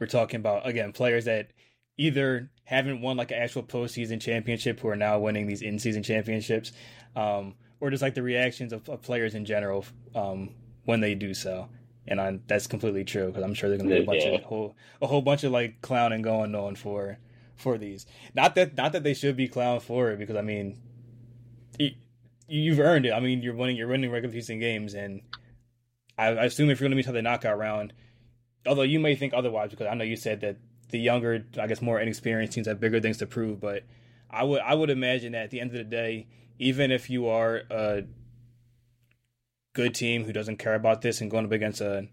we're 0.00 0.06
talking 0.06 0.40
about 0.40 0.66
again 0.66 0.92
players 0.92 1.24
that 1.24 1.50
either 1.96 2.50
haven't 2.64 3.00
won 3.00 3.16
like 3.16 3.30
an 3.30 3.38
actual 3.38 3.62
postseason 3.62 4.20
championship 4.20 4.80
who 4.80 4.88
are 4.88 4.96
now 4.96 5.18
winning 5.18 5.46
these 5.46 5.62
in-season 5.62 6.02
championships, 6.02 6.72
um, 7.16 7.54
or 7.80 7.90
just 7.90 8.02
like 8.02 8.14
the 8.14 8.22
reactions 8.22 8.72
of, 8.72 8.88
of 8.88 9.02
players 9.02 9.34
in 9.34 9.44
general 9.44 9.84
um, 10.14 10.50
when 10.84 11.00
they 11.00 11.14
do 11.14 11.34
so. 11.34 11.68
And 12.06 12.20
I, 12.20 12.38
that's 12.46 12.66
completely 12.66 13.04
true 13.04 13.26
because 13.26 13.42
I'm 13.42 13.52
sure 13.52 13.68
there's 13.68 13.82
gonna 13.82 13.96
be 13.96 14.02
a 14.02 14.06
bunch 14.06 14.24
yeah. 14.24 14.36
of 14.36 14.42
whole, 14.44 14.76
a 15.02 15.06
whole 15.06 15.20
bunch 15.20 15.44
of 15.44 15.52
like 15.52 15.82
clowning 15.82 16.22
going 16.22 16.54
on 16.54 16.76
for 16.76 17.18
for 17.56 17.76
these. 17.76 18.06
Not 18.34 18.54
that 18.54 18.76
not 18.76 18.92
that 18.92 19.02
they 19.02 19.14
should 19.14 19.36
be 19.36 19.48
clowned 19.48 19.82
for 19.82 20.10
it 20.10 20.18
because 20.18 20.36
I 20.36 20.42
mean, 20.42 20.78
you've 22.48 22.80
earned 22.80 23.06
it. 23.06 23.12
I 23.12 23.20
mean, 23.20 23.42
you're 23.42 23.54
winning 23.54 23.76
you're 23.76 23.88
winning 23.88 24.10
regular 24.10 24.32
season 24.32 24.60
games, 24.60 24.94
and 24.94 25.20
I, 26.16 26.28
I 26.28 26.44
assume 26.44 26.70
if 26.70 26.80
you're 26.80 26.88
gonna 26.88 26.96
be 26.96 27.02
to 27.02 27.12
the 27.12 27.22
knockout 27.22 27.58
round, 27.58 27.92
although 28.68 28.82
you 28.82 29.00
may 29.00 29.16
think 29.16 29.32
otherwise 29.34 29.70
because 29.70 29.86
I 29.86 29.94
know 29.94 30.04
you 30.04 30.16
said 30.16 30.40
that 30.42 30.56
the 30.90 30.98
younger, 30.98 31.44
I 31.58 31.66
guess, 31.66 31.82
more 31.82 32.00
inexperienced 32.00 32.54
teams 32.54 32.66
have 32.66 32.80
bigger 32.80 33.00
things 33.00 33.18
to 33.18 33.26
prove. 33.26 33.60
But 33.60 33.84
I 34.30 34.44
would 34.44 34.60
I 34.60 34.74
would 34.74 34.90
imagine 34.90 35.32
that 35.32 35.44
at 35.44 35.50
the 35.50 35.60
end 35.60 35.70
of 35.70 35.76
the 35.76 35.84
day, 35.84 36.26
even 36.58 36.90
if 36.90 37.10
you 37.10 37.26
are 37.26 37.62
a 37.70 38.04
good 39.74 39.94
team 39.94 40.24
who 40.24 40.32
doesn't 40.32 40.58
care 40.58 40.74
about 40.74 41.02
this 41.02 41.20
and 41.20 41.30
going 41.30 41.44
up 41.44 41.52
against 41.52 41.80
a 41.80 42.08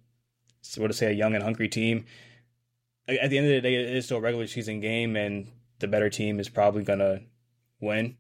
sort 0.61 0.89
of 0.89 0.97
say 0.97 1.07
a 1.07 1.11
young 1.11 1.35
and 1.35 1.43
hungry 1.43 1.67
team, 1.67 2.05
at 3.07 3.29
the 3.29 3.37
end 3.37 3.47
of 3.47 3.53
the 3.53 3.61
day, 3.61 3.75
it 3.75 3.95
is 3.95 4.05
still 4.05 4.17
a 4.17 4.21
regular 4.21 4.47
season 4.47 4.79
game, 4.79 5.15
and 5.15 5.51
the 5.79 5.87
better 5.87 6.09
team 6.09 6.39
is 6.39 6.49
probably 6.49 6.83
gonna 6.83 7.21
win 7.79 8.17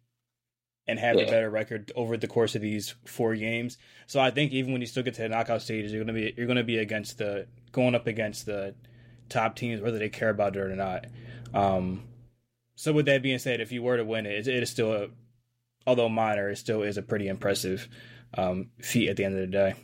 and 0.87 0.99
have 0.99 1.15
yeah. 1.15 1.23
a 1.23 1.25
better 1.25 1.49
record 1.49 1.91
over 1.95 2.15
the 2.15 2.27
course 2.27 2.55
of 2.55 2.61
these 2.61 2.93
four 3.05 3.35
games. 3.35 3.77
So 4.07 4.19
I 4.19 4.29
think 4.29 4.51
even 4.51 4.71
when 4.71 4.81
you 4.81 4.87
still 4.87 5.03
get 5.03 5.15
to 5.15 5.23
the 5.23 5.29
knockout 5.29 5.61
stages, 5.61 5.91
you're 5.91 6.03
gonna 6.03 6.13
be 6.13 6.33
you're 6.37 6.47
gonna 6.47 6.63
be 6.63 6.77
against 6.77 7.17
the 7.17 7.47
going 7.75 7.93
up 7.93 8.07
against 8.07 8.45
the 8.45 8.73
top 9.27 9.57
teams, 9.57 9.81
whether 9.81 9.99
they 9.99 10.07
care 10.07 10.29
about 10.29 10.55
it 10.55 10.59
or 10.61 10.73
not. 10.73 11.07
Um, 11.53 12.03
so 12.75 12.93
with 12.93 13.05
that 13.07 13.21
being 13.21 13.37
said, 13.37 13.59
if 13.59 13.73
you 13.73 13.83
were 13.83 13.97
to 13.97 14.05
win 14.05 14.25
it, 14.25 14.47
it 14.47 14.63
is 14.63 14.69
still, 14.69 14.93
a, 14.93 15.07
although 15.85 16.07
minor, 16.07 16.49
it 16.49 16.57
still 16.57 16.83
is 16.83 16.97
a 16.97 17.01
pretty 17.01 17.27
impressive 17.27 17.89
um, 18.37 18.69
feat 18.81 19.09
at 19.09 19.17
the 19.17 19.25
end 19.25 19.35
of 19.35 19.41
the 19.41 19.47
day. 19.47 19.75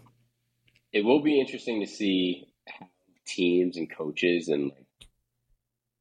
It 0.93 1.03
will 1.03 1.21
be 1.21 1.41
interesting 1.41 1.81
to 1.81 1.87
see 1.87 2.47
teams 3.25 3.75
and 3.75 3.93
coaches 3.93 4.47
and 4.47 4.71
like 4.71 4.85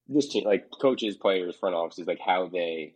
this 0.07 0.29
team, 0.29 0.45
like 0.45 0.71
coaches, 0.81 1.17
players, 1.17 1.57
front 1.57 1.75
offices, 1.75 2.07
like 2.07 2.21
how 2.25 2.47
they 2.47 2.95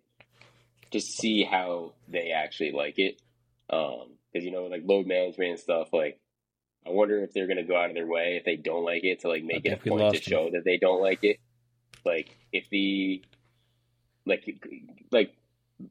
just 0.92 1.16
see 1.16 1.42
how 1.42 1.94
they 2.06 2.30
actually 2.30 2.70
like 2.70 2.98
it. 2.98 3.20
Um, 3.68 4.18
because 4.32 4.44
you 4.44 4.52
know, 4.52 4.66
like 4.66 4.82
load 4.84 5.06
management 5.06 5.50
and 5.50 5.58
stuff, 5.58 5.88
like 5.92 6.20
I 6.86 6.90
wonder 6.90 7.22
if 7.22 7.32
they're 7.32 7.46
going 7.46 7.56
to 7.56 7.62
go 7.62 7.76
out 7.76 7.88
of 7.88 7.94
their 7.94 8.06
way 8.06 8.36
if 8.36 8.44
they 8.44 8.56
don't 8.56 8.84
like 8.84 9.04
it 9.04 9.20
to 9.20 9.28
like 9.28 9.42
make 9.42 9.64
it 9.64 9.72
a 9.72 9.88
point 9.88 10.14
to 10.14 10.20
show 10.20 10.50
that 10.52 10.64
they 10.64 10.76
don't 10.76 11.00
like 11.00 11.24
it. 11.24 11.38
Like 12.04 12.36
if 12.52 12.68
the 12.68 13.24
like 14.26 14.44
like 15.10 15.34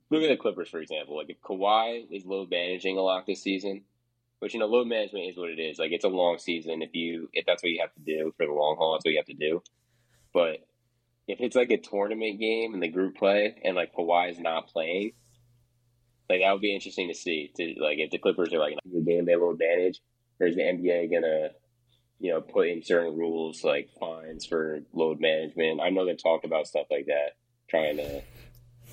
look 0.10 0.24
at 0.24 0.30
the 0.30 0.38
Clippers 0.38 0.70
for 0.70 0.80
example. 0.80 1.18
Like 1.18 1.30
if 1.30 1.42
Kawhi 1.42 2.06
is 2.12 2.26
load 2.26 2.50
managing 2.52 2.98
a 2.98 3.02
lot 3.02 3.26
this 3.26 3.42
season, 3.42 3.84
which 4.40 4.54
you 4.54 4.60
know 4.60 4.68
load 4.68 4.88
management 4.88 5.30
is 5.30 5.38
what 5.38 5.50
it 5.50 5.60
is. 5.60 5.80
Like 5.80 5.92
it's 5.92 6.06
a 6.06 6.10
long 6.10 6.38
season. 6.38 6.82
If 6.82 6.94
you 6.94 7.30
if 7.34 7.46
that's 7.46 7.64
what 7.64 7.72
you 7.72 7.82
have 7.82 7.94
to 7.94 8.02
do 8.02 8.34
for 8.38 8.46
the 8.46 8.54
long 8.54 8.76
haul, 8.78 8.94
that's 8.94 9.06
what 9.06 9.12
you 9.12 9.18
have 9.18 9.26
to 9.26 9.34
do. 9.34 9.64
But 10.32 10.66
if 11.28 11.40
it's 11.40 11.56
like 11.56 11.72
a 11.72 11.78
tournament 11.78 12.40
game 12.40 12.74
and 12.74 12.84
the 12.84 12.88
group 12.88 13.18
play 13.18 13.56
and 13.64 13.76
like 13.76 13.96
Kawhi 13.96 14.32
is 14.32 14.40
not 14.40 14.68
playing, 14.68 15.14
like 16.30 16.42
that 16.42 16.52
would 16.52 16.62
be 16.62 16.76
interesting 16.76 17.08
to 17.08 17.16
see. 17.16 17.52
To 17.58 17.64
like 17.82 17.98
if 18.00 18.12
the 18.12 18.20
Clippers 18.20 18.54
are 18.54 18.60
like 18.60 18.76
the 18.86 19.02
game 19.02 19.26
they 19.26 19.36
load 19.36 19.60
manage 19.60 20.02
or 20.40 20.48
is 20.48 20.56
the 20.56 20.62
NBA 20.62 21.12
gonna, 21.12 21.50
you 22.20 22.32
know, 22.32 22.42
put 22.42 22.68
in 22.68 22.84
certain 22.84 23.18
rules 23.18 23.64
like 23.64 23.90
fines 24.00 24.46
for 24.46 24.80
load 24.94 25.20
management? 25.20 25.82
I 25.82 25.90
know 25.90 26.06
they 26.06 26.16
talked 26.16 26.46
about 26.46 26.68
stuff 26.68 26.88
like 26.90 27.08
that, 27.08 27.36
trying 27.70 27.98
to 27.98 28.22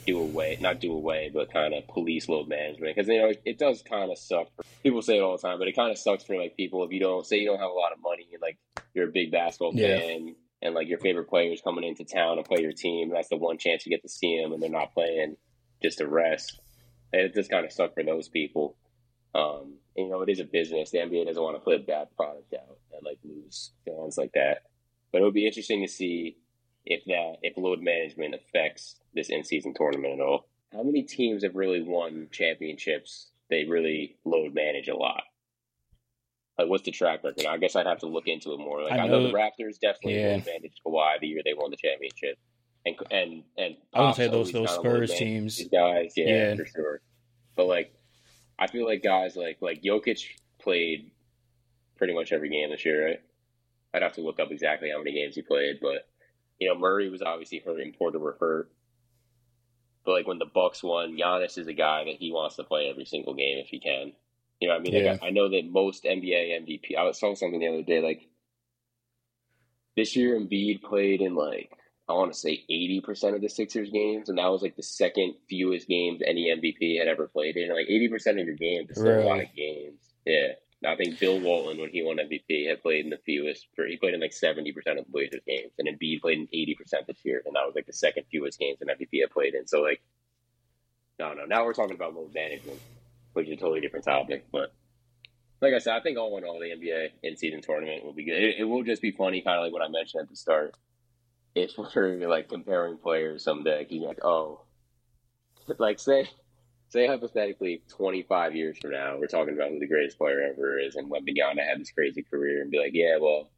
do 0.07 0.21
away, 0.21 0.59
not 0.61 0.81
do 0.81 0.93
away, 0.93 1.31
but 1.33 1.53
kind 1.53 1.75
of 1.75 1.87
police 1.89 2.29
load 2.29 2.49
management 2.49 2.97
because 2.97 3.09
you 3.09 3.19
know 3.21 3.29
it, 3.29 3.43
it 3.45 3.59
does 3.59 3.83
kind 3.83 4.11
of 4.11 4.19
suck. 4.19 4.49
For, 4.57 4.65
people 4.83 5.03
say 5.03 5.19
it 5.19 5.21
all 5.21 5.37
the 5.37 5.43
time, 5.43 5.59
but 5.59 5.69
it 5.69 5.77
kind 5.77 5.91
of 5.91 5.99
sucks 5.99 6.25
for 6.25 6.37
like 6.37 6.57
people 6.57 6.85
if 6.85 6.93
you 6.93 7.01
don't 7.01 7.27
say 7.27 7.39
you 7.39 7.47
don't 7.47 7.61
have 7.61 7.71
a 7.71 7.75
lot 7.75 7.93
of 7.93 8.01
money 8.03 8.29
and 8.33 8.43
like 8.43 8.59
you're 8.95 9.09
a 9.09 9.13
big 9.13 9.31
basketball 9.31 9.73
yeah. 9.75 9.99
fan 9.99 10.35
and 10.63 10.75
like 10.75 10.89
your 10.89 10.99
favorite 10.99 11.29
players 11.29 11.61
coming 11.63 11.85
into 11.85 12.05
town 12.05 12.37
to 12.37 12.43
play 12.43 12.63
your 12.63 12.73
team. 12.73 13.11
That's 13.11 13.29
the 13.29 13.37
one 13.37 13.59
chance 13.59 13.87
you 13.87 13.91
get 13.91 14.03
to 14.03 14.09
see 14.09 14.41
them, 14.41 14.53
and 14.53 14.63
they're 14.63 14.71
not 14.71 14.93
playing 14.93 15.37
just 15.83 15.99
to 15.99 16.07
rest. 16.07 16.61
And 17.13 17.23
it 17.23 17.35
just 17.35 17.51
kind 17.51 17.65
of 17.65 17.73
suck 17.73 17.95
for 17.95 18.03
those 18.03 18.29
people. 18.29 18.77
Um, 19.35 19.75
you 20.01 20.11
know, 20.11 20.23
it 20.23 20.29
is 20.29 20.41
a 20.41 20.45
business. 20.45 20.91
The 20.91 20.99
NBA 20.99 21.27
doesn't 21.27 21.43
want 21.43 21.57
to 21.57 21.61
put 21.61 21.77
a 21.77 21.85
bad 21.85 22.09
product 22.17 22.55
out 22.55 22.79
and 22.93 23.03
like 23.05 23.19
lose 23.25 23.73
fans 23.85 24.19
like 24.19 24.33
that. 24.35 24.63
But 25.13 25.21
it 25.21 25.25
would 25.25 25.35
be 25.35 25.47
interesting 25.47 25.83
to 25.83 25.89
see 25.89 26.37
if 26.85 27.05
that 27.07 27.37
if 27.43 27.57
load 27.57 27.81
management 27.81 28.35
affects 28.35 28.97
this 29.15 29.29
in 29.29 29.45
season 29.45 29.75
tournament 29.75 30.15
at 30.15 30.25
all. 30.25 30.49
How 30.73 30.83
many 30.83 31.03
teams 31.03 31.43
have 31.43 31.57
really 31.57 31.83
won 31.83 32.29
championships? 32.31 33.29
They 33.49 33.65
really 33.65 34.17
load 34.25 34.55
manage 34.55 34.89
a 34.89 34.97
lot. 34.97 35.23
Like, 36.61 36.69
what's 36.69 36.85
the 36.85 36.91
track 36.91 37.25
record? 37.25 37.47
I 37.47 37.57
guess 37.57 37.75
I'd 37.75 37.87
have 37.87 38.01
to 38.01 38.07
look 38.07 38.27
into 38.27 38.53
it 38.53 38.59
more. 38.59 38.83
Like, 38.83 38.93
I 38.93 38.97
know, 38.99 39.03
I 39.03 39.07
know 39.09 39.23
the 39.29 39.33
Raptors 39.33 39.81
definitely 39.81 40.21
yeah. 40.21 40.37
managed 40.37 40.81
Kawhi 40.87 41.19
the 41.21 41.27
year 41.27 41.41
they 41.45 41.55
won 41.55 41.71
the 41.71 41.77
championship, 41.77 42.39
and 42.85 42.97
and 43.11 43.43
and 43.57 43.77
I 43.95 44.03
would 44.03 44.15
say 44.15 44.29
those 44.29 44.53
those 44.53 44.71
Spurs 44.75 45.13
teams, 45.15 45.61
guys, 45.73 46.13
yeah, 46.17 46.27
yeah, 46.27 46.57
for 46.57 46.67
sure. 46.67 47.01
But 47.57 47.67
like, 47.67 47.95
I 48.61 48.67
feel 48.67 48.85
like 48.87 49.03
guys 49.03 49.37
like 49.37 49.59
like 49.63 49.83
Jokic 49.83 50.23
played 50.61 51.11
pretty 51.97 52.15
much 52.15 52.33
every 52.33 52.51
game 52.51 52.71
this 52.71 52.85
year, 52.85 53.07
right? 53.07 53.21
I'd 53.95 54.03
have 54.03 54.13
to 54.15 54.21
look 54.21 54.39
up 54.39 54.51
exactly 54.53 54.91
how 54.91 54.99
many 54.99 55.13
games 55.15 55.35
he 55.35 55.43
played, 55.43 55.79
but 55.81 56.07
you 56.59 56.69
know 56.69 56.79
Murray 56.79 57.09
was 57.11 57.23
obviously 57.23 57.59
hurt 57.65 57.81
and 57.81 57.97
Porter 57.97 58.19
were 58.19 58.37
hurt. 58.39 58.71
but 60.05 60.13
like 60.13 60.27
when 60.29 60.39
the 60.39 60.45
Bucks 60.47 60.83
won, 60.83 61.17
Giannis 61.17 61.59
is 61.59 61.67
a 61.67 61.73
guy 61.73 62.05
that 62.05 62.17
he 62.19 62.31
wants 62.33 62.57
to 62.57 62.65
play 62.65 62.89
every 62.91 63.05
single 63.07 63.35
game 63.35 63.59
if 63.59 63.69
he 63.69 63.81
can. 63.81 64.13
You 64.61 64.69
know, 64.69 64.75
what 64.75 64.81
I 64.81 64.83
mean, 64.83 64.93
Yeah. 64.95 65.13
like, 65.13 65.23
I, 65.23 65.29
I 65.29 65.31
know 65.31 65.49
that 65.49 65.71
most 65.71 66.05
NBA 66.05 66.61
MVP. 66.63 66.97
I 66.99 67.11
saw 67.13 67.35
something 67.35 67.61
the 67.61 67.69
other 67.69 67.83
day, 67.83 68.01
like 68.01 68.29
this 69.97 70.15
year, 70.17 70.39
Embiid 70.39 70.83
played 70.83 71.21
in 71.23 71.35
like 71.35 71.71
I 72.11 72.15
want 72.15 72.33
to 72.33 72.39
say 72.39 72.65
eighty 72.69 73.01
percent 73.01 73.37
of 73.37 73.41
the 73.41 73.49
Sixers 73.49 73.91
games, 73.91 74.29
and 74.29 74.39
that 74.39 74.49
was 74.49 74.63
like 74.63 74.77
the 74.77 74.83
second 74.83 75.35
fewest 75.49 75.87
games 75.87 76.21
any 76.27 76.51
MVP 76.55 76.99
had 76.99 77.09
ever 77.09 77.29
played 77.29 77.57
in. 77.57 77.71
Like 77.71 77.87
eighty 77.89 78.09
percent 78.09 78.41
of 78.41 78.47
your 78.47 78.57
games 78.57 78.91
is 78.91 78.99
still 78.99 79.21
a 79.21 79.25
lot 79.25 79.41
of 79.41 79.55
games. 79.55 80.01
Yeah, 80.27 80.53
I 80.85 80.97
think 80.97 81.19
Bill 81.19 81.41
Walton 81.41 81.81
when 81.81 81.91
he 81.91 82.03
won 82.03 82.17
MVP 82.17 82.69
had 82.69 82.83
played 82.83 83.05
in 83.05 83.11
the 83.11 83.19
fewest. 83.25 83.69
For, 83.77 83.87
he 83.87 83.97
played 83.97 84.15
in 84.15 84.21
like 84.21 84.33
seventy 84.33 84.73
percent 84.73 84.99
of 84.99 85.05
the 85.05 85.13
Blazers 85.13 85.43
games, 85.47 85.73
and 85.79 85.89
Embiid 85.89 86.21
played 86.21 86.39
in 86.39 86.49
eighty 86.53 86.75
percent 86.75 87.07
this 87.07 87.19
year, 87.25 87.43
and 87.47 87.55
that 87.55 87.65
was 87.65 87.75
like 87.75 87.87
the 87.87 87.93
second 87.93 88.25
fewest 88.31 88.59
games 88.59 88.79
an 88.81 88.89
MVP 88.89 89.21
had 89.21 89.31
played 89.31 89.55
in. 89.55 89.67
So 89.67 89.81
like, 89.81 90.03
no, 91.19 91.33
no, 91.33 91.45
now 91.45 91.65
we're 91.65 91.75
talking 91.75 91.95
about 91.95 92.15
load 92.15 92.35
management, 92.35 92.81
which 93.35 93.47
is 93.47 93.53
a 93.53 93.57
totally 93.57 93.81
different 93.81 94.05
topic, 94.05 94.47
but. 94.53 94.73
Like 95.63 95.75
I 95.75 95.79
said, 95.79 95.95
I 95.95 96.01
think 96.01 96.17
all 96.17 96.39
in 96.39 96.45
all, 96.45 96.59
the 96.59 96.71
NBA 96.71 97.11
in-season 97.23 97.61
tournament 97.61 98.03
will 98.03 98.15
be 98.15 98.25
good. 98.25 98.43
It, 98.43 98.61
it 98.61 98.65
will 98.65 98.83
just 98.83 99.03
be 99.03 99.11
funny, 99.11 99.43
kind 99.43 99.59
of 99.59 99.65
like 99.65 99.75
what 99.75 99.83
I 99.83 99.89
mentioned 99.89 100.23
at 100.23 100.31
the 100.31 100.35
start. 100.35 100.75
If 101.55 101.73
we're 101.77 102.29
like 102.29 102.49
comparing 102.49 102.99
players 102.99 103.45
someday, 103.45 103.87
you're 103.89 104.09
like, 104.09 104.25
oh, 104.25 104.63
like 105.79 105.99
say, 105.99 106.29
say 106.89 107.07
hypothetically, 107.07 107.83
25 107.89 108.55
years 108.55 108.79
from 108.79 108.93
now, 108.93 109.17
we're 109.19 109.27
talking 109.27 109.55
about 109.55 109.71
who 109.71 109.79
the 109.79 109.89
greatest 109.89 110.19
player 110.19 110.41
ever 110.43 110.79
is, 110.79 110.97
and 110.97 111.11
Wembanyama 111.11 111.67
had 111.67 111.81
this 111.81 111.91
crazy 111.91 112.23
career, 112.23 112.63
and 112.63 112.71
be 112.71 112.79
like, 112.79 112.93
yeah, 112.93 113.19
well, 113.21 113.51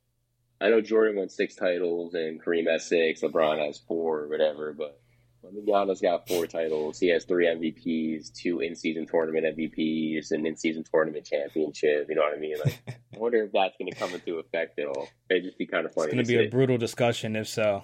I 0.60 0.70
know 0.70 0.80
Jordan 0.80 1.16
won 1.16 1.28
six 1.28 1.54
titles, 1.54 2.14
and 2.14 2.42
Kareem 2.42 2.70
has 2.70 2.86
six, 2.88 3.20
LeBron 3.20 3.64
has 3.64 3.78
four, 3.78 4.20
or 4.20 4.28
whatever, 4.28 4.72
but 4.72 5.01
Wembanyama's 5.44 6.00
got 6.00 6.28
four 6.28 6.46
titles. 6.46 6.98
He 6.98 7.08
has 7.08 7.24
three 7.24 7.46
MVPs, 7.46 8.32
two 8.32 8.60
in-season 8.60 9.06
tournament 9.06 9.44
MVPs, 9.56 10.30
an 10.30 10.46
in-season 10.46 10.84
tournament 10.84 11.26
championship. 11.26 12.06
You 12.08 12.14
know 12.14 12.22
what 12.22 12.36
I 12.36 12.38
mean? 12.40 12.56
Like, 12.64 12.80
I 13.14 13.18
wonder 13.18 13.42
if 13.44 13.52
that's 13.52 13.76
going 13.76 13.90
to 13.90 13.98
come 13.98 14.14
into 14.14 14.38
effect 14.38 14.78
at 14.78 14.86
all. 14.86 15.08
It'd 15.28 15.44
just 15.44 15.58
be 15.58 15.66
kind 15.66 15.84
of 15.86 15.92
funny. 15.94 16.06
It's 16.06 16.14
going 16.14 16.24
to 16.24 16.28
be 16.28 16.46
a 16.46 16.48
brutal 16.48 16.78
discussion 16.78 17.34
if 17.36 17.48
so. 17.48 17.82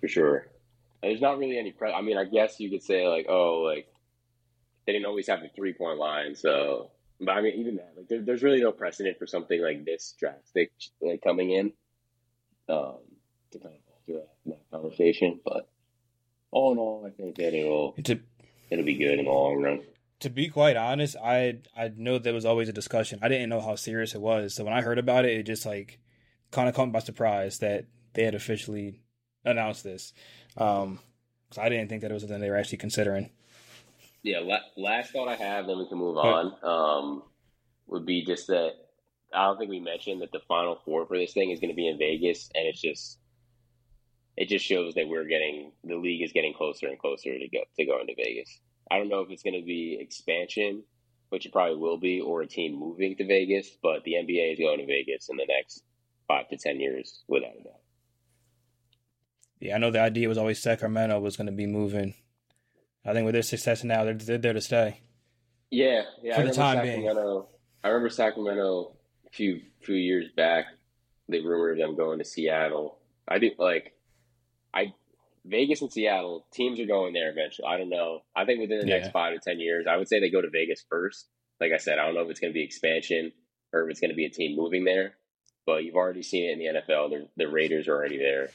for 0.00 0.08
sure. 0.08 0.46
There's 1.02 1.20
not 1.20 1.38
really 1.38 1.58
any. 1.58 1.72
Pre- 1.72 1.92
I 1.92 2.00
mean, 2.02 2.16
I 2.16 2.24
guess 2.24 2.58
you 2.58 2.70
could 2.70 2.82
say 2.82 3.06
like, 3.06 3.26
oh, 3.28 3.60
like 3.60 3.86
they 4.86 4.92
didn't 4.92 5.06
always 5.06 5.28
have 5.28 5.40
the 5.42 5.48
three-point 5.48 5.98
line, 5.98 6.34
so. 6.34 6.90
But 7.20 7.32
I 7.32 7.42
mean, 7.42 7.54
even 7.58 7.76
that, 7.76 7.92
like, 7.96 8.08
there, 8.08 8.22
there's 8.22 8.42
really 8.42 8.60
no 8.60 8.72
precedent 8.72 9.18
for 9.18 9.26
something 9.26 9.60
like 9.60 9.84
this 9.84 10.14
drastic, 10.18 10.70
like 11.02 11.20
coming 11.22 11.50
in, 11.50 11.72
um, 12.68 12.98
to 13.50 13.58
kind 13.58 13.74
of 13.74 13.87
alter 14.16 14.26
that, 14.46 14.70
conversation. 14.70 15.40
But 15.44 15.68
all 16.50 16.72
in 16.72 16.78
all, 16.78 17.04
I 17.06 17.10
think 17.10 17.36
that 17.36 17.54
it'll 17.54 17.92
To 17.92 18.20
it'll 18.70 18.84
be 18.84 18.94
good 18.94 19.18
in 19.18 19.24
the 19.26 19.30
long 19.30 19.62
run. 19.62 19.82
to 20.20 20.30
be 20.30 20.48
quite 20.48 20.76
honest, 20.76 21.16
I 21.22 21.58
I 21.76 21.90
know 21.96 22.18
there 22.18 22.34
was 22.34 22.44
always 22.44 22.68
a 22.68 22.72
discussion. 22.72 23.18
I 23.22 23.28
didn't 23.28 23.48
know 23.48 23.60
how 23.60 23.74
serious 23.76 24.14
it 24.14 24.20
was. 24.20 24.54
So 24.54 24.64
when 24.64 24.72
I 24.74 24.82
heard 24.82 24.98
about 24.98 25.24
it, 25.24 25.36
it 25.38 25.42
just 25.44 25.66
like 25.66 25.98
kind 26.50 26.68
of 26.68 26.74
caught 26.74 26.86
me 26.86 26.92
by 26.92 27.00
surprise 27.00 27.58
that 27.58 27.86
they 28.14 28.24
had 28.24 28.34
officially 28.34 29.00
announced 29.44 29.84
this. 29.84 30.12
Um, 30.56 30.98
'cause 31.50 31.58
I 31.58 31.68
didn't 31.68 31.88
think 31.88 32.02
that 32.02 32.10
it 32.10 32.14
was 32.14 32.22
something 32.22 32.40
they 32.40 32.50
were 32.50 32.56
actually 32.56 32.78
considering. 32.78 33.30
Yeah, 34.22 34.40
la- 34.40 34.64
last 34.76 35.12
thought 35.12 35.28
I 35.28 35.36
have, 35.36 35.66
then 35.66 35.78
we 35.78 35.86
can 35.88 35.98
move 35.98 36.16
But- 36.16 36.24
on. 36.26 36.64
Um, 36.64 37.22
would 37.86 38.04
be 38.04 38.22
just 38.24 38.48
that 38.48 38.74
I 39.32 39.44
don't 39.46 39.58
think 39.58 39.70
we 39.70 39.80
mentioned 39.80 40.20
that 40.22 40.32
the 40.32 40.40
final 40.40 40.76
four 40.84 41.06
for 41.06 41.16
this 41.18 41.32
thing 41.34 41.50
is 41.50 41.60
going 41.60 41.70
to 41.70 41.76
be 41.76 41.86
in 41.86 41.96
Vegas, 41.98 42.50
and 42.54 42.66
it's 42.66 42.80
just 42.80 43.17
it 44.38 44.48
just 44.48 44.64
shows 44.64 44.94
that 44.94 45.08
we're 45.08 45.24
getting 45.24 45.72
the 45.82 45.96
league 45.96 46.22
is 46.22 46.30
getting 46.30 46.54
closer 46.54 46.86
and 46.86 46.96
closer 46.96 47.36
to 47.36 47.48
go 47.48 47.58
to 47.76 47.84
going 47.84 48.06
to 48.06 48.14
Vegas. 48.14 48.60
I 48.88 48.96
don't 48.96 49.08
know 49.08 49.20
if 49.20 49.30
it's 49.30 49.42
going 49.42 49.60
to 49.60 49.66
be 49.66 49.98
expansion, 50.00 50.84
which 51.30 51.44
it 51.44 51.52
probably 51.52 51.76
will 51.76 51.98
be, 51.98 52.20
or 52.20 52.42
a 52.42 52.46
team 52.46 52.78
moving 52.78 53.16
to 53.16 53.26
Vegas, 53.26 53.68
but 53.82 54.04
the 54.04 54.12
NBA 54.12 54.52
is 54.52 54.58
going 54.60 54.78
to 54.78 54.86
Vegas 54.86 55.28
in 55.28 55.36
the 55.36 55.46
next 55.46 55.82
five 56.28 56.48
to 56.50 56.56
ten 56.56 56.78
years, 56.78 57.24
without 57.26 57.50
a 57.60 57.64
doubt. 57.64 57.80
Yeah, 59.58 59.74
I 59.74 59.78
know 59.78 59.90
the 59.90 60.00
idea 60.00 60.28
was 60.28 60.38
always 60.38 60.62
Sacramento 60.62 61.18
was 61.18 61.36
going 61.36 61.48
to 61.48 61.52
be 61.52 61.66
moving. 61.66 62.14
I 63.04 63.14
think 63.14 63.24
with 63.24 63.34
their 63.34 63.42
success 63.42 63.82
now, 63.82 64.04
they're, 64.04 64.14
they're 64.14 64.38
there 64.38 64.52
to 64.52 64.60
stay. 64.60 65.00
Yeah, 65.72 66.02
yeah. 66.22 66.36
For 66.36 66.42
I 66.42 66.44
the 66.44 66.52
time 66.52 66.82
being. 66.82 67.08
I 67.08 67.88
remember 67.88 68.08
Sacramento 68.08 68.94
a 69.26 69.30
few 69.30 69.62
few 69.82 69.96
years 69.96 70.26
back. 70.36 70.66
They 71.28 71.40
rumored 71.40 71.80
them 71.80 71.96
going 71.96 72.20
to 72.20 72.24
Seattle. 72.24 73.00
I 73.26 73.40
think 73.40 73.58
like 73.58 73.97
I 74.74 74.92
Vegas 75.44 75.80
and 75.80 75.92
Seattle 75.92 76.46
teams 76.52 76.78
are 76.80 76.86
going 76.86 77.14
there 77.14 77.30
eventually. 77.30 77.66
I 77.68 77.78
don't 77.78 77.88
know. 77.88 78.20
I 78.36 78.44
think 78.44 78.60
within 78.60 78.80
the 78.80 78.86
Yeah. 78.86 78.98
next 78.98 79.10
five 79.12 79.34
to 79.34 79.40
ten 79.40 79.60
years, 79.60 79.86
I 79.88 79.96
would 79.96 80.08
say 80.08 80.20
they 80.20 80.30
go 80.30 80.42
to 80.42 80.50
Vegas 80.50 80.84
first. 80.88 81.28
Like 81.60 81.72
I 81.72 81.78
said, 81.78 81.98
I 81.98 82.06
don't 82.06 82.14
know 82.14 82.22
if 82.22 82.30
it's 82.30 82.40
going 82.40 82.52
to 82.52 82.58
be 82.58 82.62
expansion 82.64 83.32
or 83.72 83.84
if 83.84 83.90
it's 83.90 84.00
going 84.00 84.10
to 84.10 84.16
be 84.16 84.26
a 84.26 84.30
team 84.30 84.56
moving 84.56 84.84
there. 84.84 85.14
But 85.66 85.84
you've 85.84 85.96
already 85.96 86.22
seen 86.22 86.48
it 86.48 86.52
in 86.52 86.58
the 86.58 86.80
NFL. 86.80 87.10
The, 87.10 87.28
the 87.36 87.48
Raiders 87.48 87.88
are 87.88 87.94
already 87.94 88.18
there. 88.18 88.50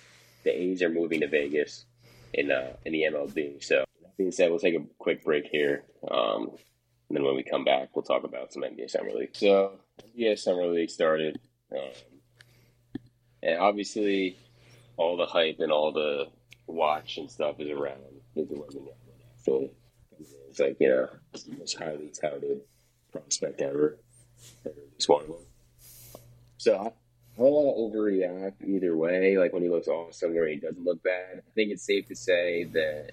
The 0.45 0.51
A's 0.51 0.82
are 0.82 0.89
moving 0.89 1.22
to 1.22 1.28
Vegas 1.28 1.86
in 2.34 2.51
uh, 2.51 2.74
in 2.86 2.91
the 2.93 3.03
MLB. 3.03 3.64
So 3.64 3.84
that 4.01 4.18
being 4.18 4.32
said, 4.32 4.49
we'll 4.49 4.59
take 4.59 4.76
a 4.76 4.84
quick 4.99 5.24
break 5.24 5.45
here. 5.47 5.84
Um, 6.09 6.51
and 7.09 7.18
then 7.18 7.24
when 7.24 7.36
we 7.36 7.43
come 7.43 7.64
back, 7.66 7.89
we'll 7.95 8.03
talk 8.03 8.24
about 8.24 8.51
some 8.53 8.64
NBA 8.64 8.89
Summer 8.89 9.11
League. 9.11 9.36
So 9.36 9.80
NBA 10.18 10.38
Summer 10.39 10.66
League 10.68 10.89
started, 10.89 11.39
um, 11.72 11.80
and 13.43 13.59
obviously, 13.59 14.38
all 14.97 15.17
the 15.17 15.25
hype 15.25 15.59
and 15.59 15.71
all 15.71 15.91
the 15.91 16.27
watch 16.67 17.17
and 17.17 17.29
stuff 17.29 17.59
is 17.59 17.69
around 17.69 17.99
Victor 18.35 18.55
Wembanyama. 18.55 18.93
So 19.43 19.69
it's 20.49 20.59
like 20.59 20.77
you 20.79 20.89
know, 20.89 21.09
the 21.33 21.57
most 21.57 21.77
highly 21.77 22.11
touted 22.19 22.61
prospect 23.11 23.61
ever. 23.61 23.97
Least 24.65 25.09
one 25.09 25.21
of 25.21 25.27
them. 25.27 25.37
So 26.57 26.75
I, 26.75 26.87
I 26.87 26.91
don't 27.37 27.51
want 27.51 27.93
to 27.93 27.97
overreact 27.97 28.67
either 28.67 28.95
way. 28.95 29.37
Like 29.37 29.53
when 29.53 29.63
he 29.63 29.69
looks 29.69 29.87
awesome 29.87 30.35
or 30.37 30.47
he 30.47 30.57
doesn't 30.57 30.83
look 30.83 31.01
bad. 31.03 31.39
I 31.39 31.51
think 31.55 31.71
it's 31.71 31.85
safe 31.85 32.07
to 32.07 32.15
say 32.15 32.65
that 32.65 33.11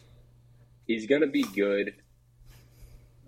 he's 0.86 1.06
going 1.06 1.22
to 1.22 1.26
be 1.26 1.42
good. 1.42 1.94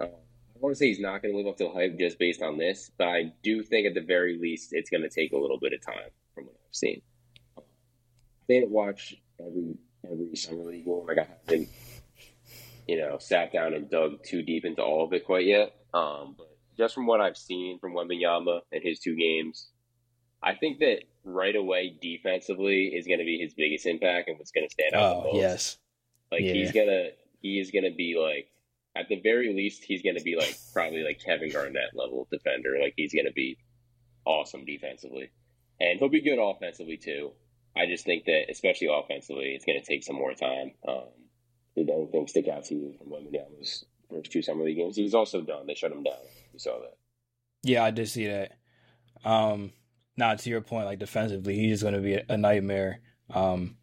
Uh, 0.01 0.05
I 0.05 0.59
want 0.59 0.75
to 0.75 0.79
say 0.79 0.89
he's 0.89 1.01
not 1.01 1.23
going 1.23 1.33
to 1.33 1.39
live 1.39 1.47
up 1.47 1.57
to 1.59 1.65
the 1.65 1.71
hype 1.71 1.99
just 1.99 2.19
based 2.19 2.43
on 2.43 2.59
this, 2.59 2.91
but 2.99 3.09
I 3.09 3.33
do 3.43 3.63
think 3.63 3.87
at 3.87 3.95
the 3.95 4.01
very 4.01 4.39
least 4.39 4.73
it's 4.73 4.91
going 4.91 5.03
to 5.03 5.09
take 5.09 5.33
a 5.33 5.39
little 5.39 5.59
bit 5.59 5.73
of 5.73 5.85
time 5.85 6.11
from 6.35 6.45
what 6.45 6.55
I've 6.55 6.75
seen. 6.75 7.03
I 8.53 8.61
didn't 8.61 8.71
watch 8.71 9.15
every 9.41 9.75
every 10.11 10.37
summer 10.37 10.65
league 10.65 10.85
game. 10.85 11.05
Like 11.07 11.19
I 11.19 11.27
haven't, 11.47 11.69
you 12.87 12.99
know, 12.99 13.19
sat 13.19 13.53
down 13.53 13.75
and 13.75 13.89
dug 13.91 14.23
too 14.25 14.43
deep 14.43 14.65
into 14.65 14.83
all 14.83 15.05
of 15.05 15.13
it 15.13 15.25
quite 15.25 15.47
yet. 15.47 15.75
Um, 15.95 16.35
but 16.37 16.49
just 16.77 16.95
from 16.95 17.07
what 17.07 17.21
I've 17.21 17.37
seen 17.37 17.79
from 17.79 17.95
Wembanyama 17.95 18.61
and 18.73 18.83
his 18.83 18.99
two 18.99 19.17
games, 19.17 19.69
I 20.43 20.55
think 20.55 20.79
that 20.81 21.01
right 21.25 21.55
away 21.55 21.97
defensively 22.03 22.87
is 22.89 23.07
going 23.07 23.21
to 23.21 23.25
be 23.25 23.39
his 23.39 23.55
biggest 23.55 23.87
impact 23.87 24.29
and 24.29 24.39
what's 24.39 24.51
going 24.51 24.67
to 24.67 24.73
stand 24.73 24.95
out 24.95 25.23
the 25.23 25.29
Oh 25.29 25.33
most. 25.35 25.41
yes, 25.43 25.79
Like 26.33 26.43
Yeah. 26.43 26.55
he's 26.55 26.73
gonna 26.73 27.09
he 27.41 27.59
is 27.61 27.71
gonna 27.71 27.95
be 27.95 28.17
like 28.21 28.49
at 28.97 29.09
the 29.09 29.21
very 29.21 29.53
least 29.55 29.85
he's 29.85 30.03
gonna 30.03 30.21
be 30.21 30.37
like 30.37 30.55
probably 30.73 31.03
like 31.03 31.21
Kevin 31.25 31.51
Garnett 31.51 31.95
level 31.95 32.27
defender. 32.31 32.71
Like 32.83 32.95
he's 32.97 33.15
gonna 33.15 33.33
be 33.33 33.57
awesome 34.25 34.65
defensively. 34.65 35.31
And 35.81 35.99
he'll 35.99 36.09
be 36.09 36.21
good 36.23 36.39
offensively 36.41 36.97
too. 36.97 37.33
I 37.77 37.87
just 37.87 38.05
think 38.05 38.25
that 38.27 38.51
especially 38.51 38.89
offensively 38.93 39.55
it's 39.55 39.65
gonna 39.65 39.83
take 39.83 40.03
some 40.05 40.17
more 40.17 40.35
time. 40.35 40.73
Um 40.87 41.09
did 41.77 41.89
anything 41.89 42.29
stick 42.29 42.49
out 42.49 42.65
to 42.67 42.75
you 42.75 42.95
from 42.99 43.09
Wembanyama's 43.09 43.85
first 44.11 44.31
two 44.31 44.43
summer 44.43 44.65
league 44.65 44.77
games? 44.77 44.97
He's 44.97 45.15
also 45.15 45.41
done. 45.41 45.67
They 45.67 45.75
shut 45.75 45.93
him 45.93 46.03
down. 46.03 46.21
You 46.53 46.59
saw 46.59 46.79
that. 46.81 46.99
yeah, 47.63 47.83
I 47.85 47.91
did 47.91 48.09
see 48.09 48.27
that. 48.27 48.59
Um, 49.25 49.73
now 50.17 50.35
to 50.35 50.51
your 50.51 50.61
point, 50.61 50.87
like 50.87 50.99
defensively, 50.99 51.57
he's 51.57 51.81
just 51.81 51.83
going 51.83 51.95
to 51.95 52.01
be 52.01 52.21
a, 52.29 52.37
nightmare. 52.37 53.01
Um, 53.31 53.77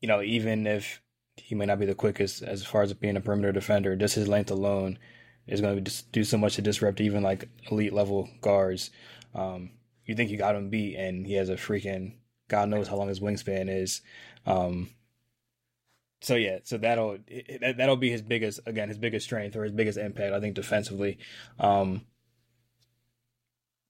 you 0.00 0.08
know, 0.08 0.20
even 0.20 0.66
if 0.66 1.00
he 1.36 1.54
may 1.54 1.66
not 1.66 1.78
be 1.78 1.86
the 1.86 1.94
quickest 1.94 2.42
as 2.42 2.64
far 2.64 2.82
as 2.82 2.92
being 2.92 3.16
a 3.16 3.20
perimeter 3.20 3.52
defender, 3.52 3.96
just 3.96 4.14
his 4.14 4.28
length 4.28 4.50
alone 4.50 4.98
is 5.46 5.60
going 5.60 5.82
to 5.82 6.04
do 6.12 6.24
so 6.24 6.36
much 6.36 6.56
to 6.56 6.62
disrupt 6.62 7.00
even 7.00 7.22
like 7.22 7.48
elite 7.70 7.92
level 7.92 8.28
guards. 8.40 8.90
Um, 9.34 9.70
you 10.04 10.14
think 10.14 10.30
you 10.30 10.36
got 10.36 10.56
him 10.56 10.68
beat, 10.68 10.96
and 10.96 11.26
he 11.26 11.34
has 11.34 11.48
a 11.48 11.54
freaking 11.54 12.16
God 12.54 12.68
knows 12.68 12.88
how 12.88 12.96
long 12.96 13.08
his 13.08 13.20
wingspan 13.20 13.68
is. 13.68 14.00
Um, 14.46 14.90
so 16.20 16.36
yeah, 16.36 16.58
so 16.62 16.78
that'll 16.78 17.18
it, 17.26 17.60
that, 17.60 17.76
that'll 17.78 17.96
be 17.96 18.10
his 18.10 18.22
biggest 18.22 18.60
again 18.66 18.88
his 18.88 18.98
biggest 18.98 19.26
strength 19.26 19.56
or 19.56 19.64
his 19.64 19.72
biggest 19.72 19.98
impact 19.98 20.32
I 20.32 20.40
think 20.40 20.54
defensively. 20.54 21.18
Um, 21.58 22.06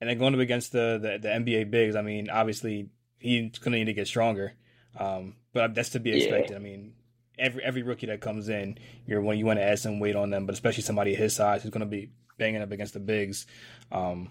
and 0.00 0.10
then 0.10 0.18
going 0.18 0.34
up 0.34 0.40
against 0.40 0.72
the, 0.72 0.98
the 1.00 1.18
the 1.20 1.28
NBA 1.28 1.70
bigs, 1.70 1.96
I 1.96 2.02
mean, 2.02 2.28
obviously 2.30 2.90
he's 3.18 3.58
going 3.58 3.72
to 3.72 3.78
need 3.78 3.84
to 3.86 3.92
get 3.94 4.06
stronger, 4.08 4.54
um, 4.98 5.36
but 5.52 5.74
that's 5.74 5.90
to 5.90 6.00
be 6.00 6.12
Yeah. 6.12 6.16
expected. 6.16 6.56
I 6.56 6.60
mean, 6.60 6.94
every 7.38 7.62
every 7.62 7.82
rookie 7.82 8.06
that 8.06 8.20
comes 8.20 8.48
in, 8.48 8.78
you're 9.06 9.20
when 9.22 9.38
you 9.38 9.46
want 9.46 9.58
to 9.58 9.64
add 9.64 9.78
some 9.78 10.00
weight 10.00 10.16
on 10.16 10.30
them, 10.30 10.46
but 10.46 10.54
especially 10.54 10.82
somebody 10.82 11.14
his 11.14 11.34
size 11.36 11.62
who's 11.62 11.70
going 11.70 11.80
to 11.80 11.86
be 11.86 12.10
banging 12.38 12.62
up 12.62 12.72
against 12.72 12.94
the 12.94 13.00
bigs 13.00 13.46
um, 13.92 14.30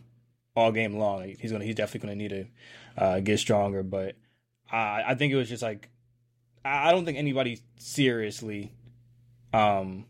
all 0.56 0.72
game 0.72 0.98
long. 0.98 1.24
He's 1.40 1.52
gonna 1.52 1.64
he's 1.66 1.76
definitely 1.76 2.08
going 2.08 2.20
to 2.20 2.24
need 2.24 2.48
to 2.98 3.04
uh, 3.04 3.20
get 3.22 3.40
stronger. 3.40 3.84
But 3.84 4.16
I 4.74 5.04
I 5.08 5.16
think 5.16 5.34
it 5.34 5.38
was 5.38 5.50
just 5.50 5.64
like 5.64 5.90
I 6.66 6.92
don't 6.92 7.06
think 7.06 7.18
anybody 7.18 7.60
seriously, 7.78 8.74
um, 9.54 10.06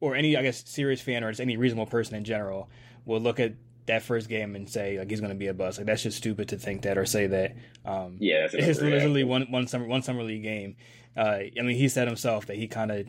or 0.00 0.14
any 0.14 0.36
I 0.36 0.42
guess 0.42 0.68
serious 0.68 1.00
fan 1.00 1.24
or 1.24 1.30
just 1.30 1.40
any 1.40 1.56
reasonable 1.56 1.86
person 1.86 2.16
in 2.16 2.24
general 2.24 2.70
will 3.04 3.20
look 3.20 3.40
at 3.40 3.54
that 3.86 4.02
first 4.02 4.28
game 4.28 4.56
and 4.56 4.68
say 4.68 4.98
like 4.98 5.10
he's 5.10 5.20
going 5.20 5.32
to 5.32 5.36
be 5.36 5.46
a 5.46 5.54
bust. 5.54 5.78
Like 5.78 5.86
that's 5.86 6.02
just 6.02 6.16
stupid 6.18 6.48
to 6.48 6.58
think 6.58 6.82
that 6.82 6.98
or 6.98 7.06
say 7.06 7.26
that. 7.26 7.56
Um, 7.84 8.16
yeah, 8.20 8.48
it's 8.52 8.80
literally 8.80 9.24
one 9.24 9.42
one 9.50 9.66
summer 9.66 9.86
one 9.86 10.02
summer 10.02 10.22
league 10.22 10.42
game. 10.42 10.76
Uh, 11.16 11.38
I 11.58 11.62
mean, 11.62 11.76
he 11.76 11.88
said 11.88 12.08
himself 12.08 12.46
that 12.46 12.56
he 12.56 12.68
kind 12.68 12.90
of 12.90 13.06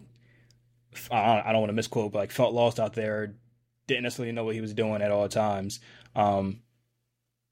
I 1.12 1.36
don't, 1.36 1.48
I 1.48 1.52
don't 1.52 1.62
want 1.62 1.70
to 1.70 1.76
misquote, 1.76 2.12
but 2.12 2.20
like 2.20 2.32
felt 2.32 2.54
lost 2.54 2.80
out 2.80 2.94
there, 2.94 3.36
didn't 3.88 4.04
necessarily 4.04 4.32
know 4.32 4.44
what 4.44 4.56
he 4.56 4.62
was 4.62 4.74
doing 4.74 5.02
at 5.02 5.12
all 5.12 5.28
times. 5.30 5.80
Um, 6.16 6.62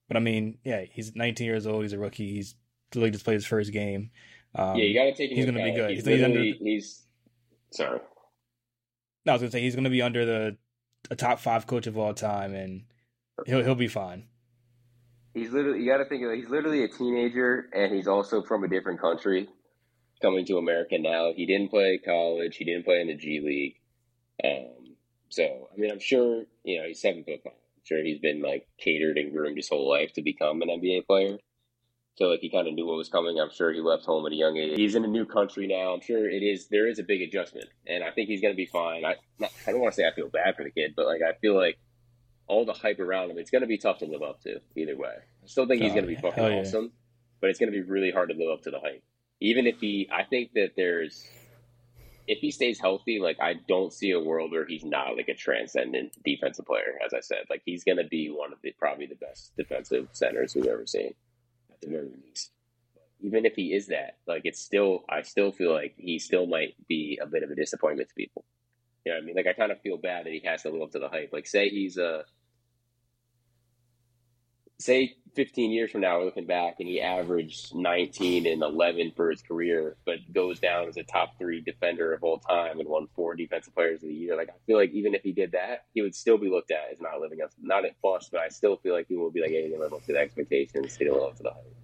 but 0.07 0.17
I 0.17 0.19
mean, 0.19 0.57
yeah, 0.63 0.85
he's 0.89 1.15
19 1.15 1.45
years 1.45 1.67
old. 1.67 1.83
He's 1.83 1.93
a 1.93 1.97
rookie. 1.99 2.31
He's 2.31 2.55
literally 2.95 3.11
just 3.11 3.25
played 3.25 3.35
his 3.35 3.45
first 3.45 3.71
game. 3.71 4.11
Um, 4.55 4.75
yeah, 4.77 4.85
you 4.85 4.93
got 4.93 5.05
to 5.05 5.13
take. 5.13 5.31
He's 5.31 5.45
going 5.45 5.57
to 5.57 5.63
be 5.63 5.73
good. 5.73 5.91
He's, 5.91 6.05
he's, 6.05 6.23
under, 6.23 6.41
he's 6.41 7.03
sorry. 7.71 7.99
No, 9.25 9.33
I 9.33 9.35
was 9.35 9.41
going 9.41 9.51
to 9.51 9.57
say 9.57 9.61
he's 9.61 9.75
going 9.75 9.83
to 9.85 9.89
be 9.89 10.01
under 10.01 10.25
the 10.25 10.57
a 11.11 11.15
top 11.15 11.39
five 11.39 11.67
coach 11.67 11.87
of 11.87 11.97
all 11.97 12.13
time, 12.13 12.53
and 12.53 12.83
he'll 13.45 13.63
he'll 13.63 13.75
be 13.75 13.87
fine. 13.87 14.25
He's 15.33 15.51
literally 15.51 15.81
you 15.81 15.91
got 15.91 15.97
to 15.97 16.05
think 16.05 16.23
of 16.23 16.31
it. 16.31 16.37
He's 16.37 16.49
literally 16.49 16.83
a 16.83 16.87
teenager, 16.87 17.69
and 17.73 17.93
he's 17.93 18.07
also 18.07 18.41
from 18.41 18.63
a 18.63 18.67
different 18.67 19.01
country, 19.01 19.49
coming 20.21 20.45
to 20.45 20.57
America 20.57 20.97
now. 20.97 21.33
He 21.35 21.45
didn't 21.45 21.69
play 21.69 21.99
college. 22.03 22.55
He 22.57 22.65
didn't 22.65 22.85
play 22.85 23.01
in 23.01 23.07
the 23.07 23.15
G 23.15 23.41
League. 23.43 23.75
Um, 24.43 24.95
so 25.29 25.43
I 25.43 25.77
mean, 25.77 25.91
I'm 25.91 25.99
sure 25.99 26.43
you 26.63 26.79
know 26.79 26.87
he's 26.87 27.01
seven 27.01 27.23
foot 27.23 27.41
five. 27.43 27.53
I'm 27.53 27.83
sure 27.83 28.03
he's 28.03 28.19
been 28.19 28.41
like 28.41 28.67
catered 28.79 29.17
and 29.17 29.33
groomed 29.33 29.57
his 29.57 29.69
whole 29.69 29.89
life 29.89 30.13
to 30.13 30.21
become 30.21 30.61
an 30.61 30.69
NBA 30.69 31.05
player. 31.05 31.37
So 32.15 32.27
like 32.27 32.39
he 32.39 32.49
kind 32.49 32.67
of 32.67 32.73
knew 32.73 32.85
what 32.85 32.95
was 32.95 33.09
coming. 33.09 33.39
I'm 33.39 33.51
sure 33.51 33.73
he 33.73 33.81
left 33.81 34.05
home 34.05 34.25
at 34.25 34.31
a 34.31 34.35
young 34.35 34.55
age. 34.55 34.77
He's 34.77 34.95
in 34.95 35.03
a 35.03 35.07
new 35.07 35.25
country 35.25 35.67
now. 35.67 35.93
I'm 35.93 36.01
sure 36.01 36.29
it 36.29 36.43
is 36.43 36.67
there 36.69 36.87
is 36.87 36.97
a 36.97 37.03
big 37.03 37.21
adjustment, 37.21 37.67
and 37.87 38.03
I 38.03 38.11
think 38.11 38.29
he's 38.29 38.41
going 38.41 38.53
to 38.53 38.57
be 38.57 38.65
fine. 38.65 39.03
I 39.03 39.15
not, 39.37 39.51
I 39.67 39.71
don't 39.71 39.81
want 39.81 39.93
to 39.93 40.01
say 40.01 40.07
I 40.07 40.15
feel 40.15 40.29
bad 40.29 40.55
for 40.55 40.63
the 40.63 40.71
kid, 40.71 40.93
but 40.95 41.07
like 41.07 41.21
I 41.21 41.33
feel 41.39 41.55
like 41.55 41.77
all 42.47 42.63
the 42.63 42.73
hype 42.73 42.99
around 42.99 43.31
him, 43.31 43.37
it's 43.37 43.51
going 43.51 43.63
to 43.63 43.67
be 43.67 43.77
tough 43.77 43.97
to 43.99 44.05
live 44.05 44.21
up 44.21 44.41
to 44.43 44.61
either 44.77 44.95
way. 44.95 45.15
I 45.43 45.47
still 45.47 45.67
think 45.67 45.81
he's 45.81 45.91
going 45.91 46.05
to 46.05 46.07
be 46.07 46.17
oh, 46.17 46.29
fucking 46.29 46.43
yeah. 46.43 46.59
awesome, 46.59 46.93
but 47.41 47.49
it's 47.49 47.59
going 47.59 47.71
to 47.71 47.77
be 47.77 47.83
really 47.83 48.11
hard 48.11 48.29
to 48.29 48.35
live 48.35 48.49
up 48.49 48.61
to 48.63 48.71
the 48.71 48.79
hype. 48.79 49.03
Even 49.41 49.67
if 49.67 49.79
he, 49.81 50.07
I 50.09 50.23
think 50.23 50.53
that 50.53 50.71
there's, 50.77 51.27
if 52.27 52.39
he 52.39 52.51
stays 52.51 52.79
healthy, 52.79 53.19
like 53.19 53.37
I 53.41 53.55
don't 53.67 53.91
see 53.91 54.11
a 54.11 54.19
world 54.19 54.51
where 54.51 54.65
he's 54.65 54.85
not 54.85 55.17
like 55.17 55.27
a 55.27 55.33
transcendent 55.33 56.15
defensive 56.23 56.65
player. 56.65 56.97
As 57.05 57.13
I 57.13 57.19
said, 57.19 57.39
like 57.49 57.63
he's 57.65 57.83
going 57.83 57.97
to 57.97 58.07
be 58.07 58.29
one 58.29 58.53
of 58.53 58.59
the 58.63 58.73
probably 58.79 59.07
the 59.07 59.15
best 59.15 59.51
defensive 59.57 60.07
centers 60.13 60.55
we've 60.55 60.67
ever 60.67 60.85
seen 60.85 61.13
at 61.75 61.81
the 61.81 61.89
very 61.89 62.09
least. 62.25 62.51
Even 63.21 63.45
if 63.45 63.55
he 63.55 63.73
is 63.73 63.87
that, 63.87 64.17
like 64.27 64.41
it's 64.45 64.59
still, 64.59 65.03
I 65.09 65.21
still 65.21 65.51
feel 65.51 65.73
like 65.73 65.95
he 65.97 66.19
still 66.19 66.45
might 66.45 66.75
be 66.87 67.19
a 67.21 67.25
bit 67.25 67.43
of 67.43 67.49
a 67.49 67.55
disappointment 67.55 68.09
to 68.09 68.15
people. 68.15 68.45
You 69.05 69.11
know 69.11 69.17
what 69.17 69.23
I 69.23 69.25
mean? 69.25 69.35
Like 69.35 69.47
I 69.47 69.53
kind 69.53 69.71
of 69.71 69.81
feel 69.81 69.97
bad 69.97 70.25
that 70.25 70.33
he 70.33 70.41
has 70.45 70.63
to 70.63 70.69
live 70.69 70.81
up 70.81 70.91
to 70.91 70.99
the 70.99 71.09
hype. 71.09 71.29
Like 71.31 71.47
say 71.47 71.69
he's 71.69 71.97
a, 71.97 72.25
say 74.79 75.15
15 75.35 75.71
years 75.71 75.91
from 75.91 76.01
now, 76.01 76.17
we're 76.17 76.25
looking 76.25 76.45
back 76.45 76.75
and 76.79 76.87
he 76.87 77.01
averaged 77.01 77.75
19 77.75 78.47
and 78.47 78.63
11 78.63 79.13
for 79.15 79.29
his 79.29 79.41
career, 79.41 79.97
but 80.05 80.17
goes 80.33 80.59
down 80.59 80.87
as 80.87 80.97
a 80.97 81.03
top 81.03 81.37
three 81.37 81.61
defender 81.61 82.13
of 82.13 82.23
all 82.23 82.39
time 82.39 82.79
and 82.79 82.87
won 82.87 83.07
four 83.15 83.35
defensive 83.35 83.73
players 83.73 84.01
of 84.01 84.09
the 84.09 84.15
year. 84.15 84.35
Like, 84.35 84.49
I 84.49 84.57
feel 84.65 84.77
like 84.77 84.91
even 84.91 85.13
if 85.13 85.23
he 85.23 85.33
did 85.33 85.51
that, 85.51 85.85
he 85.93 86.01
would 86.01 86.15
still 86.15 86.37
be 86.37 86.49
looked 86.49 86.71
at 86.71 86.91
as 86.91 87.01
not 87.01 87.19
living 87.19 87.41
up, 87.41 87.51
not 87.61 87.85
at 87.85 87.99
bust, 88.01 88.31
but 88.31 88.41
I 88.41 88.49
still 88.49 88.77
feel 88.77 88.93
like 88.93 89.07
he 89.07 89.15
will 89.15 89.31
be 89.31 89.41
like, 89.41 89.51
hey, 89.51 89.63
he 89.63 89.69
didn't 89.69 89.81
live 89.81 89.93
up 89.93 90.05
to 90.05 90.13
the 90.13 90.19
expectations. 90.19 90.95
He 90.95 91.05
didn't 91.05 91.19
live 91.19 91.29
up 91.31 91.37
to 91.37 91.43
the 91.43 91.51
hype. 91.51 91.75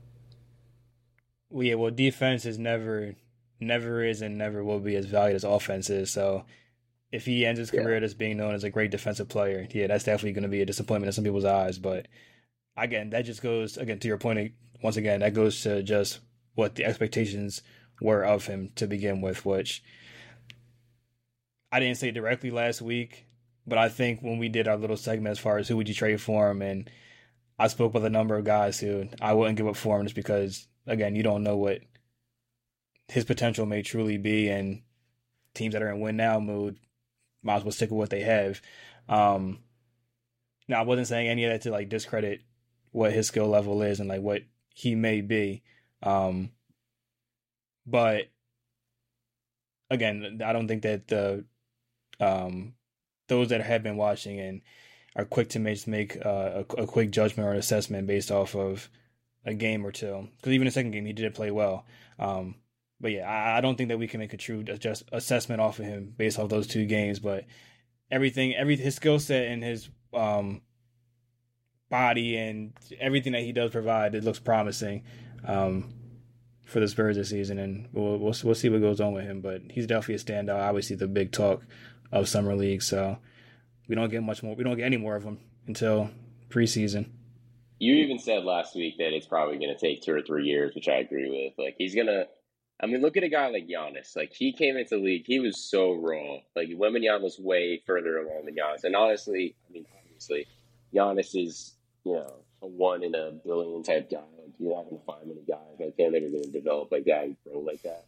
Well, 1.49 1.63
yeah, 1.63 1.75
well, 1.75 1.91
defense 1.91 2.45
is 2.45 2.57
never, 2.57 3.15
never 3.59 4.03
is 4.03 4.21
and 4.21 4.37
never 4.37 4.63
will 4.63 4.79
be 4.79 4.95
as 4.95 5.05
valued 5.05 5.35
as 5.35 5.43
offense 5.43 5.89
is. 5.89 6.11
So 6.11 6.45
if 7.11 7.25
he 7.25 7.45
ends 7.45 7.59
his 7.59 7.71
career 7.71 7.97
yeah. 7.97 8.05
as 8.05 8.13
being 8.13 8.37
known 8.37 8.53
as 8.53 8.63
a 8.63 8.69
great 8.69 8.91
defensive 8.91 9.27
player, 9.27 9.67
yeah, 9.71 9.87
that's 9.87 10.05
definitely 10.05 10.31
going 10.31 10.43
to 10.43 10.49
be 10.49 10.61
a 10.61 10.65
disappointment 10.65 11.07
in 11.07 11.13
some 11.13 11.25
people's 11.25 11.43
eyes. 11.43 11.77
But 11.77 12.07
again, 12.77 13.09
that 13.11 13.25
just 13.25 13.41
goes 13.41 13.77
again 13.77 13.99
to 13.99 14.07
your 14.07 14.17
point. 14.17 14.53
Once 14.83 14.97
again, 14.97 15.19
that 15.19 15.33
goes 15.33 15.61
to 15.61 15.83
just 15.83 16.19
what 16.55 16.75
the 16.75 16.85
expectations 16.85 17.61
were 18.01 18.23
of 18.23 18.47
him 18.47 18.71
to 18.75 18.87
begin 18.87 19.21
with, 19.21 19.45
which 19.45 19.83
I 21.71 21.79
didn't 21.79 21.97
say 21.97 22.11
directly 22.11 22.51
last 22.51 22.81
week, 22.81 23.27
but 23.65 23.77
I 23.77 23.89
think 23.89 24.21
when 24.21 24.39
we 24.39 24.49
did 24.49 24.67
our 24.67 24.77
little 24.77 24.97
segment 24.97 25.31
as 25.31 25.39
far 25.39 25.57
as 25.57 25.67
who 25.67 25.77
would 25.77 25.87
you 25.87 25.95
trade 25.95 26.19
for 26.19 26.49
him, 26.49 26.61
and 26.61 26.89
I 27.59 27.67
spoke 27.67 27.93
with 27.93 28.05
a 28.05 28.09
number 28.09 28.35
of 28.35 28.43
guys 28.43 28.79
who 28.79 29.07
I 29.21 29.33
wouldn't 29.33 29.57
give 29.57 29.67
up 29.67 29.75
for 29.75 29.99
him 29.99 30.05
just 30.05 30.15
because 30.15 30.67
again, 30.87 31.15
you 31.15 31.23
don't 31.23 31.43
know 31.43 31.57
what 31.57 31.81
his 33.07 33.25
potential 33.25 33.65
may 33.65 33.81
truly 33.83 34.17
be, 34.17 34.49
and 34.49 34.81
teams 35.53 35.73
that 35.73 35.83
are 35.83 35.91
in 35.91 35.99
win 35.99 36.17
now 36.17 36.39
mood 36.39 36.77
might 37.43 37.57
as 37.57 37.63
well 37.63 37.71
stick 37.71 37.91
with 37.91 37.97
what 37.97 38.09
they 38.09 38.21
have. 38.21 38.61
Um, 39.07 39.59
now, 40.67 40.79
I 40.79 40.85
wasn't 40.85 41.07
saying 41.07 41.27
any 41.27 41.43
of 41.45 41.51
that 41.51 41.61
to 41.63 41.71
like 41.71 41.89
discredit 41.89 42.41
what 42.91 43.13
his 43.13 43.27
skill 43.27 43.47
level 43.47 43.81
is 43.81 43.99
and 43.99 44.09
like 44.09 44.21
what 44.21 44.43
he 44.73 44.95
may 44.95 45.21
be. 45.21 45.63
Um, 46.03 46.51
but 47.85 48.29
again, 49.89 50.41
I 50.43 50.53
don't 50.53 50.67
think 50.67 50.83
that 50.83 51.07
the 51.07 51.45
um, 52.19 52.73
those 53.27 53.49
that 53.49 53.61
have 53.61 53.83
been 53.83 53.97
watching 53.97 54.39
and 54.39 54.61
are 55.15 55.25
quick 55.25 55.49
to 55.49 55.59
make 55.59 55.87
make 55.87 56.17
uh, 56.25 56.63
a, 56.77 56.81
a, 56.83 56.87
quick 56.87 57.11
judgment 57.11 57.47
or 57.47 57.53
assessment 57.53 58.07
based 58.07 58.31
off 58.31 58.55
of 58.55 58.89
a 59.45 59.53
game 59.53 59.85
or 59.85 59.91
two. 59.91 60.27
Because 60.37 60.53
even 60.53 60.65
the 60.65 60.71
second 60.71 60.91
game, 60.91 61.05
he 61.05 61.13
did 61.13 61.33
play 61.33 61.51
well. 61.51 61.85
Um, 62.19 62.55
but 62.99 63.11
yeah, 63.11 63.29
I, 63.29 63.57
I, 63.57 63.61
don't 63.61 63.75
think 63.75 63.89
that 63.89 63.97
we 63.97 64.07
can 64.07 64.19
make 64.19 64.33
a 64.33 64.37
true 64.37 64.63
just 64.63 65.03
assessment 65.11 65.59
off 65.59 65.79
of 65.79 65.85
him 65.85 66.13
based 66.15 66.39
off 66.39 66.49
those 66.49 66.67
two 66.67 66.85
games. 66.85 67.19
But 67.19 67.45
everything, 68.09 68.55
every 68.55 68.77
his 68.77 68.95
skill 68.95 69.19
set 69.19 69.47
and 69.47 69.63
his 69.63 69.89
um, 70.13 70.61
body 71.91 72.35
and 72.37 72.73
everything 72.99 73.33
that 73.33 73.43
he 73.43 73.51
does 73.51 73.69
provide, 73.69 74.15
it 74.15 74.23
looks 74.23 74.39
promising 74.39 75.03
um, 75.45 75.93
for 76.65 76.79
the 76.79 76.87
Spurs 76.87 77.17
this 77.17 77.29
season. 77.29 77.59
And 77.59 77.87
we'll, 77.93 78.17
we'll 78.17 78.35
we'll 78.43 78.55
see 78.55 78.69
what 78.69 78.81
goes 78.81 78.99
on 78.99 79.13
with 79.13 79.25
him. 79.25 79.41
But 79.41 79.61
he's 79.69 79.85
definitely 79.85 80.15
a 80.15 80.17
standout. 80.17 80.59
Obviously, 80.59 80.95
the 80.95 81.07
big 81.07 81.31
talk 81.31 81.61
of 82.11 82.27
summer 82.27 82.55
league. 82.55 82.81
So 82.81 83.19
we 83.87 83.93
don't 83.93 84.09
get 84.09 84.23
much 84.23 84.41
more. 84.41 84.55
We 84.55 84.63
don't 84.63 84.77
get 84.77 84.85
any 84.85 84.97
more 84.97 85.15
of 85.15 85.23
him 85.23 85.39
until 85.67 86.09
preseason 86.49 87.11
you 87.81 87.95
even 87.95 88.19
said 88.19 88.43
last 88.45 88.75
week 88.75 88.99
that 88.99 89.11
it's 89.11 89.25
probably 89.25 89.57
going 89.57 89.75
to 89.75 89.77
take 89.77 90.03
two 90.03 90.13
or 90.13 90.21
three 90.21 90.45
years, 90.45 90.75
which 90.75 90.87
I 90.87 90.97
agree 90.97 91.27
with. 91.27 91.53
Like 91.57 91.75
he's 91.79 91.95
gonna. 91.95 92.25
I 92.79 92.85
mean, 92.85 93.01
look 93.01 93.17
at 93.17 93.23
a 93.23 93.29
guy 93.29 93.49
like 93.49 93.67
Giannis. 93.67 94.15
Like 94.15 94.33
he 94.33 94.53
came 94.53 94.77
into 94.77 94.97
the 94.97 95.03
league, 95.03 95.23
he 95.25 95.39
was 95.39 95.57
so 95.57 95.93
raw. 95.93 96.37
Like 96.55 96.69
Wembanyama 96.69 97.21
was 97.21 97.39
way 97.39 97.81
further 97.87 98.19
along 98.19 98.45
than 98.45 98.55
Giannis. 98.55 98.83
And 98.83 98.95
honestly, 98.95 99.55
I 99.67 99.73
mean, 99.73 99.85
obviously, 99.99 100.45
Giannis 100.93 101.31
is 101.33 101.73
you 102.03 102.13
know 102.13 102.43
a 102.61 102.67
one 102.67 103.03
in 103.03 103.15
a 103.15 103.31
billion 103.31 103.83
type 103.83 104.09
guy. 104.09 104.17
Like 104.17 104.53
you're 104.59 104.75
not 104.75 104.89
going 104.89 104.99
to 104.99 105.05
find 105.05 105.27
many 105.27 105.41
guys 105.47 105.79
like 105.79 105.97
him 105.97 106.11
that 106.11 106.23
are 106.23 106.29
going 106.29 106.43
to 106.43 106.51
develop 106.51 106.91
like 106.91 107.05
that 107.05 107.23
and 107.23 107.37
grow 107.43 107.59
like 107.59 107.81
that. 107.83 108.05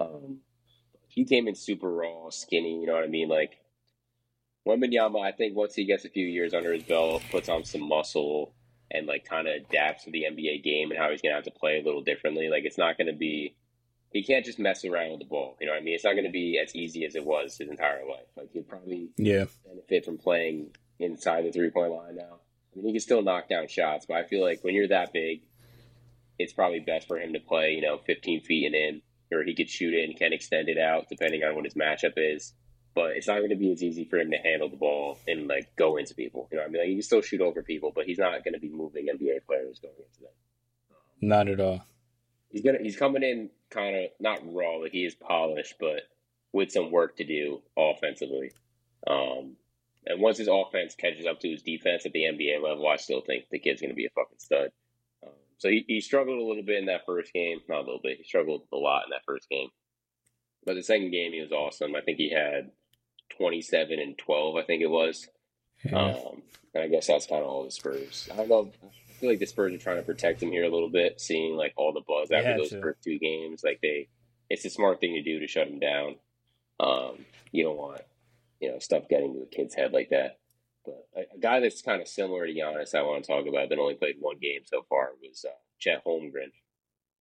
Um, 0.00 0.38
he 1.08 1.24
came 1.24 1.48
in 1.48 1.54
super 1.54 1.90
raw, 1.90 2.30
skinny. 2.30 2.80
You 2.80 2.86
know 2.86 2.94
what 2.94 3.04
I 3.04 3.08
mean? 3.08 3.28
Like 3.28 3.58
Wembanyama, 4.66 5.20
I 5.20 5.32
think 5.32 5.56
once 5.56 5.74
he 5.74 5.84
gets 5.84 6.04
a 6.04 6.10
few 6.10 6.26
years 6.26 6.52
under 6.52 6.72
his 6.72 6.82
belt, 6.82 7.22
puts 7.30 7.48
on 7.48 7.64
some 7.64 7.88
muscle 7.88 8.54
and 8.90 9.06
like 9.06 9.24
kind 9.24 9.48
of 9.48 9.54
adapts 9.54 10.04
to 10.04 10.10
the 10.10 10.24
NBA 10.30 10.62
game 10.62 10.90
and 10.90 10.98
how 10.98 11.10
he's 11.10 11.22
going 11.22 11.32
to 11.32 11.36
have 11.36 11.44
to 11.44 11.50
play 11.50 11.80
a 11.80 11.84
little 11.84 12.02
differently. 12.02 12.48
Like 12.48 12.64
it's 12.64 12.78
not 12.78 12.96
going 12.96 13.06
to 13.06 13.18
be, 13.18 13.56
he 14.12 14.22
can't 14.22 14.44
just 14.44 14.58
mess 14.58 14.84
around 14.84 15.10
with 15.10 15.20
the 15.20 15.26
ball. 15.26 15.56
You 15.60 15.66
know 15.66 15.72
what 15.72 15.80
I 15.80 15.84
mean? 15.84 15.94
It's 15.94 16.04
not 16.04 16.12
going 16.12 16.24
to 16.24 16.30
be 16.30 16.60
as 16.62 16.74
easy 16.74 17.04
as 17.04 17.14
it 17.14 17.24
was 17.24 17.56
his 17.56 17.68
entire 17.68 18.06
life. 18.06 18.28
Like 18.36 18.50
he'd 18.52 18.68
probably 18.68 19.10
yeah 19.16 19.44
benefit 19.66 20.04
from 20.04 20.18
playing 20.18 20.70
inside 20.98 21.44
the 21.44 21.52
three 21.52 21.70
point 21.70 21.92
line 21.92 22.16
now. 22.16 22.40
I 22.72 22.76
mean, 22.76 22.86
he 22.86 22.92
can 22.92 23.00
still 23.00 23.22
knock 23.22 23.48
down 23.48 23.68
shots, 23.68 24.06
but 24.06 24.16
I 24.16 24.24
feel 24.24 24.42
like 24.42 24.62
when 24.62 24.74
you're 24.74 24.88
that 24.88 25.12
big, 25.12 25.42
it's 26.38 26.52
probably 26.52 26.80
best 26.80 27.08
for 27.08 27.18
him 27.18 27.32
to 27.32 27.40
play, 27.40 27.72
you 27.72 27.82
know, 27.82 27.98
15 27.98 28.42
feet 28.42 28.66
and 28.66 28.74
in, 28.74 29.02
or 29.32 29.42
he 29.42 29.54
could 29.54 29.68
shoot 29.68 29.94
in, 29.94 30.14
can 30.14 30.32
extend 30.32 30.68
it 30.68 30.78
out 30.78 31.08
depending 31.08 31.42
on 31.42 31.54
what 31.54 31.64
his 31.64 31.74
matchup 31.74 32.14
is 32.16 32.54
but 32.98 33.12
it's 33.16 33.28
not 33.28 33.38
going 33.38 33.50
to 33.50 33.54
be 33.54 33.70
as 33.70 33.80
easy 33.80 34.04
for 34.04 34.18
him 34.18 34.32
to 34.32 34.36
handle 34.38 34.68
the 34.68 34.76
ball 34.76 35.20
and 35.28 35.46
like 35.46 35.74
go 35.76 35.98
into 35.98 36.16
people. 36.16 36.48
You 36.50 36.58
know, 36.58 36.64
I 36.64 36.66
mean, 36.68 36.80
like, 36.80 36.88
he 36.88 36.94
can 36.94 37.02
still 37.02 37.22
shoot 37.22 37.40
over 37.40 37.62
people, 37.62 37.92
but 37.94 38.06
he's 38.06 38.18
not 38.18 38.42
going 38.42 38.54
to 38.54 38.58
be 38.58 38.68
moving 38.68 39.06
NBA 39.06 39.46
players 39.46 39.78
going 39.78 39.94
into 39.94 40.20
them. 40.22 40.98
Not 41.20 41.46
at 41.46 41.60
all. 41.60 41.84
He's 42.50 42.62
gonna 42.62 42.78
he's 42.80 42.96
coming 42.96 43.22
in 43.22 43.50
kind 43.70 43.94
of 43.94 44.04
not 44.18 44.40
raw, 44.52 44.78
like 44.78 44.90
he 44.90 45.04
is 45.04 45.14
polished, 45.14 45.74
but 45.78 46.02
with 46.52 46.72
some 46.72 46.90
work 46.90 47.16
to 47.18 47.24
do 47.24 47.62
offensively. 47.76 48.50
Um, 49.06 49.54
and 50.06 50.20
once 50.20 50.38
his 50.38 50.48
offense 50.48 50.94
catches 50.94 51.26
up 51.26 51.40
to 51.40 51.48
his 51.48 51.62
defense 51.62 52.06
at 52.06 52.12
the 52.12 52.22
NBA 52.24 52.62
level, 52.62 52.88
I 52.88 52.96
still 52.96 53.20
think 53.20 53.44
the 53.50 53.58
kid's 53.58 53.80
going 53.80 53.90
to 53.90 53.96
be 53.96 54.06
a 54.06 54.10
fucking 54.10 54.38
stud. 54.38 54.70
Um, 55.24 55.32
so 55.58 55.68
he, 55.68 55.84
he 55.86 56.00
struggled 56.00 56.38
a 56.38 56.44
little 56.44 56.62
bit 56.62 56.78
in 56.78 56.86
that 56.86 57.06
first 57.06 57.32
game, 57.32 57.60
not 57.68 57.78
a 57.78 57.84
little 57.84 58.00
bit. 58.02 58.18
He 58.18 58.24
struggled 58.24 58.62
a 58.72 58.76
lot 58.76 59.04
in 59.04 59.10
that 59.10 59.24
first 59.26 59.48
game, 59.48 59.68
but 60.64 60.74
the 60.74 60.82
second 60.82 61.10
game 61.10 61.32
he 61.32 61.40
was 61.40 61.52
awesome. 61.52 61.94
I 61.94 62.00
think 62.00 62.18
he 62.18 62.30
had 62.30 62.70
27 63.36 63.98
and 63.98 64.16
12, 64.16 64.56
I 64.56 64.62
think 64.62 64.82
it 64.82 64.90
was. 64.90 65.28
Yeah. 65.84 65.98
Um, 65.98 66.42
and 66.74 66.84
I 66.84 66.88
guess 66.88 67.06
that's 67.06 67.26
kind 67.26 67.42
of 67.42 67.48
all 67.48 67.64
the 67.64 67.70
Spurs. 67.70 68.28
I 68.32 68.36
don't 68.36 68.48
know. 68.48 68.70
I 68.82 69.12
feel 69.20 69.30
like 69.30 69.38
the 69.38 69.46
Spurs 69.46 69.72
are 69.72 69.78
trying 69.78 69.96
to 69.96 70.02
protect 70.02 70.42
him 70.42 70.50
here 70.50 70.64
a 70.64 70.70
little 70.70 70.90
bit, 70.90 71.20
seeing 71.20 71.56
like 71.56 71.72
all 71.76 71.92
the 71.92 72.02
buzz 72.06 72.30
after 72.30 72.56
those 72.56 72.70
to. 72.70 72.80
first 72.80 73.02
two 73.02 73.18
games. 73.18 73.62
Like 73.64 73.80
they 73.82 74.08
it's 74.50 74.64
a 74.64 74.70
smart 74.70 75.00
thing 75.00 75.14
to 75.14 75.22
do 75.22 75.40
to 75.40 75.46
shut 75.46 75.68
him 75.68 75.78
down. 75.78 76.16
Um, 76.80 77.24
you 77.50 77.64
don't 77.64 77.76
want 77.76 78.00
you 78.60 78.70
know 78.70 78.78
stuff 78.78 79.04
getting 79.08 79.34
to 79.34 79.42
a 79.42 79.46
kid's 79.46 79.74
head 79.74 79.92
like 79.92 80.10
that. 80.10 80.38
But 80.84 81.06
a, 81.16 81.36
a 81.36 81.38
guy 81.38 81.60
that's 81.60 81.82
kind 81.82 82.00
of 82.00 82.08
similar 82.08 82.46
to 82.46 82.52
Giannis, 82.52 82.94
I 82.94 83.02
want 83.02 83.24
to 83.24 83.30
talk 83.30 83.46
about 83.46 83.68
that 83.68 83.78
only 83.78 83.94
played 83.94 84.16
one 84.18 84.38
game 84.40 84.60
so 84.64 84.84
far 84.88 85.10
was 85.20 85.44
uh, 85.46 85.52
Chet 85.78 86.04
Holmgren. 86.04 86.52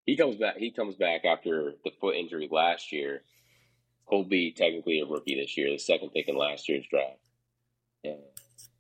He 0.06 0.16
comes 0.16 0.38
back. 0.38 0.58
He 0.58 0.72
comes 0.72 0.96
back 0.96 1.26
after 1.26 1.74
the 1.84 1.92
foot 2.00 2.16
injury 2.16 2.48
last 2.50 2.92
year. 2.92 3.24
He'll 4.10 4.24
be 4.24 4.54
technically 4.54 5.02
a 5.02 5.06
rookie 5.06 5.36
this 5.36 5.58
year, 5.58 5.70
the 5.70 5.78
second 5.78 6.12
pick 6.12 6.30
in 6.30 6.38
last 6.38 6.70
year's 6.70 6.88
draft. 6.90 7.20
And 8.06 8.20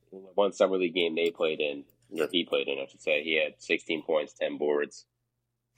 one 0.09 0.53
summer 0.53 0.77
league 0.77 0.95
game 0.95 1.15
they 1.15 1.31
played 1.31 1.59
in, 1.59 1.83
or 2.17 2.29
he 2.31 2.45
played 2.45 2.69
in, 2.69 2.79
I 2.79 2.85
should 2.89 3.01
say, 3.01 3.23
he 3.23 3.35
had 3.35 3.55
16 3.57 4.03
points, 4.03 4.33
10 4.39 4.57
boards. 4.57 5.05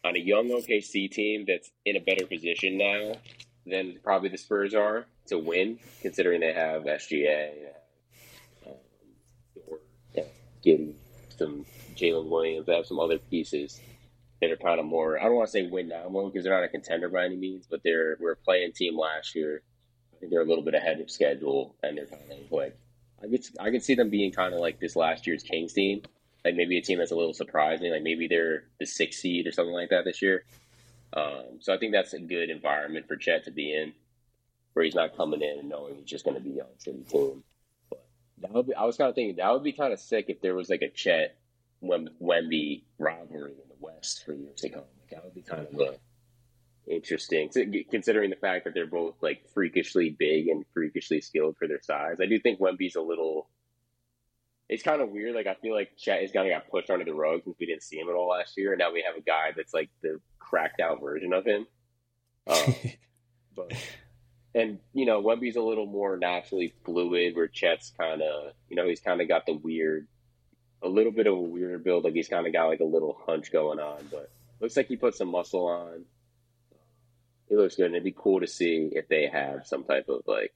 On 0.05 0.15
a 0.15 0.19
young 0.19 0.49
OKC 0.49 1.09
team 1.09 1.45
that's 1.47 1.71
in 1.83 1.95
a 1.95 1.99
better 1.99 2.27
position 2.27 2.77
now 2.77 3.15
than 3.69 3.99
probably 4.03 4.29
the 4.29 4.37
Spurs 4.37 4.73
are 4.73 5.05
to 5.27 5.37
win, 5.37 5.79
considering 6.01 6.41
they 6.41 6.53
have 6.53 6.83
SGA, 6.83 7.51
um, 8.65 8.73
or 9.67 9.79
yeah, 10.13 10.23
Giddey, 10.65 10.93
some 11.37 11.65
Jalen 11.95 12.29
Williams, 12.29 12.65
they 12.65 12.75
have 12.75 12.85
some 12.85 12.99
other 12.99 13.17
pieces 13.17 13.79
that 14.41 14.51
are 14.51 14.57
kind 14.57 14.79
of 14.79 14.85
more. 14.85 15.19
I 15.19 15.23
don't 15.23 15.35
want 15.35 15.47
to 15.47 15.51
say 15.51 15.67
win 15.67 15.89
now 15.89 16.07
because 16.09 16.43
they're 16.43 16.53
not 16.53 16.63
a 16.63 16.69
contender 16.69 17.09
by 17.09 17.25
any 17.25 17.35
means, 17.35 17.67
but 17.69 17.81
they're 17.83 18.17
we're 18.19 18.33
a 18.33 18.37
play-in 18.37 18.71
team 18.71 18.97
last 18.97 19.35
year. 19.35 19.61
They're 20.21 20.41
a 20.41 20.45
little 20.45 20.63
bit 20.63 20.73
ahead 20.73 20.99
of 20.99 21.09
schedule, 21.09 21.75
and 21.83 21.97
they're 21.97 22.05
kind 22.05 22.23
of 22.31 22.51
like 22.51 22.77
I 23.23 23.27
could 23.27 23.45
I 23.59 23.71
could 23.71 23.83
see 23.83 23.95
them 23.95 24.09
being 24.09 24.31
kind 24.31 24.53
of 24.53 24.59
like 24.59 24.79
this 24.79 24.95
last 24.95 25.27
year's 25.27 25.43
Kings 25.43 25.73
team, 25.73 26.03
like 26.45 26.55
maybe 26.55 26.77
a 26.77 26.81
team 26.81 26.99
that's 26.99 27.11
a 27.11 27.15
little 27.15 27.33
surprising, 27.33 27.91
like 27.91 28.03
maybe 28.03 28.27
they're 28.27 28.63
the 28.79 28.85
sixth 28.85 29.19
seed 29.19 29.47
or 29.47 29.51
something 29.51 29.73
like 29.73 29.89
that 29.89 30.05
this 30.05 30.21
year. 30.21 30.45
Um, 31.13 31.59
so 31.59 31.73
I 31.73 31.77
think 31.77 31.93
that's 31.93 32.13
a 32.13 32.19
good 32.19 32.49
environment 32.49 33.07
for 33.07 33.15
Chet 33.15 33.45
to 33.45 33.51
be 33.51 33.73
in, 33.73 33.93
where 34.73 34.85
he's 34.85 34.95
not 34.95 35.17
coming 35.17 35.41
in 35.41 35.59
and 35.59 35.69
knowing 35.69 35.95
he's 35.95 36.05
just 36.05 36.25
going 36.25 36.37
to 36.37 36.43
be 36.43 36.61
on 36.61 36.67
city 36.77 37.03
team. 37.09 37.43
But 37.89 38.05
that 38.41 38.51
would 38.51 38.67
be, 38.67 38.75
I 38.75 38.85
was 38.85 38.97
kind 38.97 39.09
of 39.09 39.15
thinking 39.15 39.37
that 39.37 39.51
would 39.51 39.63
be 39.63 39.73
kind 39.73 39.91
of 39.91 39.99
sick 39.99 40.25
if 40.27 40.41
there 40.41 40.55
was 40.55 40.69
like 40.69 40.81
a 40.81 40.89
Chet 40.89 41.37
Wemby 41.83 42.83
rivalry 42.97 43.51
in 43.51 43.67
the 43.69 43.75
West 43.79 44.25
for 44.25 44.33
years 44.33 44.61
to 44.61 44.69
come. 44.69 44.83
Like, 45.01 45.09
that 45.11 45.23
would 45.23 45.33
be 45.33 45.41
kind 45.41 45.67
of 45.67 45.79
a 45.79 45.95
interesting, 46.87 47.49
considering 47.89 48.29
the 48.29 48.35
fact 48.35 48.65
that 48.65 48.73
they're 48.73 48.87
both 48.87 49.15
like 49.21 49.47
freakishly 49.53 50.09
big 50.09 50.47
and 50.47 50.65
freakishly 50.73 51.21
skilled 51.21 51.55
for 51.57 51.67
their 51.67 51.81
size. 51.81 52.17
I 52.21 52.25
do 52.25 52.39
think 52.39 52.59
Wemby's 52.59 52.95
a 52.95 53.01
little. 53.01 53.47
It's 54.69 54.83
kind 54.83 55.01
of 55.01 55.09
weird. 55.09 55.35
Like 55.35 55.47
I 55.47 55.55
feel 55.55 55.73
like 55.73 55.97
Chet 55.97 56.23
is 56.23 56.31
kind 56.31 56.49
of 56.49 56.55
got 56.55 56.69
pushed 56.69 56.89
under 56.89 57.05
the 57.05 57.13
rug 57.13 57.41
since 57.43 57.57
we 57.59 57.65
didn't 57.65 57.83
see 57.83 57.97
him 57.97 58.07
at 58.07 58.15
all 58.15 58.29
last 58.29 58.55
year, 58.55 58.71
and 58.71 58.79
now 58.79 58.93
we 58.93 59.03
have 59.05 59.17
a 59.17 59.21
guy 59.21 59.51
that's 59.55 59.73
like 59.73 59.89
the 60.01 60.19
cracked 60.37 60.79
out 60.79 61.01
version 61.01 61.33
of 61.33 61.45
him. 61.45 61.67
Um, 62.47 62.73
but 63.55 63.73
and 64.55 64.79
you 64.93 65.05
know 65.05 65.21
Wemby's 65.21 65.55
a 65.55 65.61
little 65.61 65.85
more 65.85 66.17
naturally 66.17 66.73
fluid, 66.83 67.35
where 67.35 67.47
Chet's 67.47 67.91
kind 67.99 68.23
of 68.23 68.53
you 68.69 68.75
know 68.75 68.87
he's 68.87 69.01
kind 69.01 69.21
of 69.21 69.27
got 69.27 69.45
the 69.45 69.53
weird, 69.53 70.07
a 70.81 70.87
little 70.87 71.11
bit 71.11 71.27
of 71.27 71.33
a 71.33 71.39
weird 71.39 71.83
build. 71.83 72.05
Like 72.05 72.13
he's 72.13 72.27
kind 72.27 72.47
of 72.47 72.53
got 72.53 72.65
like 72.65 72.79
a 72.79 72.85
little 72.85 73.21
hunch 73.27 73.51
going 73.51 73.79
on, 73.79 74.07
but 74.09 74.31
looks 74.59 74.75
like 74.75 74.87
he 74.87 74.95
put 74.95 75.15
some 75.15 75.27
muscle 75.27 75.67
on 75.67 76.05
it 77.49 77.57
looks 77.57 77.75
good. 77.75 77.87
And 77.87 77.95
it'd 77.95 78.03
be 78.03 78.15
cool 78.15 78.39
to 78.39 78.47
see 78.47 78.89
if 78.91 79.07
they 79.07 79.27
have 79.27 79.65
some 79.65 79.83
type 79.83 80.07
of 80.09 80.21
like, 80.27 80.53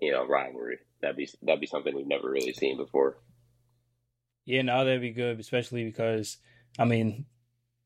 you 0.00 0.12
know, 0.12 0.26
rivalry. 0.26 0.78
That'd 1.00 1.16
be 1.16 1.28
that'd 1.42 1.60
be 1.60 1.66
something 1.66 1.94
we've 1.94 2.06
never 2.06 2.30
really 2.30 2.52
seen 2.52 2.76
before. 2.76 3.18
Yeah, 4.44 4.62
no, 4.62 4.84
that'd 4.84 5.00
be 5.00 5.10
good, 5.10 5.38
especially 5.40 5.84
because 5.84 6.38
I 6.78 6.84
mean, 6.84 7.26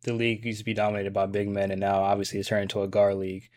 the 0.02 0.12
league 0.12 0.44
used 0.44 0.60
to 0.60 0.64
be 0.64 0.74
dominated 0.74 1.12
by 1.12 1.26
big 1.26 1.48
men, 1.48 1.70
and 1.70 1.80
now 1.80 2.02
obviously 2.02 2.38
it's 2.38 2.48
turned 2.48 2.62
into 2.62 2.82
a 2.82 2.88
guard 2.88 3.16
league. 3.16 3.48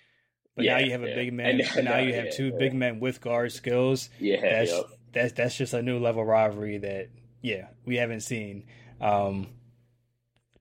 But 0.56 0.66
yeah, 0.66 0.78
now 0.78 0.86
you 0.86 0.92
have 0.92 1.04
a 1.04 1.10
yeah. 1.10 1.16
big 1.16 1.34
man, 1.34 1.62
and, 1.62 1.62
and 1.76 1.86
now 1.86 1.98
you 1.98 2.14
have 2.14 2.26
yeah, 2.26 2.32
two 2.32 2.52
big 2.54 2.74
men 2.74 3.00
with 3.00 3.22
guard 3.22 3.52
skills. 3.52 4.10
Yeah, 4.20 4.42
that's 4.42 4.72
yep. 4.72 4.86
that's 5.14 5.34
that's 5.34 5.58
just 5.58 5.74
a 5.74 5.82
new 5.82 6.00
level 6.00 6.26
rivalry 6.26 6.78
that 6.80 7.10
yeah 7.42 7.68
we 7.86 7.98
haven't 7.98 8.22
seen. 8.22 8.66
Um, 9.02 9.48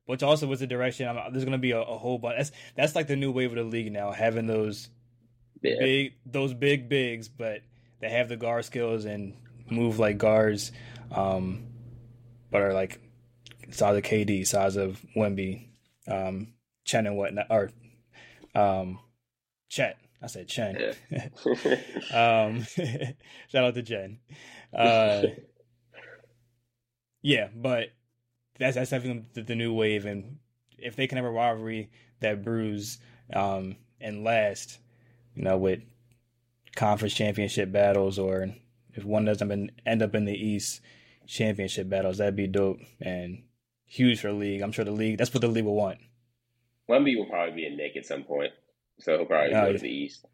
which 0.07 0.22
also 0.22 0.47
was 0.47 0.61
the 0.61 0.66
direction. 0.66 1.09
I'm, 1.09 1.32
there's 1.32 1.45
going 1.45 1.53
to 1.53 1.59
be 1.59 1.70
a, 1.70 1.80
a, 1.80 1.99
whole 1.99 2.18
bunch. 2.18 2.36
That's 2.36 2.53
that's 2.76 2.95
like 2.95 3.07
the 3.07 3.16
new 3.16 3.32
wave 3.32 3.51
of 3.53 3.57
the 3.57 3.64
league 3.64 3.92
now, 3.92 4.11
having 4.12 4.47
those 4.47 4.90
big 5.62 6.14
those 6.26 6.53
big 6.53 6.88
bigs, 6.88 7.28
but 7.28 7.62
they 8.05 8.11
have 8.11 8.28
the 8.28 8.36
guard 8.36 8.66
skills 8.66 9.07
and 9.07 9.34
move 9.70 9.98
like 9.98 10.18
guards, 10.18 10.72
um, 11.11 11.68
but 12.50 12.61
are 12.61 12.74
like 12.74 13.00
size 13.70 13.96
of 13.96 14.02
KD, 14.02 14.46
size 14.46 14.76
of 14.76 15.00
Wemby, 15.16 15.68
um, 16.07 16.48
Chen 16.84 17.07
and 17.07 17.16
whatnot, 17.16 17.46
or 17.48 17.70
um, 18.55 18.98
Chet. 19.70 19.96
I 20.22 20.26
said 20.26 20.48
Chen. 20.48 20.94
Yeah. 21.11 21.28
um, 22.44 22.62
shout 23.48 23.64
out 23.64 23.74
to 23.74 23.80
Jen. 23.80 24.18
Uh, 24.70 25.22
yeah, 27.22 27.48
but 27.57 27.88
that's 28.59 28.74
that's 28.74 28.90
definitely 28.90 29.24
the, 29.32 29.44
the, 29.44 29.55
new 29.55 29.72
wave, 29.72 30.05
and 30.05 30.40
if 30.76 30.94
they 30.94 31.07
can 31.07 31.16
have 31.16 31.24
a 31.24 31.30
rivalry 31.30 31.88
that 32.20 32.44
brews 32.44 32.98
um, 33.32 33.76
and 33.98 34.24
last, 34.24 34.78
you 35.34 35.42
know, 35.42 35.57
with 35.57 35.80
conference 36.77 37.14
championship 37.14 37.72
battles, 37.72 38.18
or 38.18 38.55
if 38.95 39.05
one 39.05 39.25
doesn't 39.25 39.70
end 39.87 40.03
up 40.03 40.14
in 40.14 40.25
the 40.25 40.35
East 40.35 40.81
championship 41.27 41.89
battles, 41.89 42.18
that'd 42.18 42.37
be 42.37 42.47
dope 42.47 42.81
and 43.01 43.43
huge 43.87 44.20
for 44.20 44.29
the 44.29 44.35
league. 44.35 44.61
I'm 44.61 44.72
sure 44.72 44.85
the 44.85 44.93
league 44.93 45.18
that's 45.18 45.33
what 45.33 45.41
the 45.41 45.49
league 45.49 45.64
will 45.64 45.75
want. 45.75 45.99
Wemby 46.89 47.16
will 47.16 47.27
probably 47.27 47.55
be 47.55 47.66
a 47.66 47.70
Knick 47.70 47.97
at 47.97 48.07
some 48.07 48.25
point, 48.25 48.53
so 49.01 49.16
he'll 49.16 49.27
probably 49.27 49.55
oh, 49.55 49.61
go 49.61 49.66
yeah. 49.66 49.72
to 49.72 49.79
the 49.79 49.89
East. 49.89 50.27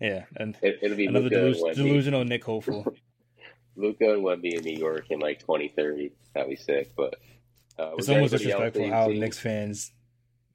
Yeah, 0.00 0.24
and 0.36 0.56
it, 0.62 0.78
will 0.82 0.96
be 0.96 1.06
another 1.06 1.30
delus- 1.30 1.74
delusional 1.74 2.24
Knick 2.24 2.44
hopeful. 2.44 2.94
Luka 3.76 4.12
and 4.12 4.24
Wemby 4.24 4.54
in 4.54 4.64
New 4.64 4.78
York 4.78 5.06
in 5.10 5.18
like 5.18 5.40
2030. 5.40 6.12
That'd 6.34 6.50
be 6.50 6.56
sick. 6.56 6.92
But 6.96 7.16
uh, 7.78 7.92
it's 7.96 8.08
almost 8.08 8.32
disrespectful 8.32 8.88
how 8.88 9.08
team? 9.08 9.20
Knicks 9.20 9.38
fans. 9.38 9.92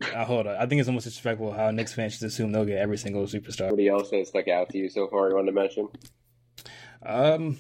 Uh, 0.02 0.26
hold 0.26 0.48
on, 0.48 0.56
I 0.56 0.66
think 0.66 0.80
it's 0.80 0.88
almost 0.88 1.06
disrespectful 1.06 1.52
how 1.52 1.72
Knicks 1.72 1.94
fans 1.94 2.14
just 2.14 2.24
assume 2.24 2.52
they'll 2.52 2.66
get 2.66 2.78
every 2.78 2.98
single 2.98 3.24
superstar. 3.24 3.68
Anybody 3.68 3.90
else 3.90 4.10
that 4.12 4.28
stuck 4.28 4.48
out 4.48 4.70
to 4.70 4.78
you 4.78 4.90
so 4.90 5.08
far? 5.08 5.30
You 5.30 5.36
want 5.36 5.48
to 5.48 5.54
mention? 5.54 5.90
Um, 7.06 7.58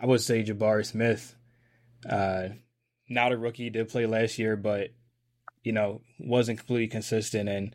I 0.00 0.06
would 0.06 0.20
say 0.20 0.44
Jabari 0.44 0.86
Smith. 0.86 1.34
Uh, 2.08 2.50
not 3.08 3.32
a 3.32 3.36
rookie, 3.36 3.70
did 3.70 3.88
play 3.88 4.06
last 4.06 4.38
year, 4.38 4.56
but 4.56 4.90
you 5.62 5.72
know 5.72 6.00
wasn't 6.18 6.58
completely 6.58 6.88
consistent 6.88 7.48
and 7.48 7.74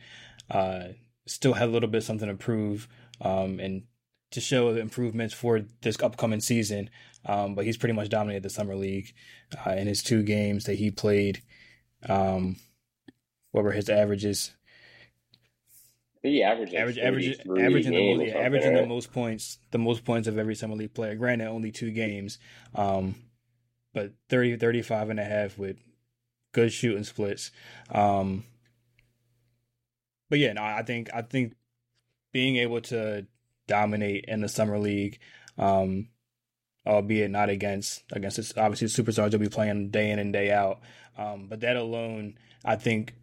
uh, 0.49 0.93
still 1.27 1.53
had 1.53 1.67
a 1.67 1.71
little 1.71 1.89
bit 1.89 2.03
something 2.03 2.27
to 2.27 2.35
prove. 2.35 2.87
Um, 3.21 3.59
and 3.59 3.83
to 4.31 4.41
show 4.41 4.73
the 4.73 4.81
improvements 4.81 5.33
for 5.33 5.61
this 5.81 6.01
upcoming 6.01 6.41
season. 6.41 6.89
Um, 7.25 7.55
but 7.55 7.65
he's 7.65 7.77
pretty 7.77 7.93
much 7.93 8.09
dominated 8.09 8.43
the 8.43 8.49
summer 8.49 8.75
league 8.75 9.13
uh, 9.65 9.71
in 9.71 9.87
his 9.87 10.03
two 10.03 10.23
games 10.23 10.65
that 10.65 10.75
he 10.75 10.91
played. 10.91 11.41
Um, 12.07 12.57
what 13.55 13.63
were 13.63 13.71
his 13.71 13.89
averages? 13.89 14.51
He 16.21 16.43
averaged 16.43 16.73
average, 16.73 16.97
average, 16.97 17.39
averaging 17.47 17.93
the 17.93 18.17
most, 18.17 18.35
averaging 18.35 18.73
the 18.73 18.85
most 18.85 19.13
points, 19.13 19.59
the 19.71 19.77
most 19.77 20.03
points 20.03 20.27
of 20.27 20.37
every 20.37 20.55
summer 20.55 20.75
league 20.75 20.93
player. 20.93 21.15
Granted, 21.15 21.47
only 21.47 21.71
two 21.71 21.91
games, 21.91 22.37
um, 22.73 23.15
but 23.93 24.11
30, 24.27 24.57
35 24.57 25.09
and 25.09 25.21
a 25.21 25.23
half 25.23 25.57
with 25.57 25.77
good 26.51 26.73
shooting 26.73 27.05
splits. 27.05 27.51
Um, 27.89 28.43
but 30.29 30.39
yeah, 30.39 30.51
no, 30.51 30.61
I 30.61 30.83
think 30.83 31.09
I 31.13 31.21
think 31.21 31.53
being 32.33 32.57
able 32.57 32.81
to 32.81 33.25
dominate 33.67 34.25
in 34.27 34.41
the 34.41 34.49
summer 34.49 34.79
league, 34.79 35.19
um, 35.57 36.09
albeit 36.85 37.31
not 37.31 37.49
against 37.49 38.03
against 38.11 38.57
obviously 38.57 38.87
the 38.87 39.11
superstars 39.11 39.31
will 39.31 39.39
be 39.39 39.47
playing 39.47 39.91
day 39.91 40.11
in 40.11 40.19
and 40.19 40.33
day 40.33 40.51
out. 40.51 40.81
Um, 41.17 41.47
but 41.47 41.61
that 41.61 41.77
alone, 41.77 42.37
I 42.65 42.75
think, 42.75 43.13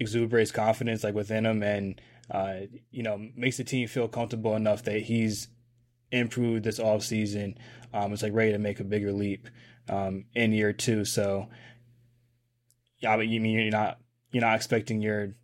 exuberates 0.00 0.50
confidence 0.50 1.04
like 1.04 1.14
within 1.14 1.46
him, 1.46 1.62
and 1.62 2.00
uh, 2.30 2.60
you 2.90 3.02
know 3.02 3.28
makes 3.36 3.56
the 3.56 3.64
team 3.64 3.88
feel 3.88 4.08
comfortable 4.08 4.56
enough 4.56 4.82
that 4.84 5.02
he's 5.02 5.48
improved 6.10 6.64
this 6.64 6.80
off 6.80 7.02
season. 7.02 7.58
Um, 7.92 8.12
it's 8.12 8.22
like 8.22 8.32
ready 8.32 8.52
to 8.52 8.58
make 8.58 8.80
a 8.80 8.84
bigger 8.84 9.12
leap 9.12 9.48
um, 9.88 10.26
in 10.34 10.52
year 10.52 10.72
two. 10.72 11.04
So, 11.04 11.48
yeah, 12.98 13.16
but 13.16 13.26
you 13.26 13.40
mean 13.40 13.58
you're 13.58 13.70
not 13.70 13.98
you're 14.32 14.42
not 14.42 14.56
expecting 14.56 15.00
your 15.00 15.34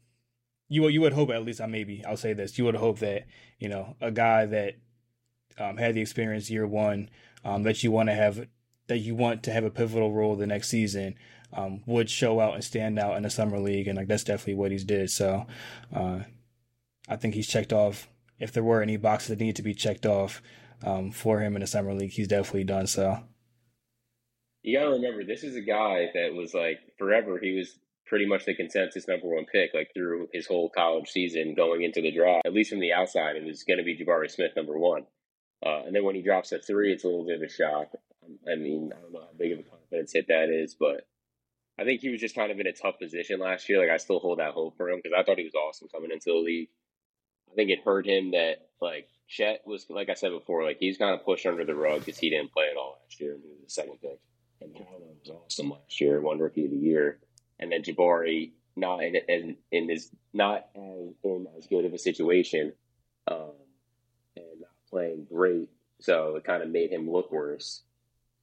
you 0.68 0.86
you 0.88 1.00
would 1.00 1.12
hope 1.12 1.30
at 1.30 1.44
least 1.44 1.60
I 1.60 1.66
maybe 1.66 2.04
I'll 2.06 2.16
say 2.16 2.32
this 2.32 2.56
you 2.56 2.64
would 2.64 2.76
hope 2.76 3.00
that 3.00 3.26
you 3.58 3.68
know 3.68 3.96
a 4.00 4.10
guy 4.10 4.46
that 4.46 4.76
um, 5.58 5.76
had 5.76 5.94
the 5.94 6.00
experience 6.00 6.50
year 6.50 6.66
one 6.66 7.10
um, 7.44 7.64
that 7.64 7.82
you 7.82 7.90
want 7.90 8.08
to 8.08 8.14
have 8.14 8.46
that 8.86 8.98
you 8.98 9.14
want 9.14 9.42
to 9.44 9.52
have 9.52 9.64
a 9.64 9.70
pivotal 9.70 10.12
role 10.12 10.36
the 10.36 10.46
next 10.46 10.68
season 10.68 11.16
um, 11.52 11.82
would 11.86 12.08
show 12.08 12.40
out 12.40 12.54
and 12.54 12.64
stand 12.64 12.98
out 12.98 13.16
in 13.16 13.22
the 13.22 13.30
summer 13.30 13.58
league 13.58 13.88
and 13.88 13.96
like 13.96 14.08
that's 14.08 14.24
definitely 14.24 14.54
what 14.54 14.70
he's 14.70 14.84
did 14.84 15.10
so 15.10 15.46
uh, 15.94 16.20
I 17.08 17.16
think 17.16 17.34
he's 17.34 17.48
checked 17.48 17.72
off 17.72 18.08
if 18.38 18.52
there 18.52 18.62
were 18.62 18.82
any 18.82 18.96
boxes 18.96 19.28
that 19.28 19.40
need 19.40 19.56
to 19.56 19.62
be 19.62 19.74
checked 19.74 20.06
off 20.06 20.42
um, 20.84 21.10
for 21.10 21.40
him 21.40 21.56
in 21.56 21.60
the 21.60 21.66
summer 21.66 21.94
league 21.94 22.12
he's 22.12 22.28
definitely 22.28 22.64
done 22.64 22.86
so 22.86 23.18
you 24.62 24.78
gotta 24.78 24.90
remember 24.90 25.24
this 25.24 25.44
is 25.44 25.56
a 25.56 25.60
guy 25.60 26.06
that 26.14 26.34
was 26.34 26.54
like 26.54 26.78
forever 26.98 27.38
he 27.40 27.56
was 27.56 27.78
pretty 28.10 28.26
much 28.26 28.44
the 28.44 28.54
consensus 28.54 29.06
number 29.06 29.28
one 29.28 29.46
pick, 29.46 29.72
like 29.72 29.92
through 29.94 30.28
his 30.32 30.46
whole 30.46 30.68
college 30.68 31.08
season 31.08 31.54
going 31.54 31.82
into 31.82 32.02
the 32.02 32.10
draft. 32.10 32.44
At 32.44 32.52
least 32.52 32.70
from 32.70 32.80
the 32.80 32.92
outside, 32.92 33.36
it 33.36 33.44
was 33.44 33.62
going 33.62 33.78
to 33.78 33.84
be 33.84 33.96
Jabari 33.96 34.28
Smith 34.28 34.50
number 34.56 34.76
one. 34.76 35.06
Uh, 35.64 35.84
and 35.86 35.94
then 35.94 36.04
when 36.04 36.16
he 36.16 36.22
drops 36.22 36.52
at 36.52 36.66
three, 36.66 36.92
it's 36.92 37.04
a 37.04 37.06
little 37.06 37.24
bit 37.24 37.36
of 37.36 37.42
a 37.42 37.48
shock. 37.48 37.92
I 38.50 38.56
mean, 38.56 38.90
I 38.94 39.00
don't 39.00 39.12
know 39.12 39.20
how 39.20 39.38
big 39.38 39.52
of 39.52 39.60
a 39.60 39.62
confidence 39.62 40.12
hit 40.12 40.26
that 40.26 40.48
is, 40.50 40.74
but 40.74 41.06
I 41.80 41.84
think 41.84 42.02
he 42.02 42.10
was 42.10 42.20
just 42.20 42.34
kind 42.34 42.52
of 42.52 42.60
in 42.60 42.66
a 42.66 42.72
tough 42.72 42.98
position 42.98 43.40
last 43.40 43.68
year. 43.68 43.80
Like 43.80 43.90
I 43.90 43.96
still 43.96 44.18
hold 44.18 44.38
that 44.38 44.52
hope 44.52 44.76
for 44.76 44.90
him 44.90 45.00
because 45.02 45.16
I 45.18 45.22
thought 45.22 45.38
he 45.38 45.44
was 45.44 45.54
awesome 45.54 45.88
coming 45.88 46.10
into 46.10 46.30
the 46.30 46.36
league. 46.36 46.68
I 47.50 47.54
think 47.54 47.70
it 47.70 47.80
hurt 47.82 48.06
him 48.06 48.32
that 48.32 48.68
like 48.82 49.08
Chet 49.28 49.62
was, 49.64 49.86
like 49.88 50.10
I 50.10 50.14
said 50.14 50.30
before, 50.30 50.62
like 50.62 50.76
he's 50.78 50.98
kind 50.98 51.14
of 51.14 51.24
pushed 51.24 51.46
under 51.46 51.64
the 51.64 51.74
rug 51.74 52.04
because 52.04 52.18
he 52.18 52.28
didn't 52.28 52.52
play 52.52 52.66
at 52.70 52.76
all 52.76 52.98
last 53.02 53.18
year. 53.18 53.32
And 53.32 53.42
he 53.42 53.48
was 53.48 53.60
the 53.64 53.70
second 53.70 53.98
pick, 54.02 54.20
and 54.60 54.74
Paolo 54.74 55.14
was 55.24 55.30
awesome 55.30 55.70
last 55.70 56.00
year, 56.00 56.20
one 56.20 56.38
rookie 56.38 56.66
of 56.66 56.70
the 56.70 56.76
year, 56.76 57.18
and 57.58 57.72
then 57.72 57.82
Jabari 57.82 58.52
not 58.76 59.02
in 59.02 59.16
in, 59.28 59.56
in 59.72 59.88
his 59.88 60.10
not 60.34 60.66
as 60.76 61.14
in 61.24 61.46
as 61.56 61.66
good 61.66 61.86
of 61.86 61.94
a 61.94 61.98
situation, 61.98 62.74
um, 63.26 63.52
and 64.36 64.60
not 64.60 64.70
playing 64.90 65.26
great, 65.32 65.70
so 66.00 66.36
it 66.36 66.44
kind 66.44 66.62
of 66.62 66.68
made 66.68 66.90
him 66.90 67.10
look 67.10 67.32
worse. 67.32 67.82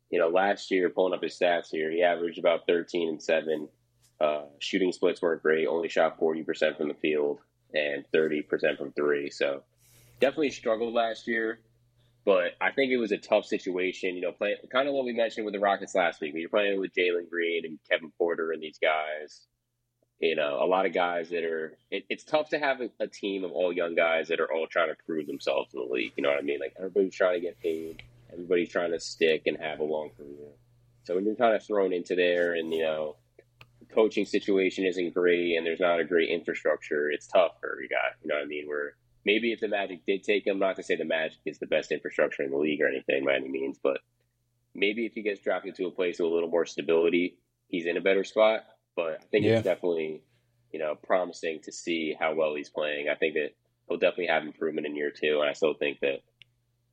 You 0.09 0.19
know, 0.19 0.29
last 0.29 0.71
year 0.71 0.89
pulling 0.89 1.13
up 1.13 1.23
his 1.23 1.37
stats 1.37 1.69
here, 1.69 1.91
he 1.91 2.03
averaged 2.03 2.39
about 2.39 2.65
thirteen 2.67 3.09
and 3.09 3.21
seven. 3.21 3.67
Uh, 4.19 4.43
shooting 4.59 4.91
splits 4.91 5.21
weren't 5.21 5.43
great. 5.43 5.67
Only 5.67 5.89
shot 5.89 6.17
forty 6.17 6.43
percent 6.43 6.77
from 6.77 6.87
the 6.87 6.93
field 6.95 7.39
and 7.73 8.05
thirty 8.11 8.41
percent 8.41 8.77
from 8.77 8.91
three. 8.93 9.29
So 9.29 9.63
definitely 10.19 10.51
struggled 10.51 10.93
last 10.93 11.27
year, 11.27 11.59
but 12.25 12.53
I 12.59 12.71
think 12.71 12.91
it 12.91 12.97
was 12.97 13.11
a 13.11 13.17
tough 13.17 13.45
situation. 13.45 14.15
You 14.15 14.21
know, 14.21 14.31
play, 14.31 14.55
kind 14.71 14.87
of 14.87 14.93
what 14.93 15.05
we 15.05 15.13
mentioned 15.13 15.45
with 15.45 15.53
the 15.53 15.59
Rockets 15.59 15.95
last 15.95 16.21
week. 16.21 16.33
You're 16.35 16.49
playing 16.49 16.79
with 16.79 16.91
Jalen 16.93 17.29
Green 17.29 17.65
and 17.65 17.79
Kevin 17.89 18.11
Porter 18.17 18.51
and 18.51 18.61
these 18.61 18.79
guys, 18.79 19.41
you 20.19 20.35
know, 20.35 20.59
a 20.61 20.65
lot 20.65 20.85
of 20.85 20.93
guys 20.93 21.29
that 21.29 21.43
are. 21.43 21.77
It, 21.91 22.05
it's 22.09 22.23
tough 22.23 22.49
to 22.49 22.59
have 22.59 22.81
a, 22.81 22.89
a, 22.99 23.07
team 23.07 23.43
of 23.43 23.51
all 23.51 23.71
young 23.71 23.95
guys 23.95 24.27
that 24.29 24.39
are 24.39 24.51
all 24.51 24.67
trying 24.67 24.89
to 24.89 24.95
prove 25.05 25.27
themselves 25.27 25.73
in 25.73 25.79
the 25.79 25.93
league. 25.93 26.13
You 26.17 26.23
know 26.23 26.29
what 26.29 26.39
I 26.39 26.41
mean? 26.41 26.59
Like 26.59 26.73
everybody's 26.77 27.15
trying 27.15 27.35
to 27.35 27.41
get 27.41 27.59
paid, 27.61 28.03
everybody's 28.31 28.69
trying 28.69 28.91
to 28.91 28.99
stick 28.99 29.43
and 29.45 29.57
have 29.57 29.79
a 29.79 29.83
long 29.83 30.09
career. 30.15 30.51
So 31.03 31.15
when 31.15 31.25
you're 31.25 31.35
kind 31.35 31.55
of 31.55 31.63
thrown 31.63 31.93
into 31.93 32.15
there, 32.15 32.53
and 32.53 32.73
you 32.73 32.83
know, 32.83 33.15
the 33.79 33.93
coaching 33.93 34.25
situation 34.25 34.85
isn't 34.85 35.13
great, 35.13 35.55
and 35.55 35.65
there's 35.65 35.79
not 35.79 35.99
a 35.99 36.05
great 36.05 36.29
infrastructure, 36.29 37.09
it's 37.09 37.27
tough 37.27 37.53
for 37.59 37.71
every 37.71 37.87
guy. 37.87 38.15
You 38.21 38.29
know 38.29 38.35
what 38.35 38.43
I 38.43 38.47
mean? 38.47 38.67
Where 38.67 38.95
maybe 39.25 39.51
if 39.51 39.59
the 39.59 39.67
Magic 39.67 40.05
did 40.05 40.23
take 40.23 40.47
him, 40.47 40.59
not 40.59 40.75
to 40.77 40.83
say 40.83 40.95
the 40.95 41.05
Magic 41.05 41.39
is 41.45 41.59
the 41.59 41.65
best 41.65 41.91
infrastructure 41.91 42.43
in 42.43 42.51
the 42.51 42.57
league 42.57 42.81
or 42.81 42.87
anything 42.87 43.25
by 43.25 43.35
any 43.35 43.49
means, 43.49 43.79
but 43.81 43.99
maybe 44.73 45.05
if 45.05 45.13
he 45.13 45.21
gets 45.21 45.41
drafted 45.41 45.75
to 45.75 45.87
a 45.87 45.91
place 45.91 46.19
with 46.19 46.31
a 46.31 46.33
little 46.33 46.49
more 46.49 46.65
stability, 46.65 47.37
he's 47.67 47.85
in 47.85 47.97
a 47.97 48.01
better 48.01 48.23
spot. 48.23 48.65
But 48.95 49.19
I 49.21 49.25
think 49.31 49.45
yeah. 49.45 49.55
it's 49.55 49.63
definitely, 49.63 50.23
you 50.71 50.79
know, 50.79 50.95
promising 50.95 51.59
to 51.63 51.71
see 51.71 52.15
how 52.17 52.33
well 52.35 52.55
he's 52.55 52.69
playing. 52.69 53.09
I 53.09 53.15
think 53.15 53.35
that 53.35 53.49
he'll 53.87 53.97
definitely 53.97 54.27
have 54.27 54.43
improvement 54.43 54.87
in 54.87 54.95
year 54.95 55.11
two, 55.11 55.39
and 55.41 55.49
I 55.49 55.53
still 55.53 55.73
think 55.73 55.99
that, 56.01 56.19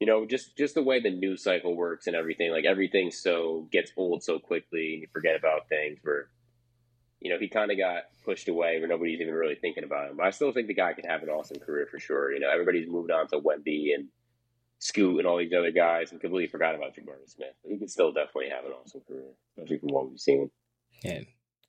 you 0.01 0.07
know, 0.07 0.26
just 0.26 0.57
just 0.57 0.74
the 0.74 0.82
way 0.82 1.01
the 1.01 1.11
news 1.11 1.42
cycle 1.42 1.76
works 1.76 2.07
and 2.07 2.16
everything, 2.16 2.51
like 2.51 2.64
everything 2.64 3.11
so 3.11 3.68
gets 3.70 3.92
old 3.97 4.22
so 4.22 4.38
quickly, 4.38 4.95
and 4.95 5.03
you 5.03 5.09
forget 5.12 5.36
about 5.36 5.68
things. 5.68 5.99
Where 6.03 6.28
you 7.20 7.30
know, 7.30 7.38
he 7.38 7.49
kind 7.49 7.70
of 7.70 7.78
got 7.78 8.03
pushed 8.24 8.49
away 8.49 8.78
where 8.78 8.88
nobody's 8.88 9.20
even 9.20 9.32
really 9.32 9.55
thinking 9.55 9.82
about 9.82 10.11
him. 10.11 10.16
But 10.18 10.26
I 10.26 10.30
still 10.30 10.53
think 10.53 10.66
the 10.66 10.74
guy 10.74 10.92
could 10.92 11.07
have 11.07 11.22
an 11.22 11.30
awesome 11.30 11.59
career 11.59 11.86
for 11.90 11.99
sure. 11.99 12.32
You 12.32 12.40
know, 12.40 12.51
everybody's 12.51 12.86
moved 12.86 13.11
on 13.11 13.28
to 13.28 13.40
Wemby 13.40 13.95
and 13.95 14.09
Scoot 14.78 15.20
and 15.20 15.26
all 15.26 15.38
these 15.38 15.53
other 15.57 15.70
guys 15.70 16.12
and 16.12 16.20
completely 16.20 16.49
forgot 16.49 16.74
about 16.74 16.95
Jabari 16.95 17.26
Smith. 17.26 17.55
But 17.62 17.72
he 17.72 17.78
could 17.78 17.90
still 17.90 18.12
definitely 18.12 18.51
have 18.51 18.66
an 18.66 18.72
awesome 18.72 19.01
career, 19.09 19.30
especially 19.57 19.78
from 19.78 19.88
what 19.88 20.11
we've 20.11 20.20
seen. 20.20 20.51
Yeah, 21.03 21.20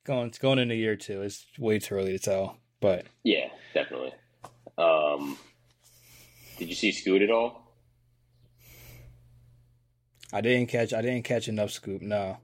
going 0.04 0.28
it's 0.28 0.38
going 0.38 0.58
into 0.58 0.74
year 0.74 0.94
two. 0.94 1.22
It's 1.22 1.46
way 1.58 1.78
too 1.78 1.94
early 1.94 2.12
to 2.12 2.18
tell, 2.18 2.58
but 2.80 3.06
yeah, 3.24 3.48
definitely. 3.72 4.12
Um, 4.76 5.38
did 6.58 6.68
you 6.68 6.74
see 6.74 6.92
Scoot 6.92 7.22
at 7.22 7.30
all? 7.30 7.65
I 10.32 10.40
didn't 10.40 10.68
catch. 10.68 10.92
I 10.92 11.02
didn't 11.02 11.24
catch 11.24 11.48
enough 11.48 11.70
Scoot. 11.70 12.02
No, 12.02 12.38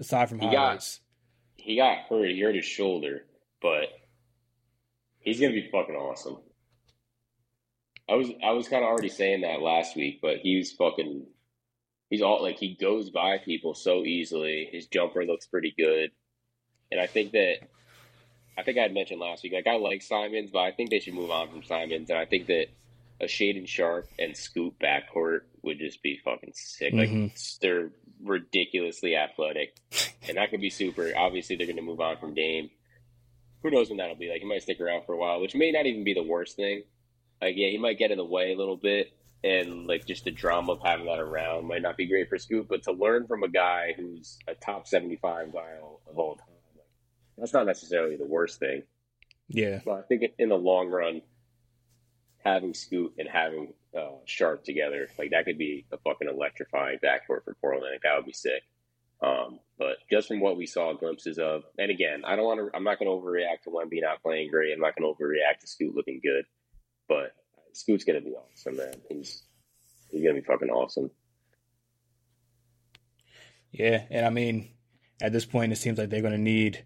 aside 0.00 0.28
from 0.28 0.40
he 0.40 0.46
highlights. 0.46 1.00
Got, 1.58 1.64
he 1.64 1.76
got 1.76 1.98
hurt. 2.08 2.30
He 2.30 2.40
hurt 2.40 2.56
his 2.56 2.64
shoulder, 2.64 3.24
but 3.62 3.88
he's 5.20 5.40
gonna 5.40 5.52
be 5.52 5.68
fucking 5.70 5.94
awesome. 5.94 6.38
I 8.08 8.14
was 8.14 8.30
I 8.42 8.52
was 8.52 8.68
kind 8.68 8.82
of 8.82 8.88
already 8.88 9.10
saying 9.10 9.42
that 9.42 9.60
last 9.60 9.96
week, 9.96 10.20
but 10.22 10.38
he's 10.38 10.72
fucking. 10.72 11.26
He's 12.10 12.22
all 12.22 12.42
like 12.42 12.58
he 12.58 12.74
goes 12.74 13.10
by 13.10 13.38
people 13.38 13.74
so 13.74 14.04
easily. 14.04 14.68
His 14.72 14.86
jumper 14.86 15.24
looks 15.24 15.46
pretty 15.46 15.74
good, 15.76 16.10
and 16.90 17.00
I 17.00 17.06
think 17.06 17.32
that 17.32 17.58
I 18.56 18.62
think 18.62 18.78
I 18.78 18.82
had 18.82 18.94
mentioned 18.94 19.20
last 19.20 19.42
week. 19.42 19.52
Like 19.52 19.66
I 19.66 19.76
like 19.76 20.02
Simons, 20.02 20.50
but 20.50 20.60
I 20.60 20.72
think 20.72 20.90
they 20.90 21.00
should 21.00 21.14
move 21.14 21.30
on 21.30 21.50
from 21.50 21.62
Simons, 21.62 22.10
and 22.10 22.18
I 22.18 22.24
think 22.24 22.46
that 22.46 22.66
a 23.20 23.24
Shaedon 23.24 23.66
Sharpe 23.66 24.08
and 24.18 24.36
Scoot 24.36 24.74
backcourt 24.78 25.40
would 25.62 25.78
just 25.78 26.02
be 26.02 26.20
fucking 26.24 26.52
sick. 26.54 26.94
Mm-hmm. 26.94 27.22
Like 27.22 27.38
they're 27.60 27.90
ridiculously 28.22 29.16
athletic, 29.16 29.76
and 30.28 30.36
that 30.36 30.50
could 30.50 30.60
be 30.60 30.70
super. 30.70 31.12
Obviously, 31.16 31.56
they're 31.56 31.66
going 31.66 31.76
to 31.76 31.82
move 31.82 32.00
on 32.00 32.18
from 32.18 32.34
Dame. 32.34 32.70
Who 33.62 33.70
knows 33.70 33.88
when 33.88 33.98
that'll 33.98 34.16
be? 34.16 34.28
Like 34.28 34.40
he 34.40 34.46
might 34.46 34.62
stick 34.62 34.80
around 34.80 35.04
for 35.04 35.14
a 35.14 35.18
while, 35.18 35.40
which 35.40 35.54
may 35.54 35.72
not 35.72 35.86
even 35.86 36.04
be 36.04 36.14
the 36.14 36.22
worst 36.22 36.56
thing. 36.56 36.84
Like 37.42 37.54
yeah, 37.56 37.68
he 37.68 37.78
might 37.78 37.98
get 37.98 38.10
in 38.10 38.18
the 38.18 38.24
way 38.24 38.52
a 38.52 38.56
little 38.56 38.76
bit, 38.76 39.12
and 39.42 39.86
like 39.86 40.06
just 40.06 40.24
the 40.24 40.30
drama 40.30 40.72
of 40.72 40.80
having 40.84 41.06
that 41.06 41.18
around 41.18 41.66
might 41.66 41.82
not 41.82 41.96
be 41.96 42.06
great 42.06 42.28
for 42.28 42.38
Scoot. 42.38 42.68
But 42.68 42.84
to 42.84 42.92
learn 42.92 43.26
from 43.26 43.42
a 43.42 43.48
guy 43.48 43.94
who's 43.96 44.38
a 44.46 44.54
top 44.54 44.86
seventy-five 44.86 45.52
guy 45.52 45.72
of 46.08 46.18
all 46.18 46.36
time, 46.36 46.46
like, 46.76 46.86
that's 47.36 47.52
not 47.52 47.66
necessarily 47.66 48.16
the 48.16 48.26
worst 48.26 48.60
thing. 48.60 48.84
Yeah, 49.48 49.80
but 49.84 49.92
I 49.92 50.02
think 50.02 50.24
in 50.38 50.50
the 50.50 50.56
long 50.56 50.88
run, 50.88 51.22
having 52.52 52.74
Scoot 52.74 53.14
and 53.18 53.28
having 53.28 53.74
uh, 53.96 54.16
Sharpe 54.24 54.64
together, 54.64 55.08
like 55.18 55.30
that 55.30 55.44
could 55.44 55.58
be 55.58 55.86
a 55.92 55.98
fucking 55.98 56.28
electrifying 56.28 56.98
backcourt 56.98 57.44
for 57.44 57.56
Portland. 57.60 57.92
Like, 57.92 58.02
that 58.02 58.16
would 58.16 58.26
be 58.26 58.32
sick. 58.32 58.62
Um, 59.20 59.58
but 59.78 59.96
just 60.10 60.28
from 60.28 60.40
what 60.40 60.56
we 60.56 60.66
saw 60.66 60.92
glimpses 60.92 61.38
of, 61.38 61.64
and 61.76 61.90
again, 61.90 62.22
I 62.24 62.36
don't 62.36 62.44
want 62.44 62.60
to. 62.60 62.76
I'm 62.76 62.84
not 62.84 62.98
going 62.98 63.08
to 63.08 63.16
overreact 63.26 63.62
to 63.64 63.70
Wemby 63.70 64.00
not 64.00 64.22
playing 64.22 64.50
great. 64.50 64.72
I'm 64.72 64.80
not 64.80 64.94
going 64.96 65.12
to 65.12 65.22
overreact 65.22 65.60
to 65.60 65.66
Scoot 65.66 65.94
looking 65.94 66.20
good. 66.22 66.44
But 67.08 67.32
Scoot's 67.72 68.04
going 68.04 68.20
to 68.20 68.24
be 68.24 68.34
awesome, 68.34 68.76
man. 68.76 68.94
He's 69.08 69.42
he's 70.10 70.22
going 70.22 70.36
to 70.36 70.40
be 70.40 70.46
fucking 70.46 70.70
awesome. 70.70 71.10
Yeah, 73.72 74.04
and 74.10 74.24
I 74.24 74.30
mean, 74.30 74.70
at 75.20 75.32
this 75.32 75.44
point, 75.44 75.72
it 75.72 75.76
seems 75.76 75.98
like 75.98 76.10
they're 76.10 76.22
going 76.22 76.32
to 76.32 76.38
need 76.38 76.84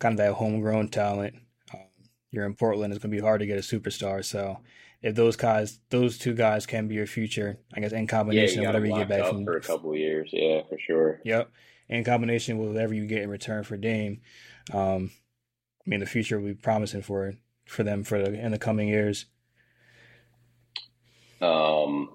kind 0.00 0.12
of 0.12 0.18
that 0.18 0.34
homegrown 0.34 0.88
talent. 0.88 1.34
Um, 1.72 1.80
you're 2.30 2.46
in 2.46 2.54
Portland; 2.54 2.92
it's 2.92 3.02
going 3.02 3.10
to 3.10 3.16
be 3.16 3.24
hard 3.24 3.40
to 3.40 3.46
get 3.46 3.58
a 3.58 3.62
superstar. 3.62 4.24
So 4.24 4.58
if 5.02 5.14
those 5.14 5.36
guys, 5.36 5.78
those 5.88 6.18
two 6.18 6.34
guys 6.34 6.66
can 6.66 6.86
be 6.86 6.94
your 6.94 7.06
future, 7.06 7.58
I 7.74 7.80
guess 7.80 7.92
in 7.92 8.06
combination, 8.06 8.62
yeah, 8.62 8.68
whatever 8.68 8.86
you 8.86 8.94
get 8.94 9.08
back 9.08 9.26
from 9.26 9.44
for 9.44 9.56
a 9.56 9.60
couple 9.60 9.96
years, 9.96 10.30
yeah, 10.32 10.62
for 10.68 10.78
sure. 10.78 11.20
Yep, 11.24 11.50
in 11.88 12.04
combination 12.04 12.58
with 12.58 12.68
whatever 12.68 12.94
you 12.94 13.06
get 13.06 13.22
in 13.22 13.30
return 13.30 13.64
for 13.64 13.76
Dame, 13.76 14.20
um, 14.72 15.10
I 15.86 15.90
mean 15.90 16.00
the 16.00 16.06
future 16.06 16.38
will 16.38 16.48
be 16.48 16.54
promising 16.54 17.02
for 17.02 17.32
for 17.64 17.82
them 17.82 18.04
for 18.04 18.22
the, 18.22 18.32
in 18.34 18.52
the 18.52 18.58
coming 18.58 18.88
years. 18.88 19.26
Um, 21.40 22.10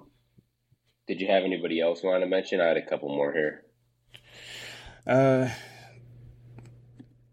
did 1.07 1.19
you 1.19 1.27
have 1.27 1.43
anybody 1.43 1.81
else 1.81 2.03
you 2.03 2.09
want 2.09 2.21
to 2.21 2.29
mention? 2.29 2.61
I 2.61 2.67
had 2.67 2.77
a 2.77 2.85
couple 2.85 3.09
more 3.09 3.33
here. 3.33 3.63
Uh, 5.07 5.49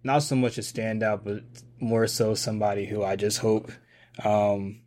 not 0.03 0.23
so 0.23 0.35
much 0.35 0.57
a 0.57 0.63
standout, 0.63 1.25
but 1.25 1.43
more 1.79 2.07
so 2.07 2.35
somebody 2.35 2.87
who 2.87 3.03
I 3.03 3.17
just 3.17 3.39
hope 3.39 3.71
um 4.25 4.82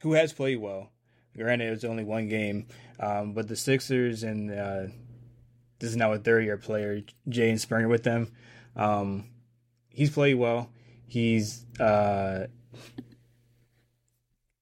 who 0.00 0.12
has 0.12 0.32
played 0.32 0.58
well. 0.58 0.90
Granted, 1.36 1.68
it 1.68 1.70
was 1.70 1.84
only 1.84 2.04
one 2.04 2.28
game, 2.28 2.66
um, 2.98 3.32
but 3.32 3.46
the 3.46 3.56
Sixers 3.56 4.22
and 4.22 4.50
uh, 4.50 4.86
this 5.78 5.90
is 5.90 5.96
now 5.96 6.12
a 6.12 6.18
third 6.18 6.44
year 6.44 6.56
player, 6.56 7.02
Jaden 7.28 7.60
Springer, 7.60 7.88
with 7.88 8.02
them. 8.02 8.32
Um, 8.74 9.28
he's 9.90 10.10
played 10.10 10.34
well. 10.34 10.70
He's 11.06 11.64
uh, 11.78 12.46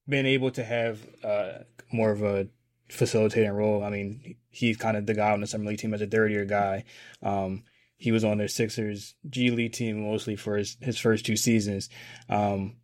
been 0.08 0.26
able 0.26 0.50
to 0.52 0.64
have 0.64 1.00
uh, 1.24 1.58
more 1.92 2.10
of 2.10 2.22
a 2.22 2.48
facilitating 2.88 3.50
role. 3.52 3.82
I 3.82 3.90
mean, 3.90 4.36
he's 4.50 4.76
kind 4.76 4.96
of 4.96 5.06
the 5.06 5.14
guy 5.14 5.32
on 5.32 5.40
the 5.40 5.46
summer 5.46 5.70
league 5.70 5.78
team 5.78 5.94
as 5.94 6.02
a 6.02 6.06
third 6.06 6.30
year 6.30 6.44
guy. 6.44 6.84
Um, 7.22 7.64
he 7.96 8.12
was 8.12 8.24
on 8.24 8.38
their 8.38 8.48
Sixers 8.48 9.14
G 9.28 9.50
League 9.50 9.72
team 9.72 10.02
mostly 10.02 10.36
for 10.36 10.56
his, 10.56 10.76
his 10.80 10.98
first 10.98 11.24
two 11.24 11.36
seasons. 11.36 11.88
Um, 12.28 12.76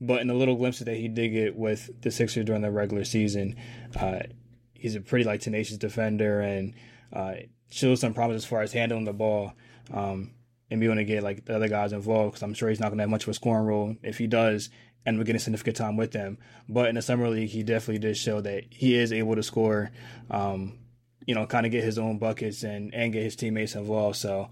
but 0.00 0.20
in 0.20 0.28
the 0.28 0.34
little 0.34 0.56
glimpses 0.56 0.86
that 0.86 0.96
he 0.96 1.08
did 1.08 1.28
get 1.28 1.56
with 1.56 1.90
the 2.00 2.10
Sixers 2.10 2.44
during 2.44 2.62
the 2.62 2.70
regular 2.70 3.04
season, 3.04 3.56
uh, 3.98 4.20
he's 4.74 4.94
a 4.94 5.00
pretty 5.00 5.24
like 5.24 5.40
tenacious 5.40 5.76
defender 5.76 6.40
and 6.40 6.74
uh, 7.12 7.34
shows 7.70 8.00
some 8.00 8.14
promise 8.14 8.36
as 8.36 8.44
far 8.44 8.62
as 8.62 8.72
handling 8.72 9.04
the 9.04 9.12
ball 9.12 9.52
um, 9.92 10.32
and 10.70 10.80
being 10.80 10.92
able 10.92 11.00
to 11.00 11.04
get 11.04 11.22
like 11.22 11.44
the 11.44 11.54
other 11.54 11.68
guys 11.68 11.92
involved. 11.92 12.32
Because 12.32 12.42
I'm 12.42 12.54
sure 12.54 12.68
he's 12.68 12.80
not 12.80 12.88
going 12.88 12.98
to 12.98 13.02
have 13.02 13.10
much 13.10 13.24
of 13.24 13.28
a 13.28 13.34
scoring 13.34 13.66
role 13.66 13.96
if 14.02 14.18
he 14.18 14.26
does, 14.26 14.70
and 15.04 15.18
we're 15.18 15.24
getting 15.24 15.40
significant 15.40 15.76
time 15.76 15.96
with 15.96 16.12
them. 16.12 16.38
But 16.68 16.88
in 16.88 16.94
the 16.94 17.02
summer 17.02 17.28
league, 17.28 17.50
he 17.50 17.62
definitely 17.62 17.98
did 17.98 18.16
show 18.16 18.40
that 18.40 18.64
he 18.70 18.94
is 18.94 19.12
able 19.12 19.36
to 19.36 19.42
score. 19.42 19.90
Um, 20.30 20.78
you 21.26 21.34
know, 21.34 21.46
kind 21.46 21.66
of 21.66 21.72
get 21.72 21.84
his 21.84 21.98
own 21.98 22.18
buckets 22.18 22.62
and 22.62 22.94
and 22.94 23.12
get 23.12 23.22
his 23.22 23.36
teammates 23.36 23.74
involved. 23.74 24.16
So 24.16 24.48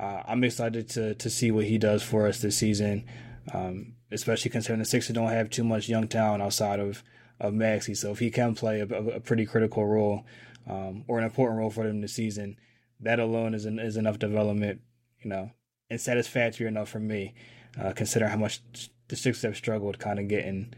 uh, 0.00 0.22
I'm 0.26 0.44
excited 0.44 0.88
to 0.90 1.14
to 1.16 1.28
see 1.28 1.50
what 1.50 1.64
he 1.64 1.78
does 1.78 2.02
for 2.02 2.26
us 2.26 2.40
this 2.40 2.56
season, 2.56 3.06
um, 3.52 3.94
especially 4.12 4.50
considering 4.50 4.80
the 4.80 4.84
Sixers 4.84 5.14
don't 5.14 5.28
have 5.28 5.50
too 5.50 5.64
much 5.64 5.88
young 5.88 6.08
talent 6.08 6.42
outside 6.42 6.80
of 6.80 7.02
of 7.40 7.54
Maxey. 7.54 7.94
So 7.94 8.12
if 8.12 8.18
he 8.20 8.30
can 8.30 8.54
play 8.54 8.80
a, 8.80 8.86
a 8.86 9.20
pretty 9.20 9.46
critical 9.46 9.84
role 9.84 10.24
um, 10.68 11.04
or 11.08 11.18
an 11.18 11.24
important 11.24 11.58
role 11.58 11.70
for 11.70 11.84
them 11.84 12.00
this 12.00 12.14
season, 12.14 12.56
that 13.00 13.18
alone 13.18 13.54
is 13.54 13.64
an, 13.64 13.78
is 13.78 13.96
enough 13.96 14.18
development, 14.18 14.80
you 15.22 15.30
know, 15.30 15.50
and 15.90 16.00
satisfactory 16.00 16.68
enough 16.68 16.88
for 16.88 17.00
me, 17.00 17.34
uh, 17.80 17.92
considering 17.92 18.30
how 18.30 18.38
much 18.38 18.60
the 19.08 19.16
Sixers 19.16 19.42
have 19.42 19.56
struggled 19.56 19.98
kind 19.98 20.18
of 20.18 20.28
getting 20.28 20.72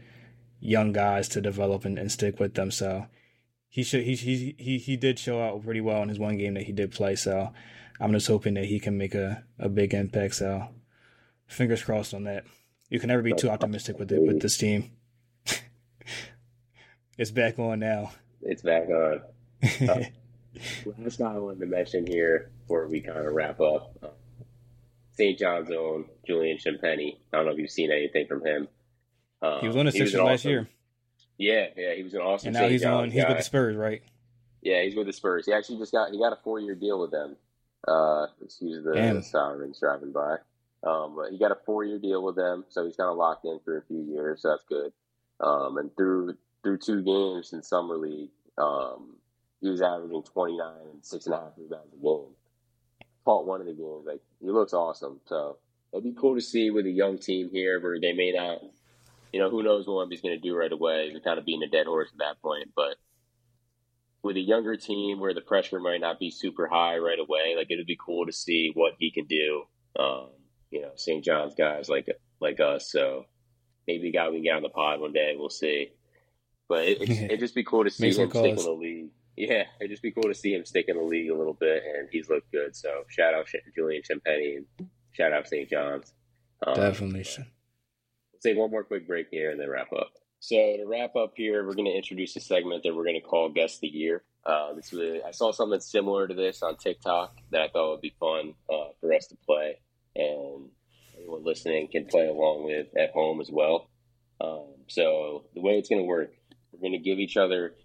young 0.59 0.91
guys 0.91 1.27
to 1.29 1.41
develop 1.41 1.85
and, 1.85 1.99
and 1.99 2.11
stick 2.11 2.39
with 2.39 2.55
them. 2.55 2.71
So 2.71 3.05
he 3.69 3.83
should 3.83 4.03
he 4.03 4.15
he 4.15 4.55
he 4.57 4.77
he 4.77 4.97
did 4.97 5.19
show 5.19 5.41
out 5.41 5.63
pretty 5.63 5.81
well 5.81 6.01
in 6.01 6.09
his 6.09 6.19
one 6.19 6.37
game 6.37 6.55
that 6.55 6.63
he 6.63 6.71
did 6.71 6.91
play. 6.91 7.15
So 7.15 7.51
I'm 7.99 8.11
just 8.11 8.27
hoping 8.27 8.55
that 8.55 8.65
he 8.65 8.79
can 8.79 8.97
make 8.97 9.13
a, 9.13 9.43
a 9.59 9.69
big 9.69 9.93
impact. 9.93 10.35
So 10.35 10.69
fingers 11.45 11.83
crossed 11.83 12.13
on 12.13 12.23
that. 12.23 12.45
You 12.89 12.99
can 12.99 13.07
never 13.07 13.21
be 13.21 13.33
too 13.33 13.49
optimistic 13.49 13.97
with 13.99 14.11
it 14.11 14.21
with 14.21 14.41
this 14.41 14.57
team. 14.57 14.91
it's 17.17 17.31
back 17.31 17.57
on 17.57 17.79
now. 17.79 18.11
It's 18.41 18.61
back 18.61 18.89
on. 18.89 19.21
Uh, 19.89 20.03
last 20.99 21.19
guy 21.19 21.33
I 21.33 21.37
wanted 21.37 21.59
to 21.59 21.65
mention 21.65 22.07
here 22.07 22.49
before 22.61 22.87
we 22.87 23.01
kind 23.01 23.17
of 23.17 23.33
wrap 23.33 23.59
up. 23.59 23.97
Uh, 24.01 24.07
St. 25.11 25.37
John's 25.37 25.69
own 25.71 26.05
Julian 26.25 26.57
Champagnie. 26.57 27.17
I 27.33 27.37
don't 27.37 27.45
know 27.45 27.51
if 27.51 27.57
you've 27.57 27.69
seen 27.69 27.91
anything 27.91 28.27
from 28.27 28.45
him. 28.45 28.67
Um, 29.41 29.59
he 29.59 29.67
was 29.67 29.75
on 29.75 29.85
the 29.85 29.91
Sixers 29.91 30.21
last 30.21 30.45
year. 30.45 30.69
Yeah, 31.37 31.67
yeah, 31.75 31.93
he 31.95 32.03
was 32.03 32.13
an 32.13 32.21
awesome. 32.21 32.49
And 32.49 32.53
now 32.53 32.61
St. 32.61 32.71
he's 32.71 32.81
John's 32.83 33.03
on. 33.03 33.11
He's 33.11 33.23
guy. 33.23 33.29
with 33.29 33.37
the 33.37 33.43
Spurs, 33.43 33.75
right? 33.75 34.01
Yeah, 34.61 34.83
he's 34.83 34.95
with 34.95 35.07
the 35.07 35.13
Spurs. 35.13 35.45
He 35.45 35.53
actually 35.53 35.77
just 35.77 35.91
got 35.91 36.11
he 36.11 36.17
got 36.17 36.33
a 36.33 36.37
four 36.43 36.59
year 36.59 36.75
deal 36.75 36.99
with 36.99 37.11
them. 37.11 37.35
Uh, 37.87 38.27
excuse 38.41 38.83
the, 38.83 38.91
the 38.93 39.21
sirens 39.21 39.79
driving 39.79 40.11
by. 40.11 40.37
Um, 40.83 41.15
but 41.15 41.31
he 41.31 41.39
got 41.39 41.51
a 41.51 41.57
four 41.65 41.83
year 41.83 41.99
deal 41.99 42.23
with 42.23 42.35
them, 42.35 42.65
so 42.69 42.85
he's 42.85 42.95
kind 42.95 43.09
of 43.09 43.17
locked 43.17 43.45
in 43.45 43.59
for 43.65 43.77
a 43.77 43.85
few 43.85 44.01
years. 44.01 44.41
So 44.41 44.49
that's 44.49 44.65
good. 44.67 44.91
Um, 45.39 45.77
and 45.77 45.95
through 45.95 46.35
through 46.63 46.77
two 46.77 47.01
games 47.01 47.53
in 47.53 47.61
summer 47.63 47.97
league, 47.97 48.29
um, 48.57 49.17
he 49.61 49.69
was 49.69 49.81
averaging 49.81 50.23
twenty 50.23 50.57
nine 50.57 50.87
and 50.93 51.03
six 51.03 51.25
and 51.25 51.35
a 51.35 51.37
half 51.37 51.53
rebounds 51.57 51.93
a 51.93 52.01
game. 52.01 52.35
Caught 53.25 53.47
one 53.47 53.61
of 53.61 53.67
the 53.67 53.73
games. 53.73 54.05
Like 54.05 54.21
he 54.39 54.49
looks 54.49 54.73
awesome. 54.73 55.19
So 55.25 55.57
it'd 55.91 56.03
be 56.03 56.19
cool 56.19 56.35
to 56.35 56.41
see 56.41 56.69
with 56.69 56.85
a 56.85 56.91
young 56.91 57.17
team 57.17 57.49
here 57.51 57.81
where 57.81 57.99
they 57.99 58.13
may 58.13 58.31
not, 58.31 58.61
you 59.33 59.39
know, 59.39 59.49
who 59.49 59.63
knows 59.63 59.87
what 59.87 60.07
he's 60.09 60.21
going 60.21 60.39
to 60.39 60.41
do 60.41 60.55
right 60.55 60.71
away. 60.71 61.09
They're 61.11 61.21
kind 61.21 61.39
of 61.39 61.45
being 61.45 61.63
a 61.63 61.67
dead 61.67 61.87
horse 61.87 62.09
at 62.11 62.19
that 62.19 62.41
point, 62.41 62.69
but 62.75 62.95
with 64.21 64.37
a 64.37 64.41
younger 64.41 64.75
team 64.75 65.19
where 65.19 65.33
the 65.33 65.41
pressure 65.41 65.79
might 65.79 66.01
not 66.01 66.19
be 66.19 66.31
super 66.31 66.67
high 66.67 66.97
right 66.97 67.19
away, 67.19 67.55
like 67.55 67.67
it'd 67.69 67.85
be 67.85 67.97
cool 68.03 68.25
to 68.25 68.33
see 68.33 68.71
what 68.73 68.93
he 68.99 69.11
can 69.11 69.25
do. 69.25 69.63
Um, 69.99 70.29
you 70.75 70.81
know, 70.81 70.91
St. 70.95 71.23
John's 71.23 71.55
guys 71.55 71.87
like 71.87 72.09
like 72.41 72.59
us. 72.59 72.91
So 72.91 73.25
maybe 73.87 74.11
guy 74.11 74.27
we 74.29 74.35
can 74.35 74.43
get 74.43 74.55
on 74.55 74.63
the 74.63 74.69
pod 74.69 74.99
one 74.99 75.13
day. 75.13 75.35
We'll 75.37 75.49
see. 75.49 75.91
But 76.67 76.85
it, 76.85 77.01
it's, 77.01 77.11
it'd 77.21 77.39
just 77.39 77.55
be 77.55 77.63
cool 77.63 77.85
to 77.85 77.89
see 77.89 78.07
him 78.07 78.29
stick 78.29 78.45
in 78.45 78.55
the 78.55 78.71
league. 78.71 79.09
Yeah, 79.37 79.63
it'd 79.79 79.91
just 79.91 80.03
be 80.03 80.11
cool 80.11 80.23
to 80.23 80.33
see 80.33 80.53
him 80.53 80.65
stick 80.65 80.85
in 80.87 80.97
the 80.97 81.03
league 81.03 81.29
a 81.29 81.35
little 81.35 81.53
bit, 81.53 81.83
and 81.83 82.07
he's 82.11 82.29
looked 82.29 82.51
good. 82.51 82.75
So 82.75 83.03
shout 83.09 83.33
out 83.33 83.47
Julian 83.75 84.01
Champagnie 84.01 84.57
and 84.57 84.89
shout 85.11 85.33
out 85.33 85.47
St. 85.47 85.69
John's. 85.69 86.13
Um, 86.65 86.75
Definitely. 86.75 87.19
Let's 87.19 87.39
take 88.43 88.57
one 88.57 88.71
more 88.71 88.83
quick 88.83 89.07
break 89.07 89.27
here 89.31 89.51
and 89.51 89.59
then 89.59 89.69
wrap 89.69 89.91
up. 89.93 90.11
So 90.39 90.55
to 90.55 90.85
wrap 90.85 91.15
up 91.15 91.33
here, 91.35 91.65
we're 91.65 91.73
going 91.73 91.85
to 91.85 91.95
introduce 91.95 92.35
a 92.35 92.39
segment 92.39 92.83
that 92.83 92.95
we're 92.95 93.03
going 93.03 93.19
to 93.19 93.27
call 93.27 93.49
Guest 93.49 93.77
of 93.77 93.81
the 93.81 93.87
Year. 93.87 94.23
Uh, 94.45 94.73
this 94.73 94.91
was, 94.91 95.21
I 95.25 95.31
saw 95.31 95.51
something 95.51 95.79
similar 95.79 96.27
to 96.27 96.33
this 96.33 96.61
on 96.61 96.77
TikTok 96.77 97.35
that 97.51 97.61
I 97.61 97.67
thought 97.67 97.91
would 97.91 98.01
be 98.01 98.15
fun 98.19 98.53
uh, 98.71 98.89
for 99.01 99.11
us 99.13 99.25
to 99.27 99.35
play, 99.45 99.79
and 100.15 100.69
anyone 101.17 101.43
listening 101.43 101.87
can 101.91 102.05
play 102.05 102.27
along 102.27 102.65
with 102.65 102.87
at 102.97 103.11
home 103.11 103.41
as 103.41 103.49
well. 103.51 103.89
Um, 104.41 104.67
so 104.87 105.45
the 105.53 105.61
way 105.61 105.77
it's 105.77 105.89
going 105.89 106.01
to 106.01 106.07
work, 106.07 106.31
we're 106.71 106.79
going 106.79 106.93
to 106.93 106.99
give 106.99 107.19
each 107.19 107.37
other 107.37 107.75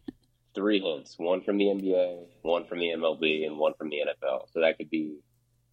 three 0.55 0.81
hints: 0.81 1.14
one 1.18 1.43
from 1.43 1.59
the 1.59 1.66
NBA, 1.66 2.26
one 2.43 2.66
from 2.66 2.78
the 2.78 2.89
MLB, 2.89 3.47
and 3.47 3.59
one 3.59 3.74
from 3.78 3.91
the 3.91 3.99
NFL. 3.99 4.53
So 4.53 4.61
that 4.61 4.76
could 4.78 4.91
be 4.91 5.18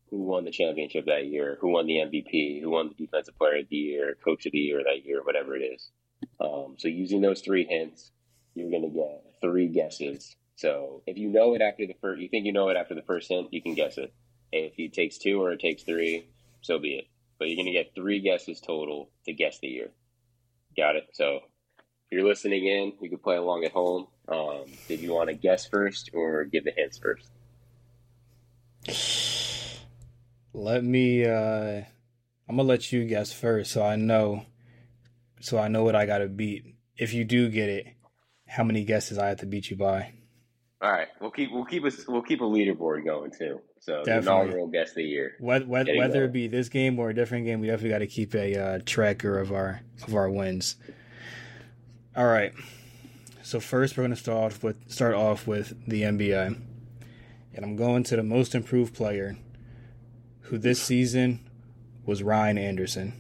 who 0.10 0.24
won 0.24 0.46
the 0.46 0.52
championship 0.52 1.06
that 1.06 1.28
year, 1.28 1.58
who 1.60 1.70
won 1.70 1.86
the 1.86 1.96
MVP, 1.96 2.62
who 2.62 2.70
won 2.70 2.90
the 2.90 3.06
defensive 3.06 3.38
player 3.38 3.60
of 3.60 3.70
the 3.70 3.76
year, 3.76 4.16
coach 4.24 4.46
of 4.46 4.52
the 4.52 4.58
year 4.58 4.82
that 4.84 5.06
year, 5.06 5.24
whatever 5.24 5.56
it 5.56 5.62
is. 5.62 5.90
Um, 6.40 6.76
so 6.78 6.88
using 6.88 7.22
those 7.22 7.42
three 7.42 7.66
hints, 7.66 8.12
you're 8.56 8.70
going 8.70 8.84
to 8.84 8.90
get 8.90 9.24
three 9.42 9.68
guesses. 9.68 10.36
So 10.56 11.04
if 11.06 11.18
you 11.18 11.30
know 11.30 11.54
it 11.54 11.62
after 11.62 11.86
the 11.86 11.96
first, 12.02 12.22
you 12.22 12.30
think 12.30 12.46
you 12.46 12.54
know 12.54 12.70
it 12.70 12.78
after 12.78 12.96
the 12.96 13.02
first 13.02 13.30
hint, 13.30 13.54
you 13.54 13.62
can 13.62 13.76
guess 13.76 13.98
it. 13.98 14.14
If 14.52 14.74
it 14.78 14.94
takes 14.94 15.18
two 15.18 15.42
or 15.42 15.52
it 15.52 15.60
takes 15.60 15.84
three, 15.84 16.30
so 16.68 16.78
be 16.78 16.96
it. 16.96 17.06
But 17.40 17.48
you're 17.48 17.56
going 17.56 17.68
to 17.68 17.72
get 17.72 17.96
three 17.96 18.20
guesses 18.20 18.60
total 18.60 19.10
to 19.26 19.34
guess 19.34 19.60
the 19.60 19.68
year. 19.68 19.92
Got 20.76 20.98
it? 20.98 21.08
So 21.14 21.38
if 21.78 22.12
you're 22.12 22.28
listening 22.28 22.66
in, 22.66 22.94
you 23.02 23.10
can 23.10 23.20
play 23.20 23.38
along 23.38 23.64
at 23.64 23.72
home. 23.72 24.08
Um, 24.28 24.66
did 24.88 25.00
you 25.00 25.14
want 25.14 25.30
to 25.30 25.36
guess 25.36 25.66
first 25.66 26.10
or 26.14 26.44
give 26.44 26.66
the 26.66 26.74
hints 26.76 27.00
first? 27.00 27.32
Let 30.54 30.84
me. 30.84 31.26
uh 31.26 31.84
I'm 32.50 32.56
gonna 32.56 32.64
let 32.68 32.92
you 32.92 33.06
guess 33.06 33.34
first, 33.34 33.72
so 33.72 33.84
I 33.84 33.98
know. 33.98 34.46
So 35.42 35.58
I 35.58 35.68
know 35.68 35.84
what 35.84 35.96
I 35.96 36.06
gotta 36.06 36.28
beat. 36.28 36.76
If 36.96 37.14
you 37.14 37.26
do 37.26 37.50
get 37.50 37.70
it, 37.70 37.88
how 38.48 38.64
many 38.64 38.86
guesses 38.86 39.18
I 39.18 39.28
have 39.28 39.40
to 39.40 39.46
beat 39.46 39.70
you 39.70 39.76
by? 39.76 40.14
All 40.80 40.92
right, 40.92 41.08
we'll 41.20 41.32
keep 41.32 41.52
we'll 41.52 41.66
keep 41.66 41.84
a 41.86 41.92
we'll 42.08 42.22
keep 42.22 42.42
a 42.42 42.44
leaderboard 42.44 43.04
going 43.04 43.32
too. 43.32 43.62
So 43.80 44.00
the 44.00 44.06
Definitely. 44.06 44.42
inaugural 44.42 44.68
guest 44.68 44.92
of 44.92 44.96
the 44.98 45.04
year. 45.06 45.36
Whether, 45.40 45.66
whether, 45.66 45.98
whether 45.98 46.26
it 46.26 46.32
be 46.34 46.48
this 46.48 46.70
game 46.70 47.00
or 47.00 47.10
a 47.10 47.16
different 47.16 47.46
game, 47.46 47.62
we 47.62 47.68
definitely 47.68 47.90
got 47.90 48.00
to 48.00 48.08
keep 48.08 48.36
a 48.36 48.56
uh, 48.56 48.80
tracker 48.86 49.40
of 49.40 49.52
our 49.52 49.82
of 50.08 50.14
our 50.14 50.30
wins. 50.30 50.76
All 52.16 52.28
right. 52.28 52.54
So 53.42 53.60
first, 53.60 53.98
we're 53.98 54.04
going 54.04 54.16
to 54.16 54.22
start 54.22 54.54
off 54.54 54.64
with 54.64 54.92
start 54.92 55.16
off 55.16 55.48
with 55.48 55.74
the 55.88 56.04
NBA, 56.04 56.62
and 57.54 57.66
I'm 57.66 57.76
going 57.76 58.04
to 58.04 58.16
the 58.16 58.24
most 58.24 58.54
improved 58.54 58.94
player, 58.94 59.38
who 60.42 60.58
this 60.58 60.82
season 60.82 61.50
was 62.06 62.22
Ryan 62.22 62.58
Anderson. 62.58 63.14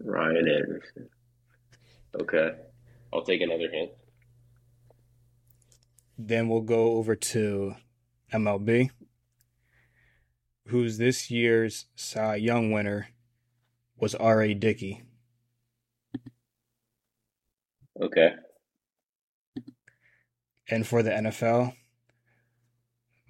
Ryan 0.00 0.48
Anderson. 0.48 1.08
Okay, 2.20 2.52
I'll 3.12 3.22
take 3.22 3.42
another 3.42 3.70
hint. 3.70 3.90
Then 6.16 6.48
we'll 6.48 6.60
go 6.60 6.92
over 6.96 7.16
to 7.16 7.74
MLB, 8.32 8.90
who's 10.68 10.98
this 10.98 11.30
year's 11.30 11.86
Cy 11.94 12.36
Young 12.36 12.70
winner 12.70 13.08
was 13.96 14.14
R.A. 14.14 14.54
Dickey. 14.54 15.02
Okay, 18.00 18.32
And 20.68 20.84
for 20.84 21.02
the 21.02 21.10
NFL, 21.10 21.76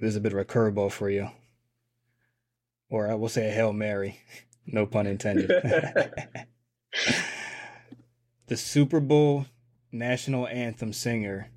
there's 0.01 0.16
a 0.16 0.20
bit 0.20 0.32
of 0.32 0.39
a 0.39 0.45
curveball 0.45 0.91
for 0.91 1.11
you. 1.11 1.28
Or 2.89 3.11
I 3.11 3.14
will 3.14 3.28
say 3.28 3.51
a 3.51 3.53
Hail 3.53 3.74
Mary. 3.74 4.20
No 4.66 4.87
pun 4.87 5.07
intended. 5.07 5.51
the 8.47 8.57
Super 8.57 9.01
Bowl 9.01 9.47
national 9.93 10.47
anthem 10.49 10.93
singer 10.93 11.51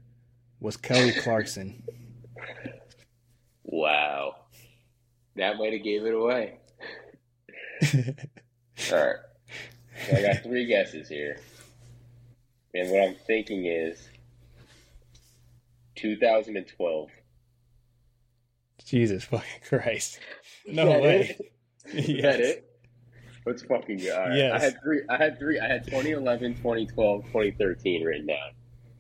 was 0.60 0.78
Kelly 0.78 1.12
Clarkson. 1.14 1.84
wow, 3.64 4.36
that 5.36 5.58
might 5.58 5.74
have 5.74 5.84
gave 5.84 6.06
it 6.06 6.14
away. 6.14 6.58
All 8.92 8.98
right, 8.98 9.16
so 10.08 10.16
I 10.18 10.22
got 10.22 10.44
three 10.44 10.66
guesses 10.66 11.08
here, 11.10 11.40
and 12.74 12.90
what 12.92 13.04
I'm 13.08 13.16
thinking 13.28 13.66
is 13.66 14.10
2012. 15.96 17.10
Jesus 18.86 19.24
fucking 19.26 19.44
Christ. 19.68 20.20
Is 20.66 20.76
No 20.76 20.88
way. 21.02 21.36
it? 21.40 21.54
Is 21.94 22.22
that 22.22 22.40
it? 22.40 22.64
Let's 23.46 23.64
fucking 23.64 23.98
go. 24.00 24.18
Right. 24.18 24.38
Yes. 24.38 24.62
I 24.62 24.64
had 24.66 24.82
three. 24.82 25.02
I 25.10 25.18
had 25.18 25.40
three. 25.40 25.60
I 25.60 25.68
had 25.68 25.86
2011, 25.86 26.56
2012, 26.56 27.24
2013 27.26 28.04
written 28.04 28.28
down 28.28 28.38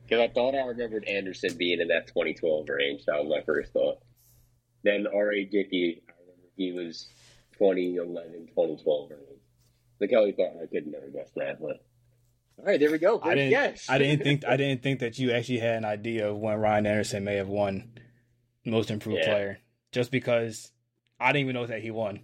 because 0.08 0.22
I 0.22 0.32
thought 0.34 0.56
I 0.56 0.66
remembered 0.66 1.06
Anderson 1.06 1.58
being 1.58 1.82
in 1.82 1.90
that 1.90 2.08
2012 2.08 2.70
range. 2.70 3.06
That 3.06 3.20
was 3.24 3.30
my 3.30 3.44
first 3.46 3.74
thought. 3.74 4.00
Then 4.84 5.06
R.A. 5.14 5.44
Dickey, 5.46 6.02
I 6.08 6.12
remember 6.22 6.48
he 6.56 6.72
was 6.72 7.08
2011, 7.58 8.48
2012 8.48 9.10
range. 9.12 9.22
The 10.00 10.08
Kelly 10.08 10.32
thought 10.32 10.54
I 10.62 10.68
could 10.68 10.88
never 10.88 11.08
guess 11.08 11.30
that, 11.36 11.60
but 11.60 11.84
all 12.60 12.66
right, 12.66 12.80
there 12.80 12.92
we 12.92 12.98
go. 12.98 13.20
I 13.22 13.36
didn't 13.36 13.50
guess. 13.52 13.86
I 13.90 13.98
didn't 13.98 14.24
think 14.24 14.46
I 14.48 14.58
didn't 14.58 14.82
think 14.82 15.00
that 15.00 15.20
you 15.20 15.32
actually 15.32 15.60
had 15.60 15.76
an 15.76 15.86
idea 15.86 16.30
of 16.30 16.38
when 16.38 16.58
Ryan 16.58 16.86
Anderson 16.86 17.24
may 17.24 17.36
have 17.36 17.50
won 17.50 17.92
most 18.66 18.92
improved 18.92 19.20
Yeah. 19.20 19.32
player. 19.32 19.60
Just 19.92 20.12
because 20.12 20.72
I 21.20 21.32
didn't 21.34 21.42
even 21.50 21.54
know 21.56 21.66
that 21.66 21.82
he 21.82 21.92
won. 21.92 22.22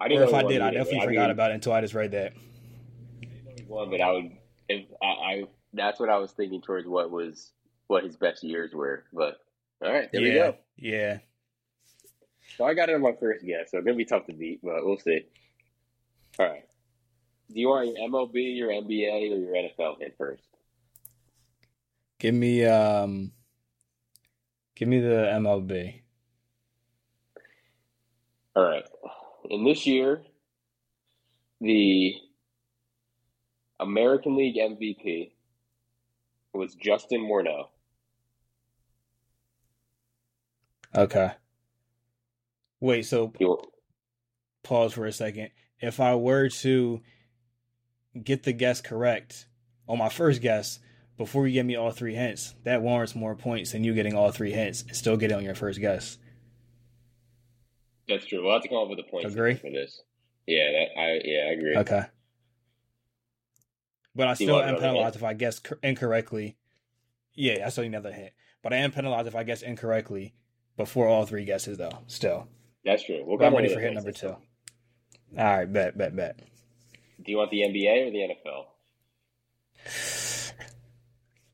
I 0.00 0.08
didn't 0.08 0.24
if 0.24 0.32
know 0.32 0.38
I 0.38 0.42
did, 0.42 0.60
I 0.60 0.70
definitely 0.70 0.98
but 0.98 1.04
forgot 1.06 1.20
mean, 1.22 1.30
about 1.30 1.50
it 1.52 1.54
until 1.54 1.72
I 1.72 1.80
just 1.80 1.94
read 1.94 2.12
that. 2.12 2.32
I 2.32 3.24
didn't 3.24 3.44
know 3.44 3.52
he 3.56 3.64
won, 3.64 3.90
but 3.90 4.00
I 4.00 4.12
would. 4.12 4.32
If 4.68 4.86
I, 5.02 5.06
I, 5.06 5.44
that's 5.72 5.98
what 5.98 6.08
I 6.10 6.18
was 6.18 6.32
thinking 6.32 6.60
towards 6.60 6.86
what 6.86 7.10
was 7.10 7.52
what 7.86 8.04
his 8.04 8.16
best 8.16 8.42
years 8.42 8.72
were. 8.72 9.04
But 9.12 9.38
all 9.84 9.92
right, 9.92 10.10
there 10.12 10.20
yeah, 10.20 10.28
we 10.28 10.34
go. 10.34 10.56
yeah. 10.76 11.18
So 12.56 12.64
I 12.64 12.74
got 12.74 12.88
it 12.88 12.94
on 12.94 13.02
my 13.02 13.14
first 13.18 13.44
guess, 13.44 13.70
so 13.70 13.78
it's 13.78 13.86
gonna 13.86 13.96
be 13.96 14.04
tough 14.04 14.26
to 14.26 14.32
beat, 14.32 14.60
but 14.62 14.84
we'll 14.84 14.98
see. 14.98 15.26
All 16.38 16.46
right. 16.46 16.64
Do 17.52 17.60
you 17.60 17.68
want 17.68 17.88
your 17.88 18.08
MLB, 18.08 18.56
your 18.56 18.70
NBA, 18.70 19.32
or 19.32 19.36
your 19.36 19.54
NFL 19.54 19.98
hit 19.98 20.14
first? 20.16 20.44
Give 22.18 22.34
me 22.34 22.64
um 22.64 23.32
give 24.74 24.88
me 24.88 25.00
the 25.00 25.30
MLB. 25.34 26.02
All 28.54 28.64
right. 28.64 28.84
In 29.50 29.64
this 29.64 29.86
year, 29.86 30.22
the 31.60 32.14
American 33.80 34.36
League 34.36 34.56
MVP 34.56 35.32
was 36.54 36.74
Justin 36.74 37.20
Morneau. 37.20 37.66
Okay. 40.94 41.32
Wait, 42.80 43.06
so 43.06 43.32
pause 44.62 44.92
for 44.92 45.06
a 45.06 45.12
second. 45.12 45.50
If 45.80 46.00
I 46.00 46.14
were 46.14 46.48
to 46.48 47.00
get 48.22 48.42
the 48.42 48.52
guess 48.52 48.80
correct 48.80 49.46
on 49.88 49.98
my 49.98 50.08
first 50.08 50.42
guess 50.42 50.78
before 51.16 51.46
you 51.46 51.54
give 51.54 51.66
me 51.66 51.76
all 51.76 51.90
three 51.90 52.14
hints, 52.14 52.54
that 52.64 52.82
warrants 52.82 53.14
more 53.14 53.34
points 53.34 53.72
than 53.72 53.84
you 53.84 53.94
getting 53.94 54.14
all 54.14 54.30
three 54.30 54.52
hints 54.52 54.82
and 54.82 54.96
still 54.96 55.16
getting 55.16 55.36
on 55.36 55.44
your 55.44 55.54
first 55.54 55.80
guess. 55.80 56.18
That's 58.08 58.26
true. 58.26 58.42
We'll 58.42 58.52
have 58.52 58.62
to 58.62 58.68
come 58.68 58.78
up 58.78 58.88
with 58.88 58.98
a 58.98 59.04
point 59.04 59.26
Agree? 59.26 59.54
for 59.54 59.70
this. 59.70 60.02
Yeah, 60.46 60.70
that, 60.72 61.00
I 61.00 61.20
yeah, 61.24 61.46
I 61.48 61.52
agree. 61.52 61.76
Okay. 61.76 62.02
But 64.14 64.28
I 64.28 64.34
still 64.34 64.60
am 64.60 64.76
penalized 64.76 65.16
if 65.16 65.24
I 65.24 65.34
guess 65.34 65.60
incorrectly. 65.82 66.56
Yeah, 67.34 67.64
I 67.66 67.70
still 67.70 67.82
need 67.82 67.88
another 67.88 68.12
hint. 68.12 68.32
But 68.62 68.72
I 68.72 68.76
am 68.76 68.92
penalized 68.92 69.26
if 69.26 69.34
I 69.34 69.42
guess 69.42 69.62
incorrectly 69.62 70.34
before 70.76 71.08
all 71.08 71.24
three 71.24 71.44
guesses, 71.44 71.78
though. 71.78 71.98
Still. 72.06 72.46
That's 72.84 73.04
true. 73.04 73.22
We'll 73.24 73.42
I'm 73.42 73.54
ready 73.54 73.72
for 73.72 73.80
hit 73.80 73.94
number 73.94 74.12
two. 74.12 74.28
All 74.28 74.38
right, 75.36 75.72
bet, 75.72 75.96
bet, 75.96 76.14
bet. 76.14 76.40
Do 77.24 77.30
you 77.30 77.38
want 77.38 77.50
the 77.50 77.62
NBA 77.62 78.08
or 78.08 78.10
the 78.10 78.28
NFL? 78.28 78.66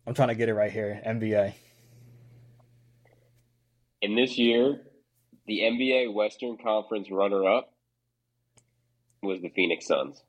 I'm 0.07 0.15
trying 0.15 0.29
to 0.29 0.35
get 0.35 0.49
it 0.49 0.55
right 0.55 0.73
here. 0.73 1.01
NBA. 1.07 1.53
In 4.01 4.17
this 4.17 4.39
year, 4.39 4.81
the 5.47 5.61
NBA 5.61 6.13
Western 6.13 6.57
Conference 6.57 7.11
runner-up 7.11 7.73
was 9.23 9.43
the 9.43 9.51
Phoenix 9.51 9.87
Suns. 9.87 10.23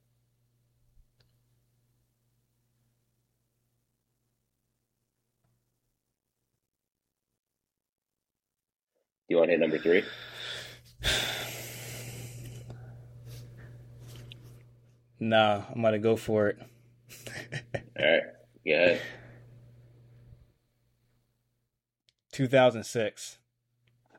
You 9.29 9.37
want 9.37 9.47
to 9.47 9.51
hit 9.51 9.59
number 9.59 9.77
three? 9.77 10.03
Nah, 15.19 15.63
I'm 15.73 15.81
going 15.81 15.93
to 15.93 15.99
go 15.99 16.15
for 16.15 16.47
it. 16.47 16.57
All 17.99 18.05
right, 18.05 18.21
go 18.65 18.73
ahead. 18.73 19.01
2006. 22.31 23.37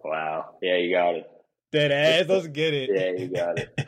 Wow. 0.05 0.57
Yeah, 0.61 0.77
you 0.77 0.95
got 0.95 1.15
it. 1.15 1.31
Dead 1.73 1.91
ass. 1.91 2.29
Let's 2.29 2.49
get 2.49 2.75
it. 2.75 2.91
Yeah, 2.93 3.13
you 3.23 3.29
got 3.29 3.59
it. 3.59 3.79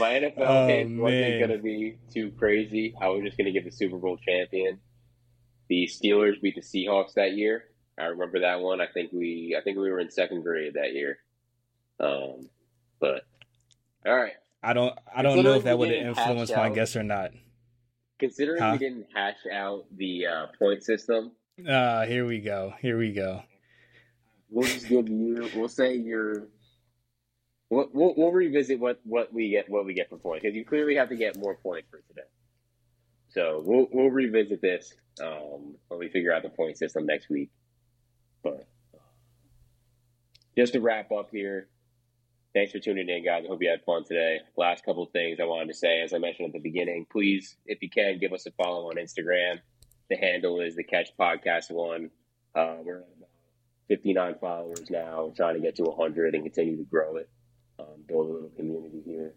My 0.00 0.10
NFL 0.14 0.32
Oh, 0.38 0.66
wasn't 0.66 0.98
going 0.98 1.50
to 1.50 1.58
be 1.58 1.98
too 2.12 2.32
crazy. 2.32 2.94
I 3.00 3.08
was 3.08 3.22
just 3.22 3.36
going 3.36 3.46
to 3.46 3.52
give 3.52 3.64
the 3.64 3.70
Super 3.70 3.98
Bowl 3.98 4.16
champion. 4.16 4.80
The 5.68 5.88
Steelers 5.90 6.40
beat 6.42 6.56
the 6.56 6.60
Seahawks 6.62 7.14
that 7.14 7.32
year. 7.32 7.64
I 7.98 8.04
remember 8.06 8.40
that 8.40 8.60
one. 8.60 8.80
I 8.80 8.86
think 8.86 9.12
we, 9.12 9.56
I 9.58 9.62
think 9.62 9.76
we 9.78 9.90
were 9.90 10.00
in 10.00 10.10
second 10.10 10.42
grade 10.42 10.74
that 10.74 10.92
year. 10.94 11.18
Um, 12.00 12.48
but 13.00 13.24
all 14.06 14.14
right. 14.16 14.32
I 14.62 14.72
don't 14.72 14.96
I 15.14 15.22
don't 15.22 15.42
know 15.42 15.54
if 15.54 15.64
that 15.64 15.78
would 15.78 15.90
have 15.90 16.06
influenced 16.16 16.54
my 16.56 16.66
out- 16.68 16.74
guess 16.74 16.96
or 16.96 17.02
not. 17.02 17.32
Considering 18.18 18.62
Huh? 18.62 18.70
we 18.72 18.78
didn't 18.78 19.06
hash 19.14 19.38
out 19.52 19.84
the 19.96 20.26
uh, 20.26 20.46
point 20.58 20.84
system, 20.84 21.32
Uh, 21.68 22.06
here 22.06 22.24
we 22.24 22.38
go. 22.40 22.72
Here 22.80 22.96
we 22.96 23.12
go. 23.12 23.42
we'll 24.48 24.68
just 24.68 24.88
give 24.88 25.08
you. 25.08 25.50
We'll 25.56 25.68
say 25.68 25.96
you're. 25.96 26.46
We'll, 27.68 27.88
we'll, 27.92 28.14
we'll 28.16 28.30
revisit 28.32 28.78
what, 28.78 29.00
what 29.04 29.32
we 29.32 29.48
get 29.50 29.68
what 29.68 29.84
we 29.86 29.94
get 29.94 30.08
for 30.08 30.18
points 30.18 30.42
because 30.42 30.54
you 30.54 30.64
clearly 30.64 30.94
have 30.96 31.08
to 31.08 31.16
get 31.16 31.36
more 31.36 31.56
points 31.56 31.88
for 31.90 32.00
today. 32.08 32.28
So 33.30 33.62
we'll 33.64 33.88
we'll 33.90 34.10
revisit 34.10 34.60
this 34.62 34.94
um, 35.22 35.74
when 35.88 35.98
we 35.98 36.08
figure 36.08 36.32
out 36.32 36.42
the 36.42 36.50
point 36.50 36.76
system 36.78 37.06
next 37.06 37.28
week. 37.28 37.50
But 38.42 38.66
just 40.56 40.72
to 40.74 40.80
wrap 40.80 41.12
up 41.12 41.30
here, 41.32 41.68
thanks 42.54 42.72
for 42.72 42.78
tuning 42.78 43.08
in, 43.08 43.24
guys. 43.24 43.44
I 43.44 43.48
hope 43.48 43.62
you 43.62 43.70
had 43.70 43.82
fun 43.84 44.04
today. 44.04 44.40
Last 44.56 44.84
couple 44.84 45.04
of 45.04 45.10
things 45.12 45.38
I 45.40 45.44
wanted 45.44 45.68
to 45.68 45.74
say, 45.74 46.02
as 46.02 46.12
I 46.12 46.18
mentioned 46.18 46.48
at 46.48 46.52
the 46.52 46.58
beginning, 46.58 47.06
please, 47.10 47.56
if 47.66 47.82
you 47.82 47.90
can, 47.90 48.18
give 48.18 48.32
us 48.32 48.46
a 48.46 48.50
follow 48.52 48.88
on 48.88 48.96
Instagram. 48.96 49.60
The 50.10 50.16
handle 50.16 50.60
is 50.60 50.76
the 50.76 50.84
Catch 50.84 51.16
Podcast 51.18 51.70
One. 51.70 52.10
Uh, 52.54 52.76
we're 52.84 53.00
at 53.00 53.06
59 53.88 54.36
followers 54.40 54.90
now. 54.90 55.32
Trying 55.36 55.54
to 55.54 55.60
get 55.60 55.76
to 55.76 55.84
100 55.84 56.34
and 56.34 56.44
continue 56.44 56.76
to 56.76 56.84
grow 56.84 57.16
it. 57.16 57.30
Um, 57.78 58.04
build 58.06 58.28
a 58.28 58.32
little 58.32 58.50
community 58.50 59.02
here. 59.04 59.34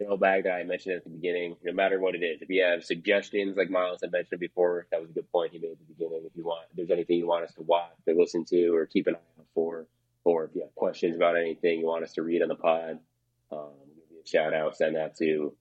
Mailbag 0.00 0.44
that 0.44 0.52
I 0.52 0.64
mentioned 0.64 0.96
at 0.96 1.04
the 1.04 1.10
beginning, 1.10 1.56
no 1.62 1.72
matter 1.72 2.00
what 2.00 2.14
it 2.14 2.22
is. 2.22 2.42
If 2.42 2.48
you 2.48 2.62
have 2.62 2.84
suggestions, 2.84 3.56
like 3.56 3.70
Myles 3.70 4.00
had 4.02 4.12
mentioned 4.12 4.40
before, 4.40 4.86
that 4.90 5.00
was 5.00 5.10
a 5.10 5.12
good 5.12 5.30
point 5.30 5.52
he 5.52 5.58
made 5.58 5.72
at 5.72 5.78
the 5.78 5.94
beginning. 5.94 6.22
If 6.24 6.36
you 6.36 6.44
want, 6.44 6.66
if 6.70 6.76
there's 6.76 6.90
anything 6.90 7.18
you 7.18 7.26
want 7.26 7.44
us 7.44 7.54
to 7.54 7.62
watch, 7.62 7.92
or 8.06 8.14
listen 8.14 8.44
to, 8.46 8.74
or 8.74 8.86
keep 8.86 9.06
an 9.06 9.14
eye 9.14 9.40
out 9.40 9.46
for, 9.54 9.86
or 10.24 10.44
if 10.44 10.50
you 10.54 10.62
have 10.62 10.74
questions 10.74 11.16
about 11.16 11.36
anything 11.36 11.80
you 11.80 11.86
want 11.86 12.04
us 12.04 12.12
to 12.14 12.22
read 12.22 12.42
on 12.42 12.48
the 12.48 12.54
pod, 12.54 12.98
um, 13.52 13.70
shout 14.24 14.54
out, 14.54 14.76
send 14.76 14.96
that 14.96 15.16
to 15.18 15.54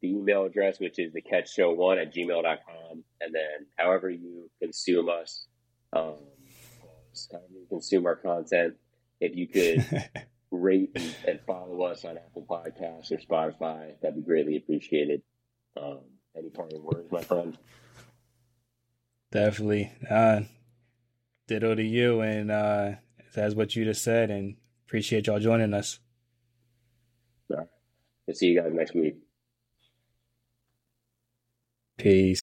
the 0.00 0.10
email 0.10 0.44
address, 0.44 0.78
which 0.78 0.98
is 0.98 1.12
the 1.12 1.20
catch 1.20 1.52
show 1.52 1.72
one 1.72 1.98
at 1.98 2.14
gmail.com. 2.14 3.04
And 3.20 3.34
then 3.34 3.66
however 3.76 4.08
you 4.08 4.50
consume 4.60 5.08
us, 5.08 5.46
um, 5.92 6.14
consume 7.68 8.06
our 8.06 8.16
content, 8.16 8.74
if 9.20 9.36
you 9.36 9.48
could 9.48 9.84
rate 10.50 10.90
and, 10.94 11.14
and 11.26 11.40
follow 11.46 11.82
us 11.82 12.04
on 12.04 12.16
Apple 12.16 12.46
Podcasts 12.48 13.10
or 13.10 13.18
Spotify, 13.18 14.00
that'd 14.00 14.16
be 14.16 14.22
greatly 14.22 14.56
appreciated. 14.56 15.22
Um, 15.76 16.00
any 16.36 16.50
parting 16.50 16.82
words, 16.82 17.10
my 17.10 17.22
friend? 17.22 17.56
Definitely. 19.30 19.92
Uh, 20.08 20.40
ditto 21.46 21.74
to 21.74 21.82
you, 21.82 22.20
and 22.20 22.50
uh, 22.50 22.92
that's 23.34 23.54
what 23.54 23.76
you 23.76 23.84
just 23.84 24.02
said, 24.02 24.30
and 24.30 24.56
appreciate 24.86 25.26
y'all 25.26 25.40
joining 25.40 25.74
us. 25.74 25.98
We'll 28.28 28.34
see 28.34 28.48
you 28.48 28.60
guys 28.60 28.70
next 28.74 28.94
week. 28.94 29.16
Peace. 31.96 32.42